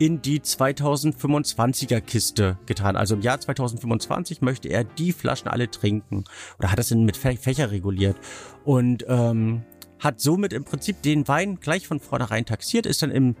in 0.00 0.22
die 0.22 0.40
2025er 0.40 2.00
Kiste 2.00 2.58
getan. 2.64 2.96
Also 2.96 3.14
im 3.14 3.20
Jahr 3.20 3.38
2025 3.38 4.40
möchte 4.40 4.68
er 4.68 4.82
die 4.82 5.12
Flaschen 5.12 5.48
alle 5.48 5.70
trinken. 5.70 6.24
Oder 6.58 6.72
hat 6.72 6.78
das 6.78 6.88
denn 6.88 7.04
mit 7.04 7.18
Fächer 7.18 7.70
reguliert. 7.70 8.16
Und 8.64 9.04
ähm, 9.08 9.62
hat 9.98 10.18
somit 10.18 10.54
im 10.54 10.64
Prinzip 10.64 11.02
den 11.02 11.28
Wein 11.28 11.60
gleich 11.60 11.86
von 11.86 12.00
vornherein 12.00 12.46
taxiert, 12.46 12.86
ist 12.86 13.02
dann 13.02 13.10
im 13.10 13.36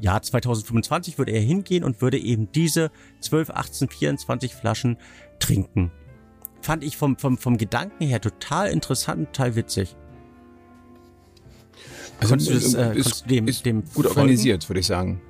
Jahr 0.00 0.20
2025 0.20 1.16
würde 1.16 1.32
er 1.32 1.40
hingehen 1.40 1.82
und 1.82 2.02
würde 2.02 2.18
eben 2.18 2.52
diese 2.52 2.90
12, 3.20 3.48
18, 3.48 3.88
24 3.88 4.54
Flaschen 4.54 4.98
trinken. 5.38 5.90
Fand 6.60 6.84
ich 6.84 6.98
vom, 6.98 7.16
vom, 7.16 7.38
vom 7.38 7.56
Gedanken 7.56 8.04
her 8.06 8.20
total 8.20 8.70
interessant 8.70 9.18
und 9.18 9.32
total 9.32 9.56
witzig. 9.56 9.96
Also 12.20 12.32
konntest 12.32 12.50
du 12.50 12.54
das, 12.54 12.74
äh, 12.74 12.98
ist, 12.98 13.30
dem, 13.30 13.48
ist 13.48 13.64
dem 13.64 13.82
gut 13.82 14.04
folgen? 14.04 14.08
organisiert, 14.08 14.68
würde 14.68 14.80
ich 14.80 14.86
sagen. 14.86 15.22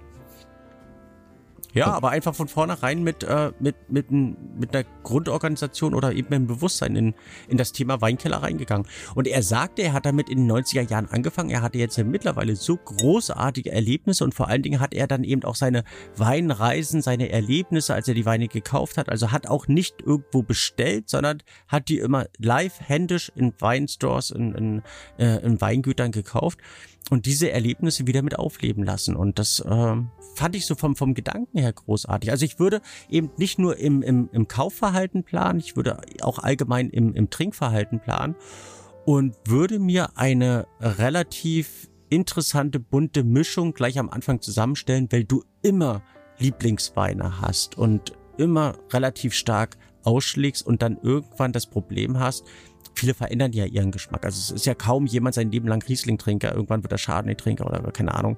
Ja, 1.74 1.86
aber 1.86 2.10
einfach 2.10 2.34
von 2.34 2.48
vornherein 2.48 3.02
mit, 3.02 3.22
äh, 3.22 3.52
mit, 3.58 3.76
mit, 3.88 4.10
mit 4.10 4.74
einer 4.74 4.84
Grundorganisation 5.02 5.94
oder 5.94 6.12
eben 6.12 6.28
mit 6.28 6.34
einem 6.34 6.46
Bewusstsein 6.46 6.96
in, 6.96 7.14
in 7.48 7.56
das 7.56 7.72
Thema 7.72 8.00
Weinkeller 8.00 8.42
reingegangen. 8.42 8.86
Und 9.14 9.26
er 9.26 9.42
sagte, 9.42 9.82
er 9.82 9.94
hat 9.94 10.04
damit 10.04 10.28
in 10.28 10.46
den 10.46 10.52
90er 10.52 10.88
Jahren 10.88 11.08
angefangen. 11.08 11.50
Er 11.50 11.62
hatte 11.62 11.78
jetzt 11.78 11.96
ja 11.96 12.04
mittlerweile 12.04 12.56
so 12.56 12.76
großartige 12.76 13.72
Erlebnisse 13.72 14.24
und 14.24 14.34
vor 14.34 14.48
allen 14.48 14.62
Dingen 14.62 14.80
hat 14.80 14.92
er 14.92 15.06
dann 15.06 15.24
eben 15.24 15.44
auch 15.44 15.54
seine 15.54 15.84
Weinreisen, 16.16 17.00
seine 17.00 17.30
Erlebnisse, 17.30 17.94
als 17.94 18.06
er 18.08 18.14
die 18.14 18.26
Weine 18.26 18.48
gekauft 18.48 18.98
hat. 18.98 19.08
Also 19.08 19.32
hat 19.32 19.46
auch 19.46 19.66
nicht 19.66 20.02
irgendwo 20.02 20.42
bestellt, 20.42 21.08
sondern 21.08 21.42
hat 21.68 21.88
die 21.88 21.98
immer 21.98 22.26
live 22.38 22.80
händisch 22.80 23.32
in 23.34 23.54
Weinstores, 23.58 24.30
in, 24.30 24.54
in, 24.54 24.82
äh, 25.18 25.38
in 25.44 25.60
Weingütern 25.60 26.12
gekauft 26.12 26.58
und 27.10 27.26
diese 27.26 27.50
Erlebnisse 27.50 28.06
wieder 28.06 28.22
mit 28.22 28.38
aufleben 28.38 28.84
lassen. 28.84 29.16
Und 29.16 29.38
das 29.38 29.60
äh, 29.60 29.96
fand 30.34 30.56
ich 30.56 30.66
so 30.66 30.74
vom, 30.74 30.96
vom 30.96 31.14
Gedanken 31.14 31.58
her 31.62 31.72
großartig. 31.72 32.30
Also 32.30 32.44
ich 32.44 32.58
würde 32.58 32.80
eben 33.08 33.30
nicht 33.36 33.58
nur 33.58 33.78
im, 33.78 34.02
im, 34.02 34.28
im 34.32 34.48
Kaufverhalten 34.48 35.24
planen, 35.24 35.58
ich 35.58 35.76
würde 35.76 36.00
auch 36.20 36.38
allgemein 36.38 36.90
im, 36.90 37.14
im 37.14 37.30
Trinkverhalten 37.30 38.00
planen 38.00 38.34
und 39.04 39.36
würde 39.46 39.78
mir 39.78 40.16
eine 40.16 40.66
relativ 40.80 41.88
interessante, 42.08 42.78
bunte 42.78 43.24
Mischung 43.24 43.72
gleich 43.72 43.98
am 43.98 44.10
Anfang 44.10 44.40
zusammenstellen, 44.40 45.08
weil 45.10 45.24
du 45.24 45.44
immer 45.62 46.02
Lieblingsweine 46.38 47.40
hast 47.40 47.78
und 47.78 48.12
immer 48.36 48.76
relativ 48.92 49.34
stark 49.34 49.76
ausschlägst 50.04 50.66
und 50.66 50.82
dann 50.82 50.98
irgendwann 51.02 51.52
das 51.52 51.66
Problem 51.66 52.18
hast, 52.18 52.44
viele 52.94 53.14
verändern 53.14 53.52
ja 53.52 53.64
ihren 53.64 53.90
Geschmack. 53.90 54.24
Also 54.24 54.38
es 54.38 54.50
ist 54.50 54.66
ja 54.66 54.74
kaum 54.74 55.06
jemand 55.06 55.34
sein 55.34 55.50
Leben 55.50 55.68
lang 55.68 55.82
Riesling-Trinker. 55.82 56.54
Irgendwann 56.54 56.82
wird 56.82 56.92
er 56.92 56.98
Chardonnay-Trinker 56.98 57.66
oder 57.66 57.80
keine 57.92 58.14
Ahnung. 58.14 58.36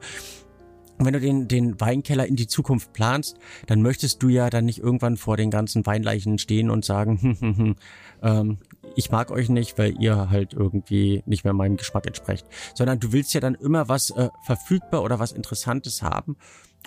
Wenn 0.98 1.12
du 1.12 1.20
den, 1.20 1.48
den 1.48 1.80
Weinkeller 1.80 2.26
in 2.26 2.36
die 2.36 2.46
Zukunft 2.46 2.92
planst, 2.92 3.38
dann 3.66 3.82
möchtest 3.82 4.22
du 4.22 4.28
ja 4.28 4.48
dann 4.50 4.64
nicht 4.64 4.78
irgendwann 4.78 5.16
vor 5.16 5.36
den 5.36 5.50
ganzen 5.50 5.84
Weinleichen 5.86 6.38
stehen 6.38 6.70
und 6.70 6.84
sagen, 6.84 7.18
hm, 7.20 7.40
hm, 7.40 7.56
hm, 7.56 7.76
ähm, 8.22 8.58
ich 8.96 9.10
mag 9.10 9.30
euch 9.30 9.48
nicht, 9.48 9.76
weil 9.76 10.00
ihr 10.00 10.30
halt 10.30 10.52
irgendwie 10.54 11.22
nicht 11.26 11.44
mehr 11.44 11.52
meinem 11.52 11.76
Geschmack 11.76 12.06
entsprecht. 12.06 12.46
Sondern 12.74 13.00
du 13.00 13.12
willst 13.12 13.34
ja 13.34 13.40
dann 13.40 13.54
immer 13.54 13.88
was 13.88 14.10
äh, 14.10 14.28
verfügbar 14.44 15.02
oder 15.02 15.18
was 15.18 15.32
Interessantes 15.32 16.02
haben 16.02 16.36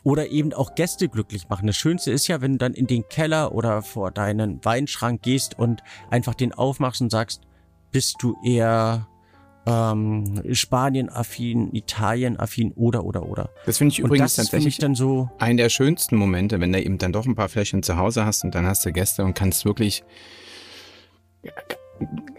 oder 0.04 0.30
eben 0.30 0.54
auch 0.54 0.76
Gäste 0.76 1.10
glücklich 1.10 1.50
machen. 1.50 1.68
Das 1.68 1.76
Schönste 1.76 2.12
ist 2.12 2.28
ja, 2.28 2.40
wenn 2.42 2.54
du 2.54 2.58
dann 2.60 2.74
in 2.74 2.88
den 2.88 3.08
Keller 3.10 3.54
oder 3.54 3.82
vor 3.82 4.12
deinen 4.12 4.64
Weinschrank 4.64 5.22
gehst 5.22 5.60
und 5.60 5.84
einfach 6.10 6.34
den 6.34 6.54
aufmachst 6.54 7.02
und 7.02 7.12
sagst, 7.12 7.42
bist 7.92 8.16
du 8.20 8.36
eher 8.44 9.08
ähm, 9.68 10.42
Spanien-affin, 10.52 11.74
Italien-affin 11.74 12.72
oder 12.74 13.04
oder 13.04 13.28
oder. 13.28 13.50
Das 13.66 13.78
finde 13.78 13.94
ich 13.94 14.02
und 14.02 14.08
übrigens 14.08 14.36
tatsächlich 14.36 14.78
dann 14.78 14.96
so 14.96 15.30
einen 15.40 15.58
der 15.58 15.70
schönsten 15.70 16.16
Momente, 16.16 16.60
wenn 16.62 16.72
du 16.72 16.82
eben 16.82 16.98
dann 16.98 17.12
doch 17.12 17.26
ein 17.26 17.36
paar 17.36 17.50
Fläschchen 17.50 17.84
zu 17.84 17.98
Hause 17.98 18.26
hast 18.26 18.44
und 18.46 18.56
dann 18.56 18.66
hast 18.66 18.86
du 18.86 18.94
Gäste 18.94 19.26
und 19.26 19.34
kannst 19.34 19.66
wirklich 19.66 20.04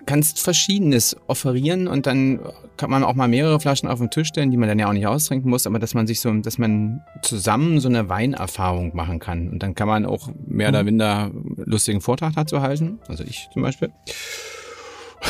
kannst 0.07 0.41
Verschiedenes 0.41 1.17
offerieren 1.27 1.89
und 1.89 2.07
dann 2.07 2.41
kann 2.77 2.91
man 2.91 3.05
auch 3.05 3.15
mal 3.15 3.29
mehrere 3.29 3.61
Flaschen 3.61 3.89
auf 3.89 3.99
den 3.99 4.09
Tisch 4.09 4.29
stellen, 4.29 4.51
die 4.51 4.57
man 4.57 4.69
dann 4.69 4.79
ja 4.79 4.89
auch 4.89 4.93
nicht 4.93 5.07
austrinken 5.07 5.51
muss, 5.51 5.67
aber 5.67 5.79
dass 5.79 5.95
man 5.95 6.07
sich 6.07 6.21
so, 6.21 6.33
dass 6.33 6.59
man 6.59 7.03
zusammen 7.23 7.81
so 7.81 7.89
eine 7.89 8.09
Weinerfahrung 8.09 8.95
machen 8.95 9.19
kann 9.19 9.51
und 9.51 9.63
dann 9.63 9.75
kann 9.75 9.89
man 9.89 10.07
auch 10.07 10.31
mehr 10.47 10.69
oder 10.69 10.81
mhm. 10.81 10.87
minder 10.87 11.31
lustigen 11.57 12.01
Vortrag 12.01 12.35
dazu 12.35 12.63
halten, 12.63 13.01
also 13.09 13.25
ich 13.25 13.49
zum 13.53 13.63
Beispiel. 13.63 13.91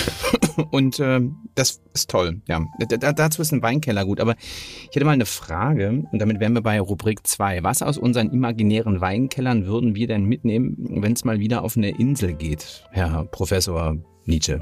Und 0.71 0.99
äh, 0.99 1.21
das 1.55 1.81
ist 1.95 2.11
toll, 2.11 2.41
ja. 2.49 2.61
D 2.81 2.99
dazu 2.99 3.43
ist 3.43 3.53
ein 3.53 3.63
Weinkeller 3.63 4.05
gut. 4.05 4.21
Aber 4.21 4.35
ich 4.39 4.95
hätte 4.95 5.05
mal 5.05 5.13
eine 5.13 5.27
Frage, 5.27 6.05
und 6.11 6.19
damit 6.19 6.41
wären 6.41 6.53
wir 6.53 6.63
bei 6.63 6.81
Rubrik 6.81 7.27
2. 7.27 7.63
Was 7.63 7.83
aus 7.83 7.99
unseren 7.99 8.31
imaginären 8.31 9.01
Weinkellern 9.01 9.67
würden 9.67 9.95
wir 9.95 10.07
denn 10.07 10.25
mitnehmen, 10.25 10.77
wenn 11.03 11.13
es 11.13 11.25
mal 11.25 11.39
wieder 11.39 11.63
auf 11.63 11.77
eine 11.77 11.91
Insel 11.99 12.35
geht, 12.35 12.85
Herr 12.91 13.25
Professor 13.27 13.97
Nietzsche? 14.25 14.61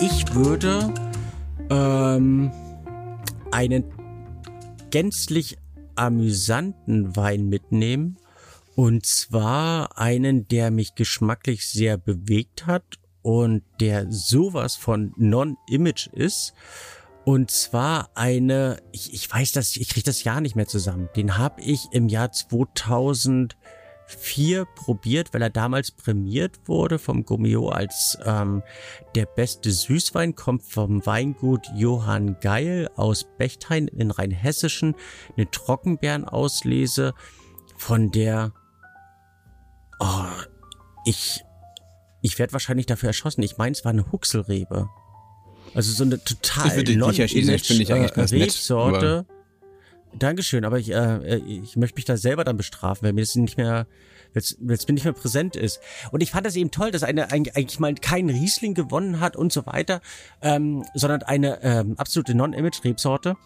Ich 0.00 0.34
würde 0.34 0.92
ähm, 1.70 2.50
einen 3.50 3.84
gänzlich 4.90 5.58
amüsanten 5.94 7.16
Wein 7.16 7.48
mitnehmen 7.48 8.16
und 8.82 9.06
zwar 9.06 9.96
einen, 9.96 10.48
der 10.48 10.72
mich 10.72 10.96
geschmacklich 10.96 11.68
sehr 11.68 11.96
bewegt 11.96 12.66
hat 12.66 12.98
und 13.22 13.62
der 13.78 14.10
sowas 14.10 14.74
von 14.74 15.14
Non-Image 15.16 16.08
ist. 16.08 16.52
Und 17.24 17.52
zwar 17.52 18.10
eine, 18.16 18.82
ich, 18.90 19.14
ich 19.14 19.32
weiß 19.32 19.52
das, 19.52 19.76
ich 19.76 19.88
kriege 19.88 20.04
das 20.04 20.24
Jahr 20.24 20.40
nicht 20.40 20.56
mehr 20.56 20.66
zusammen. 20.66 21.08
Den 21.14 21.38
habe 21.38 21.62
ich 21.62 21.86
im 21.92 22.08
Jahr 22.08 22.32
2004 22.32 23.54
probiert, 24.74 25.32
weil 25.32 25.42
er 25.42 25.50
damals 25.50 25.92
prämiert 25.92 26.58
wurde 26.64 26.98
vom 26.98 27.24
Gomeo 27.24 27.68
als 27.68 28.18
ähm, 28.24 28.64
der 29.14 29.26
beste 29.26 29.70
Süßwein, 29.70 30.34
kommt 30.34 30.64
vom 30.64 31.06
Weingut 31.06 31.68
Johann 31.76 32.36
Geil 32.40 32.90
aus 32.96 33.28
Bechtheim 33.38 33.86
in 33.86 34.10
Rheinhessischen, 34.10 34.96
eine 35.36 35.48
Trockenbeerenauslese 35.48 37.14
von 37.76 38.10
der 38.10 38.52
Oh, 40.02 40.24
ich, 41.04 41.44
ich 42.22 42.38
werde 42.38 42.52
wahrscheinlich 42.52 42.86
dafür 42.86 43.08
erschossen. 43.08 43.42
Ich 43.42 43.56
meine, 43.56 43.72
es 43.72 43.84
war 43.84 43.92
eine 43.92 44.10
Huxelrebe. 44.10 44.88
Also 45.74 45.92
so 45.92 46.02
eine 46.02 46.22
total 46.22 46.76
ich 46.76 46.96
non 46.96 47.10
eigentlich 47.10 48.12
ganz 48.12 48.32
Rebsorte. 48.32 49.26
Nett, 49.28 50.18
Dankeschön, 50.18 50.64
aber 50.64 50.78
ich, 50.78 50.92
äh, 50.92 51.36
ich 51.36 51.76
möchte 51.76 51.96
mich 51.96 52.04
da 52.04 52.16
selber 52.16 52.44
dann 52.44 52.56
bestrafen, 52.56 53.06
weil 53.06 53.12
mir 53.12 53.22
das 53.22 53.34
nicht 53.36 53.56
mehr, 53.56 53.86
jetzt, 54.34 54.58
jetzt 54.60 54.86
bin 54.86 54.94
nicht 54.94 55.04
mehr 55.04 55.12
präsent 55.12 55.54
ist. 55.54 55.80
Und 56.10 56.20
ich 56.20 56.32
fand 56.32 56.46
das 56.46 56.56
eben 56.56 56.70
toll, 56.72 56.90
dass 56.90 57.04
eine 57.04 57.30
eigentlich 57.30 57.78
mal 57.78 57.94
kein 57.94 58.28
Riesling 58.28 58.74
gewonnen 58.74 59.20
hat 59.20 59.36
und 59.36 59.52
so 59.52 59.66
weiter, 59.66 60.00
ähm, 60.42 60.84
sondern 60.94 61.22
eine 61.22 61.62
ähm, 61.62 61.94
absolute 61.96 62.34
Non-Image-Rebsorte. 62.34 63.36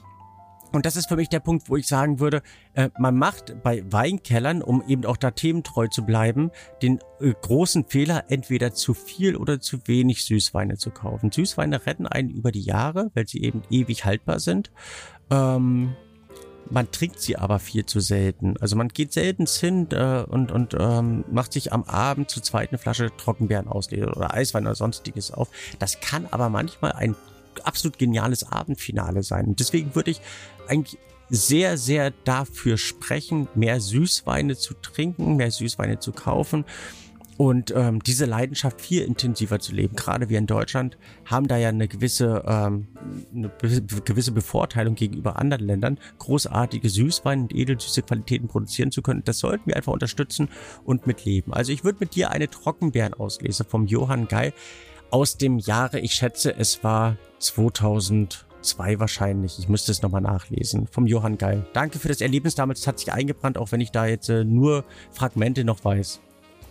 Und 0.72 0.86
das 0.86 0.96
ist 0.96 1.08
für 1.08 1.16
mich 1.16 1.28
der 1.28 1.40
Punkt, 1.40 1.68
wo 1.68 1.76
ich 1.76 1.86
sagen 1.86 2.20
würde, 2.20 2.42
äh, 2.74 2.90
man 2.98 3.16
macht 3.16 3.62
bei 3.62 3.84
Weinkellern, 3.90 4.62
um 4.62 4.82
eben 4.86 5.04
auch 5.04 5.16
da 5.16 5.30
thementreu 5.30 5.88
zu 5.88 6.04
bleiben, 6.04 6.50
den 6.82 6.98
äh, 7.20 7.32
großen 7.40 7.86
Fehler, 7.86 8.24
entweder 8.28 8.74
zu 8.74 8.94
viel 8.94 9.36
oder 9.36 9.60
zu 9.60 9.86
wenig 9.86 10.24
Süßweine 10.24 10.76
zu 10.76 10.90
kaufen. 10.90 11.30
Süßweine 11.30 11.86
retten 11.86 12.06
einen 12.06 12.30
über 12.30 12.52
die 12.52 12.62
Jahre, 12.62 13.10
weil 13.14 13.26
sie 13.26 13.42
eben 13.42 13.62
ewig 13.70 14.04
haltbar 14.04 14.40
sind. 14.40 14.70
Ähm, 15.30 15.94
man 16.68 16.90
trinkt 16.90 17.20
sie 17.20 17.36
aber 17.36 17.58
viel 17.58 17.86
zu 17.86 18.00
selten. 18.00 18.56
Also 18.60 18.76
man 18.76 18.88
geht 18.88 19.12
selten 19.12 19.46
hin 19.46 19.88
äh, 19.92 20.24
und, 20.28 20.50
und 20.50 20.76
ähm, 20.78 21.24
macht 21.30 21.52
sich 21.52 21.72
am 21.72 21.84
Abend 21.84 22.30
zu 22.30 22.40
zweiten 22.40 22.76
Flasche 22.78 23.10
Trockenbeeren 23.16 23.68
auslesen 23.68 24.08
oder 24.08 24.34
Eiswein 24.34 24.66
oder 24.66 24.74
sonstiges 24.74 25.30
auf. 25.30 25.48
Das 25.78 26.00
kann 26.00 26.26
aber 26.30 26.48
manchmal 26.48 26.92
ein 26.92 27.14
absolut 27.64 27.98
geniales 27.98 28.50
Abendfinale 28.50 29.22
sein. 29.22 29.56
Deswegen 29.56 29.94
würde 29.94 30.10
ich 30.10 30.20
eigentlich 30.68 30.98
sehr, 31.28 31.76
sehr 31.76 32.12
dafür 32.24 32.78
sprechen, 32.78 33.48
mehr 33.54 33.80
Süßweine 33.80 34.56
zu 34.56 34.74
trinken, 34.74 35.36
mehr 35.36 35.50
Süßweine 35.50 35.98
zu 35.98 36.12
kaufen 36.12 36.64
und 37.36 37.72
ähm, 37.76 38.02
diese 38.02 38.24
Leidenschaft 38.24 38.80
viel 38.80 39.02
intensiver 39.02 39.58
zu 39.58 39.74
leben. 39.74 39.94
Gerade 39.96 40.28
wir 40.28 40.38
in 40.38 40.46
Deutschland 40.46 40.96
haben 41.24 41.48
da 41.48 41.56
ja 41.56 41.68
eine 41.68 41.88
gewisse, 41.88 42.44
ähm, 42.46 42.88
eine 43.34 43.50
gewisse 44.04 44.32
Bevorteilung 44.32 44.94
gegenüber 44.94 45.38
anderen 45.38 45.66
Ländern, 45.66 45.98
großartige 46.18 46.88
Süßweine 46.88 47.42
und 47.42 47.54
edelsüße 47.54 48.02
Qualitäten 48.02 48.48
produzieren 48.48 48.90
zu 48.90 49.02
können. 49.02 49.22
Das 49.24 49.38
sollten 49.38 49.66
wir 49.66 49.76
einfach 49.76 49.92
unterstützen 49.92 50.48
und 50.84 51.06
mitleben. 51.06 51.52
Also 51.52 51.72
ich 51.72 51.84
würde 51.84 51.98
mit 52.00 52.14
dir 52.14 52.30
eine 52.30 52.48
Trockenbeeren 52.48 53.14
auslese 53.14 53.64
vom 53.64 53.86
Johann 53.86 54.28
Geil 54.28 54.52
aus 55.10 55.36
dem 55.36 55.58
Jahre, 55.58 56.00
ich 56.00 56.14
schätze, 56.14 56.56
es 56.56 56.82
war 56.82 57.16
2002 58.66 59.00
wahrscheinlich. 59.00 59.58
Ich 59.58 59.68
müsste 59.68 59.92
es 59.92 60.02
nochmal 60.02 60.20
nachlesen. 60.20 60.86
Vom 60.90 61.06
Johann 61.06 61.38
Geil. 61.38 61.66
Danke 61.72 61.98
für 61.98 62.08
das 62.08 62.20
Erlebnis 62.20 62.54
damals. 62.54 62.80
Es 62.80 62.86
hat 62.86 62.98
sich 62.98 63.12
eingebrannt, 63.12 63.58
auch 63.58 63.72
wenn 63.72 63.80
ich 63.80 63.90
da 63.90 64.06
jetzt 64.06 64.28
äh, 64.28 64.44
nur 64.44 64.84
Fragmente 65.12 65.64
noch 65.64 65.84
weiß. 65.84 66.20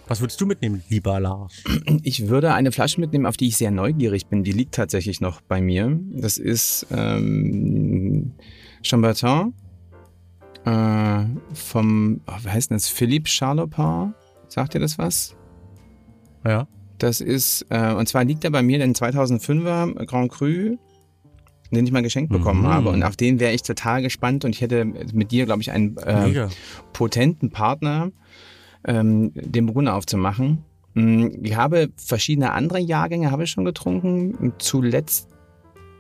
Was 0.08 0.22
würdest 0.22 0.40
du 0.40 0.46
mitnehmen, 0.46 0.84
lieber 0.90 1.20
Lars? 1.20 1.64
Ich 2.04 2.28
würde 2.28 2.54
eine 2.54 2.72
Flasche 2.72 3.00
mitnehmen, 3.00 3.26
auf 3.26 3.38
die 3.38 3.48
ich 3.48 3.58
sehr 3.58 3.72
neugierig 3.72 4.28
bin. 4.28 4.44
Die 4.44 4.52
liegt 4.52 4.76
tatsächlich 4.76 5.22
noch 5.22 5.42
bei 5.42 5.62
mir. 5.62 6.00
Das 6.12 6.38
ist 6.38 6.86
ähm, 6.92 8.34
Chambertin 8.84 9.54
äh, 10.66 11.26
vom, 11.54 12.22
oh, 12.28 12.34
wie 12.44 12.50
heißt 12.50 12.70
denn 12.70 12.78
das? 12.78 12.88
Philippe 12.88 13.30
Charlopin. 13.30 14.14
Sagt 14.48 14.76
ihr 14.76 14.82
das 14.82 14.98
was? 14.98 15.36
Ja. 16.46 16.68
Das 16.98 17.20
ist, 17.20 17.66
äh, 17.70 17.94
und 17.94 18.08
zwar 18.08 18.24
liegt 18.24 18.46
er 18.46 18.52
bei 18.52 18.62
mir 18.62 18.80
den 18.80 18.94
2005er 18.94 20.06
Grand 20.06 20.32
Cru, 20.32 20.78
den 21.76 21.86
ich 21.86 21.92
mal 21.92 22.02
geschenkt 22.02 22.32
bekommen 22.32 22.62
mhm. 22.62 22.68
habe. 22.68 22.90
Und 22.90 23.04
auf 23.04 23.16
den 23.16 23.40
wäre 23.40 23.54
ich 23.54 23.64
total 23.64 24.02
gespannt 24.02 24.46
und 24.46 24.56
ich 24.56 24.62
hätte 24.62 24.86
mit 24.86 25.32
dir, 25.32 25.46
glaube 25.46 25.62
ich, 25.62 25.72
einen 25.72 25.98
äh, 25.98 26.48
potenten 26.94 27.52
Partner, 27.52 28.12
ähm, 28.86 29.32
den 29.36 29.66
Burgunder 29.66 29.96
aufzumachen. 29.96 30.64
Mm, 30.94 31.28
Ich 31.44 31.56
habe 31.56 31.90
verschiedene 31.98 32.52
andere 32.52 32.80
Jahrgänge 32.80 33.32
habe 33.32 33.44
ich 33.44 33.52
schon 33.52 33.66
getrunken. 33.66 34.54
Zuletzt 34.58 35.30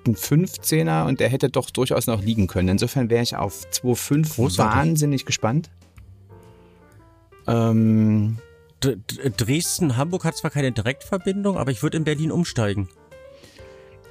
ein 0.08 0.16
15er 0.16 1.08
und 1.08 1.20
der 1.20 1.30
hätte 1.30 1.50
doch 1.50 1.70
durchaus 1.70 2.08
noch 2.08 2.22
liegen 2.22 2.48
können. 2.48 2.70
Insofern 2.70 3.10
wäre 3.10 3.24
ich 3.24 3.36
auf 3.36 3.66
2,5 3.72 4.36
Großartig. 4.36 4.78
wahnsinnig 4.78 5.26
gespannt. 5.26 5.70
Ähm, 7.48 8.38
Dresden, 8.80 9.98
Hamburg 9.98 10.26
hat 10.26 10.38
zwar 10.38 10.52
keine 10.52 10.72
Direktverbindung, 10.72 11.58
aber 11.58 11.72
ich 11.72 11.82
würde 11.82 11.98
in 11.98 12.04
Berlin 12.04 12.32
umsteigen. 12.32 12.88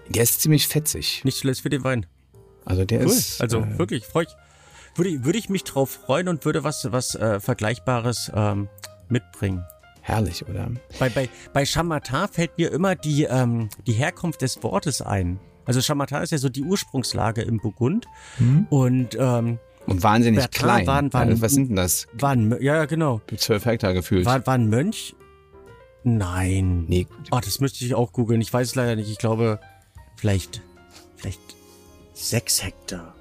Der 0.09 0.23
ist 0.23 0.41
ziemlich 0.41 0.69
fetzig. 0.69 1.23
Nicht 1.25 1.39
zuletzt 1.39 1.63
für 1.63 1.71
den 1.71 1.85
Wein. 1.85 2.07
Also 2.65 2.85
der 2.85 3.01
Cool. 3.01 3.07
ist. 3.07 3.41
Also 3.41 3.61
äh, 3.61 3.79
wirklich, 3.79 4.05
freu 4.05 4.23
ich, 4.23 4.29
würde, 4.97 5.11
ich- 5.11 5.25
würde 5.25 5.39
ich 5.39 5.49
mich 5.49 5.65
drauf 5.65 5.91
freuen 5.91 6.29
und 6.29 6.45
würde 6.45 6.65
was, 6.65 6.87
was 6.93 7.15
äh, 7.15 7.41
Vergleichbares 7.41 8.31
ähm, 8.35 8.69
mitbringen. 9.09 9.65
herrlich, 10.03 10.47
oder? 10.49 10.71
Bei, 10.99 11.09
bei, 11.09 11.29
bei 11.53 11.65
Chamata 11.67 12.29
fällt 12.29 12.57
mir 12.59 12.71
immer 12.73 12.95
die, 12.95 13.25
ähm, 13.25 13.69
die 13.87 13.93
Herkunft 13.93 14.43
des 14.43 14.63
Wortes 14.63 15.01
ein. 15.03 15.41
Also 15.67 15.81
Chamata 15.81 16.19
ist 16.21 16.31
ja 16.31 16.39
so 16.39 16.49
die 16.51 16.63
Ursprungslage 16.63 17.41
im 17.43 17.59
Burgund 17.59 18.07
und 18.71 19.17
ähm, 19.19 19.59
Und 19.87 20.03
wahnsinnig 20.03 20.41
Bertin 20.41 20.63
klein. 20.63 20.87
waren- 20.87 21.13
waren- 21.15 21.29
also, 21.31 21.41
was 21.43 21.53
sind 21.53 21.69
denn 21.69 21.77
das? 21.77 22.07
war 22.13 22.31
ein, 22.33 22.53
Mö- 22.53 22.63
ja 22.63 22.77
ja, 22.77 22.85
genau, 22.85 23.21
12 23.35 23.65
Hektar 23.65 23.95
gefühlt. 23.95 24.27
war, 24.27 24.47
war 24.47 24.55
ein 24.55 24.69
Mönch? 24.69 25.15
Nein. 26.03 26.85
nee, 26.87 27.07
Oh, 27.31 27.41
das 27.43 27.61
müsste 27.61 27.85
ich 27.85 27.95
auch 27.95 28.13
googeln. 28.13 28.41
Ich 28.43 28.53
weiß 28.53 28.69
es 28.69 28.75
leider 28.75 28.95
nicht. 28.97 29.11
Ich 29.11 29.17
glaube, 29.19 29.59
vielleicht, 30.17 30.63
vielleicht 31.17 31.41
sechs 32.15 32.63
Hektar. 32.63 33.15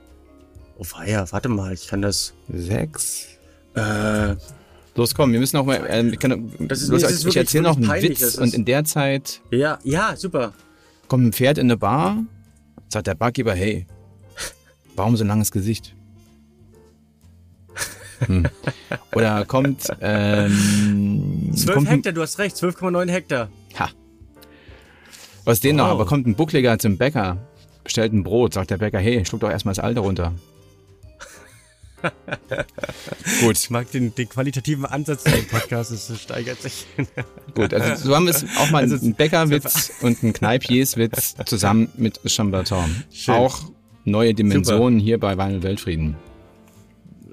Oh 0.77 0.85
weia, 0.97 1.25
warte 1.31 1.49
mal, 1.49 1.73
ich 1.73 1.87
kann 1.87 2.01
das. 2.01 2.33
sechs. 2.51 3.27
Äh, 3.75 4.35
Los, 4.95 5.15
komm, 5.15 5.31
wir 5.33 5.39
müssen 5.39 5.55
noch 5.57 5.65
mal. 5.65 5.83
Ähm, 5.89 6.13
ich 6.13 6.19
kann, 6.19 6.51
Das 6.67 6.81
ist- 6.81 6.89
los, 6.89 7.01
nee, 7.01 7.07
ist 7.07 7.19
ich 7.19 7.25
wirklich- 7.25 7.37
erzähle 7.37 7.63
noch 7.63 7.77
einen 7.77 7.87
peinlich, 7.87 8.21
Witz 8.21 8.35
und 8.35 8.53
in 8.53 8.63
der 8.65 8.83
Zeit 8.83 9.41
ja, 9.49 9.79
ja, 9.83 10.15
super. 10.15 10.53
kommt 11.07 11.25
ein 11.25 11.33
Pferd 11.33 11.57
in 11.57 11.65
eine 11.67 11.77
Bar, 11.77 12.23
sagt 12.89 13.07
der 13.07 13.15
Barkeeper, 13.15 13.53
hey, 13.55 13.87
warum 14.95 15.17
so 15.17 15.23
ein 15.23 15.27
langes 15.27 15.51
Gesicht? 15.51 15.95
Hm. 18.27 18.47
Oder 19.15 19.45
kommt, 19.45 19.87
ähm, 19.99 21.51
12 21.55 21.73
kommt 21.75 21.87
ein, 21.87 21.93
Hektar, 21.95 22.13
du 22.13 22.21
hast 22.21 22.37
recht, 22.39 22.55
12,9 22.55 23.09
Hektar. 23.09 23.49
ha, 23.77 23.89
was 25.45 25.59
den 25.59 25.75
noch, 25.77 25.85
Wow. 25.85 25.91
aber 25.91 26.05
kommt 26.05 26.27
ein 26.27 26.35
Buckliger 26.35 26.77
zum 26.79 26.97
Bäcker, 26.97 27.37
bestellt 27.83 28.13
ein 28.13 28.23
Brot, 28.23 28.53
sagt 28.53 28.71
der 28.71 28.77
Bäcker, 28.77 28.99
hey, 28.99 29.25
schluck 29.25 29.41
doch 29.41 29.49
erstmal 29.49 29.73
das 29.75 29.83
Alte 29.83 29.99
runter. 30.01 30.33
Gut, 33.41 33.57
Ich 33.57 33.69
mag 33.69 33.89
den, 33.91 34.13
den 34.13 34.27
qualitativen 34.27 34.85
Ansatz 34.85 35.23
des 35.23 35.47
Podcasts, 35.47 36.09
es 36.09 36.21
steigert 36.21 36.61
sich. 36.61 36.85
gut, 37.55 37.73
also 37.73 38.07
so 38.09 38.15
haben 38.15 38.25
wir 38.25 38.31
es 38.31 38.45
auch 38.57 38.69
mal 38.71 38.83
Also, 38.83 38.97
einen 38.97 39.15
Bäckerwitz 39.15 39.91
und 40.01 40.21
einen 40.21 40.33
Kneipierswitz 40.33 41.35
zusammen 41.45 41.89
mit 41.95 42.19
Chambertin. 42.25 43.03
Auch 43.27 43.61
neue 44.03 44.33
Dimensionen 44.33 44.99
hier 44.99 45.17
bei 45.19 45.37
Wein 45.37 45.55
und 45.55 45.63
Weltfrieden. 45.63 46.17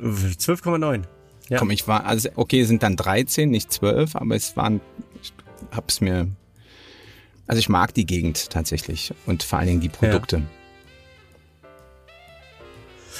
12,9. 0.00 1.02
Ja. 1.48 1.58
Komm, 1.58 1.70
ich 1.70 1.88
war, 1.88 2.06
also 2.06 2.28
okay, 2.36 2.60
es 2.60 2.68
sind 2.68 2.82
dann 2.84 2.94
13, 2.96 3.50
nicht 3.50 3.72
12, 3.72 4.14
aber 4.14 4.36
es 4.36 4.56
waren, 4.56 4.80
ich 5.20 5.32
hab's 5.72 6.00
mir, 6.00 6.28
also 7.50 7.58
ich 7.58 7.68
mag 7.68 7.92
die 7.94 8.06
Gegend 8.06 8.48
tatsächlich 8.50 9.12
und 9.26 9.42
vor 9.42 9.58
allen 9.58 9.66
Dingen 9.66 9.80
die 9.80 9.88
Produkte. 9.88 10.42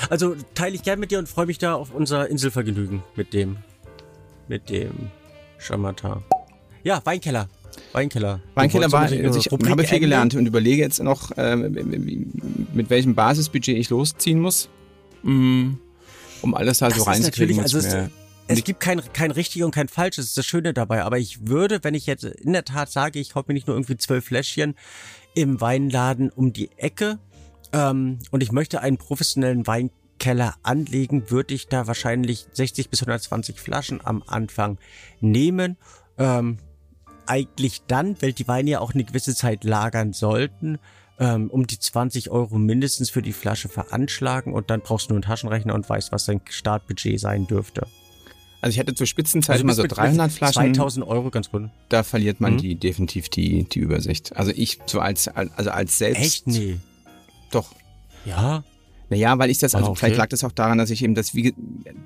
Also 0.08 0.36
teile 0.54 0.76
ich 0.76 0.84
gern 0.84 1.00
mit 1.00 1.10
dir 1.10 1.18
und 1.18 1.28
freue 1.28 1.46
mich 1.46 1.58
da 1.58 1.74
auf 1.74 1.92
unser 1.92 2.28
Inselvergnügen 2.28 3.02
mit 3.16 3.32
dem, 3.34 3.56
mit 4.46 4.70
dem 4.70 5.10
Chamata. 5.58 6.22
Ja, 6.84 7.00
Weinkeller. 7.04 7.48
Weinkeller. 7.92 8.40
Weinkeller 8.54 8.92
war, 8.92 9.02
also 9.02 9.38
ich 9.40 9.50
habe 9.50 9.84
viel 9.84 9.98
gelernt 9.98 10.36
und 10.36 10.46
überlege 10.46 10.80
jetzt 10.80 11.02
noch, 11.02 11.32
äh, 11.36 11.56
mit 11.56 12.88
welchem 12.88 13.16
Basisbudget 13.16 13.76
ich 13.76 13.90
losziehen 13.90 14.38
muss, 14.40 14.68
mm, 15.24 15.70
um 16.42 16.54
alles 16.54 16.78
da 16.78 16.86
so 16.86 16.90
Das 16.90 16.98
ist 17.00 17.06
reinzukriegen. 17.08 17.58
also 17.60 17.78
es- 17.78 17.92
mir- 17.92 18.10
Es 18.52 18.64
gibt 18.64 18.80
kein, 18.80 19.00
kein 19.12 19.30
richtig 19.30 19.62
und 19.62 19.72
kein 19.72 19.86
falsch, 19.86 20.16
das 20.16 20.26
ist 20.26 20.36
das 20.36 20.44
Schöne 20.44 20.74
dabei. 20.74 21.04
Aber 21.04 21.18
ich 21.18 21.46
würde, 21.46 21.84
wenn 21.84 21.94
ich 21.94 22.06
jetzt 22.06 22.24
in 22.24 22.52
der 22.52 22.64
Tat 22.64 22.90
sage, 22.90 23.20
ich 23.20 23.30
kaufe 23.30 23.46
mir 23.48 23.54
nicht 23.54 23.68
nur 23.68 23.76
irgendwie 23.76 23.96
zwölf 23.96 24.24
Fläschchen 24.24 24.74
im 25.34 25.60
Weinladen 25.60 26.30
um 26.30 26.52
die 26.52 26.70
Ecke 26.76 27.20
ähm, 27.72 28.18
und 28.32 28.42
ich 28.42 28.50
möchte 28.50 28.80
einen 28.80 28.96
professionellen 28.96 29.68
Weinkeller 29.68 30.56
anlegen, 30.64 31.30
würde 31.30 31.54
ich 31.54 31.68
da 31.68 31.86
wahrscheinlich 31.86 32.48
60 32.52 32.90
bis 32.90 33.02
120 33.02 33.60
Flaschen 33.60 34.04
am 34.04 34.24
Anfang 34.26 34.78
nehmen. 35.20 35.76
Ähm, 36.18 36.58
eigentlich 37.26 37.82
dann, 37.86 38.20
weil 38.20 38.32
die 38.32 38.48
Weine 38.48 38.70
ja 38.70 38.80
auch 38.80 38.94
eine 38.94 39.04
gewisse 39.04 39.36
Zeit 39.36 39.62
lagern 39.62 40.12
sollten, 40.12 40.80
ähm, 41.20 41.50
um 41.50 41.68
die 41.68 41.78
20 41.78 42.30
Euro 42.30 42.58
mindestens 42.58 43.10
für 43.10 43.22
die 43.22 43.32
Flasche 43.32 43.68
veranschlagen 43.68 44.52
und 44.52 44.70
dann 44.70 44.80
brauchst 44.80 45.08
du 45.08 45.12
nur 45.12 45.18
einen 45.18 45.28
Taschenrechner 45.28 45.74
und 45.74 45.88
weißt, 45.88 46.10
was 46.10 46.24
dein 46.24 46.40
Startbudget 46.48 47.20
sein 47.20 47.46
dürfte. 47.46 47.86
Also 48.62 48.74
ich 48.74 48.78
hatte 48.78 48.94
zur 48.94 49.06
Spitzenzeit 49.06 49.58
immer 49.60 49.68
bis 49.68 49.76
so 49.76 49.82
mit- 49.82 49.96
300 49.96 50.26
mit 50.28 50.36
Flaschen, 50.36 50.74
2000 50.74 51.06
Euro, 51.06 51.30
ganz 51.30 51.50
gut. 51.50 51.70
da 51.88 52.02
verliert 52.02 52.40
man 52.40 52.54
Mhm. 52.54 52.58
die 52.58 52.74
definitiv 52.74 53.28
die, 53.30 53.64
die 53.64 53.78
Übersicht. 53.78 54.36
Also 54.36 54.52
ich 54.54 54.78
so 54.86 55.00
als, 55.00 55.28
also 55.28 55.70
als 55.70 55.96
selbst. 55.98 56.20
Echt? 56.22 56.46
Nee. 56.46 56.76
Doch. 57.50 57.72
Ja? 58.26 58.62
Naja, 59.08 59.36
weil 59.38 59.50
ich 59.50 59.58
das, 59.58 59.74
also 59.74 59.88
Ah, 59.88 59.90
okay. 59.90 59.98
vielleicht 60.00 60.18
lag 60.18 60.28
das 60.28 60.44
auch 60.44 60.52
daran, 60.52 60.78
dass 60.78 60.90
ich 60.90 61.02
eben 61.02 61.14
das 61.16 61.34
wie 61.34 61.52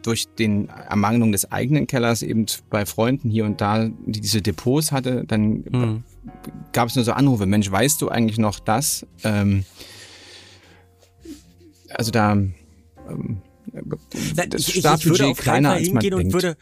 durch 0.02 0.26
den 0.38 0.68
Ermangelung 0.70 1.32
des 1.32 1.50
eigenen 1.52 1.86
Kellers 1.86 2.22
eben 2.22 2.46
bei 2.70 2.86
Freunden 2.86 3.28
hier 3.30 3.44
und 3.44 3.61
da 3.61 3.90
diese 4.07 4.40
Depots 4.40 4.90
hatte, 4.92 5.24
dann 5.26 5.64
Hm. 5.70 6.05
gab 6.72 6.88
es 6.88 6.94
nur 6.94 7.05
so 7.05 7.12
Anrufe, 7.12 7.44
Mensch, 7.46 7.70
weißt 7.70 8.00
du 8.00 8.09
eigentlich 8.09 8.38
noch 8.38 8.59
das? 8.59 9.05
Ähm, 9.22 9.64
also 11.90 12.11
da 12.11 12.32
ähm, 12.32 13.42
Na, 14.37 14.47
das 14.47 14.61
ich, 14.61 14.68
ich, 14.68 14.77
ich 14.77 14.85
würde 14.85 14.99
Startbudget 15.16 15.27
auf 15.27 15.39
keinen 15.39 15.43
kleiner 15.43 15.70
als 15.70 15.89
man 15.89 16.03
hingehen 16.03 16.14
und 16.14 16.20
denkt. 16.20 16.33
würde, 16.33 16.57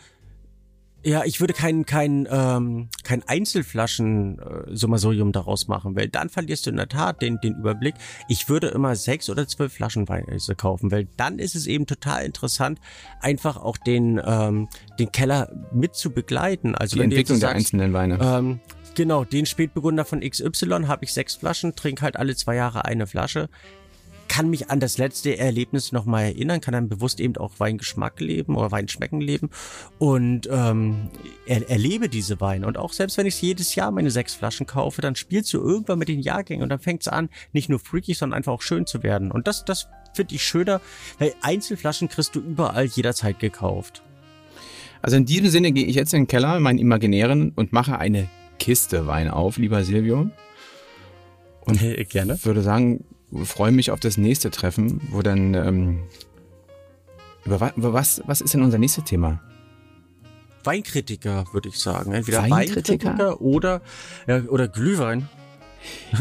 ja, 1.05 1.25
ich 1.25 1.41
würde 1.41 1.53
kein, 1.53 1.85
kein, 1.85 2.29
ähm, 2.31 2.89
kein 3.03 3.23
Einzelflaschen 3.27 4.39
äh, 4.39 5.33
daraus 5.33 5.67
machen, 5.67 5.97
weil 5.97 6.09
dann 6.09 6.29
verlierst 6.29 6.67
du 6.67 6.71
in 6.71 6.77
der 6.77 6.89
Tat 6.89 7.23
den, 7.23 7.41
den 7.41 7.57
Überblick. 7.57 7.95
Ich 8.29 8.49
würde 8.49 8.69
immer 8.69 8.95
sechs 8.95 9.29
oder 9.29 9.49
zwölf 9.49 9.73
Flaschen 9.73 10.09
Wein 10.09 10.27
äh, 10.29 10.55
kaufen, 10.55 10.93
weil 10.93 11.09
dann 11.17 11.39
ist 11.39 11.57
es 11.57 11.67
eben 11.67 11.87
total 11.87 12.25
interessant, 12.25 12.79
einfach 13.21 13.57
auch 13.57 13.77
den, 13.79 14.21
ähm, 14.25 14.69
den 14.99 15.11
Keller 15.11 15.51
mit 15.73 15.97
zu 15.97 16.11
begleiten. 16.11 16.75
Also 16.75 16.97
die 16.97 17.03
Entwicklung 17.03 17.37
jetzt 17.37 17.43
der 17.43 17.49
sagst, 17.51 17.57
einzelnen 17.57 17.93
Weine. 17.93 18.19
Ähm, 18.23 18.61
genau, 18.95 19.25
den 19.25 19.47
Spätburgunder 19.47 20.05
von 20.05 20.21
XY 20.21 20.85
habe 20.87 21.05
ich 21.05 21.13
sechs 21.13 21.35
Flaschen, 21.35 21.75
trinke 21.75 22.03
halt 22.03 22.17
alle 22.17 22.37
zwei 22.37 22.55
Jahre 22.55 22.85
eine 22.85 23.09
Flasche. 23.09 23.49
Kann 24.33 24.49
mich 24.49 24.71
an 24.71 24.81
das 24.81 24.97
letzte 24.97 25.37
Erlebnis 25.37 25.93
nochmal 25.93 26.25
erinnern, 26.25 26.63
kann 26.63 26.73
dann 26.73 26.89
bewusst 26.89 27.21
eben 27.21 27.37
auch 27.37 27.53
Weingeschmack 27.59 28.19
leben 28.19 28.57
oder 28.57 28.71
Weinschmecken 28.71 29.21
leben 29.21 29.51
und 29.99 30.49
ähm, 30.51 31.11
er, 31.45 31.69
erlebe 31.69 32.09
diese 32.09 32.41
Weine. 32.41 32.67
Und 32.67 32.79
auch 32.79 32.95
selbst 32.95 33.19
wenn 33.19 33.27
ich 33.27 33.43
jedes 33.43 33.75
Jahr 33.75 33.91
meine 33.91 34.11
sechs 34.11 34.35
Flaschen 34.35 34.65
kaufe, 34.65 35.03
dann 35.03 35.17
spielst 35.17 35.53
du 35.53 35.59
irgendwann 35.59 35.99
mit 35.99 36.09
den 36.09 36.21
Jahrgängen 36.21 36.63
und 36.63 36.71
dann 36.71 36.79
fängt 36.79 37.03
es 37.03 37.09
an, 37.09 37.29
nicht 37.53 37.69
nur 37.69 37.79
freakig, 37.79 38.17
sondern 38.17 38.39
einfach 38.39 38.55
auch 38.55 38.63
schön 38.63 38.87
zu 38.87 39.03
werden. 39.03 39.31
Und 39.31 39.47
das, 39.47 39.67
das 39.67 39.89
finde 40.15 40.35
ich 40.35 40.43
schöner, 40.43 40.81
weil 41.19 41.35
Einzelflaschen 41.43 42.09
kriegst 42.09 42.35
du 42.35 42.41
überall 42.41 42.87
jederzeit 42.87 43.39
gekauft. 43.39 44.03
Also 45.03 45.19
in 45.19 45.27
diesem 45.27 45.51
Sinne 45.51 45.73
gehe 45.73 45.85
ich 45.85 45.97
jetzt 45.97 46.15
in 46.15 46.23
den 46.23 46.27
Keller, 46.27 46.59
meinen 46.59 46.79
imaginären, 46.79 47.53
und 47.55 47.75
mache 47.75 47.99
eine 47.99 48.31
Kiste 48.59 49.07
Wein 49.07 49.29
auf, 49.29 49.59
lieber 49.59 49.85
Silvio. 49.85 50.31
Und 51.67 52.09
Gerne. 52.09 52.39
würde 52.45 52.63
sagen, 52.63 53.05
freue 53.45 53.73
mich 53.73 53.91
auf 53.91 54.01
das 54.01 54.17
nächste 54.17 54.51
Treffen, 54.51 55.01
wo 55.11 55.23
dann 55.23 55.55
ähm, 55.55 56.03
über, 57.45 57.61
wa- 57.61 57.73
über 57.77 57.93
was 57.93 58.23
was 58.27 58.41
ist 58.41 58.55
denn 58.55 58.63
unser 58.63 58.79
nächstes 58.79 59.05
Thema? 59.05 59.41
Weinkritiker, 60.65 61.45
würde 61.53 61.69
ich 61.71 61.79
sagen. 61.79 62.13
Entweder 62.13 62.43
Weinkritiker? 62.49 63.09
Weinkritiker 63.11 63.41
oder, 63.41 63.81
ja, 64.29 64.43
oder 64.49 64.69
Glühwein. 64.69 65.29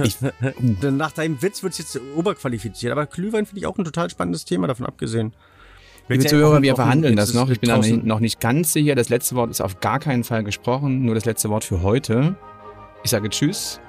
Ich- 0.04 0.18
Nach 0.82 1.12
deinem 1.12 1.42
Witz 1.44 1.62
wird 1.62 1.74
es 1.74 1.80
jetzt 1.80 2.00
oberqualifiziert, 2.16 2.92
aber 2.92 3.06
Glühwein 3.06 3.46
finde 3.46 3.60
ich 3.60 3.68
auch 3.68 3.78
ein 3.78 3.86
total 3.86 4.10
spannendes 4.10 4.46
Thema, 4.46 4.66
davon 4.68 4.86
abgesehen. 4.88 5.34
Liebe 6.08 6.26
Zuhörer, 6.26 6.62
wir 6.64 6.76
verhandeln 6.76 7.16
das 7.16 7.34
noch. 7.36 7.50
Ich 7.50 7.60
bin 7.60 7.70
noch 7.70 7.78
draußen- 7.78 7.92
nicht, 7.98 8.06
noch 8.06 8.20
nicht 8.20 8.40
ganz 8.40 8.74
sicher. 8.74 8.96
Das 8.96 9.10
letzte 9.10 9.36
Wort 9.36 9.52
ist 9.52 9.62
auf 9.62 9.80
gar 9.80 10.00
keinen 10.00 10.24
Fall 10.24 10.44
gesprochen. 10.44 11.06
Nur 11.06 11.14
das 11.16 11.26
letzte 11.26 11.50
Wort 11.50 11.64
für 11.64 11.84
heute. 11.84 12.36
Ich 13.04 13.12
sage 13.12 13.30
Tschüss. 13.30 13.80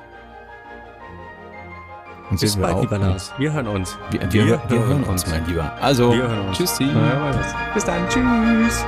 Und 2.33 2.41
Bis 2.41 2.57
bald, 2.57 2.75
auch. 2.75 2.81
lieber 2.81 2.97
Lars. 2.99 3.31
Wir 3.37 3.53
hören 3.53 3.69
uns. 3.69 3.99
Wir, 4.11 4.21
wir, 4.33 4.61
wir 4.67 4.87
hören 4.87 5.05
uns, 5.05 5.27
mein 5.27 5.45
Lieber. 5.47 5.71
Also, 5.83 6.15
Wir 6.15 6.23
hören 6.23 6.49
uns. 6.49 6.57
tschüssi. 6.57 6.85
Ja, 6.85 6.91
ja, 6.95 7.25
weiß. 7.37 7.47
Bis 7.75 7.85
dann. 7.85 8.09
Tschüss. 8.09 8.85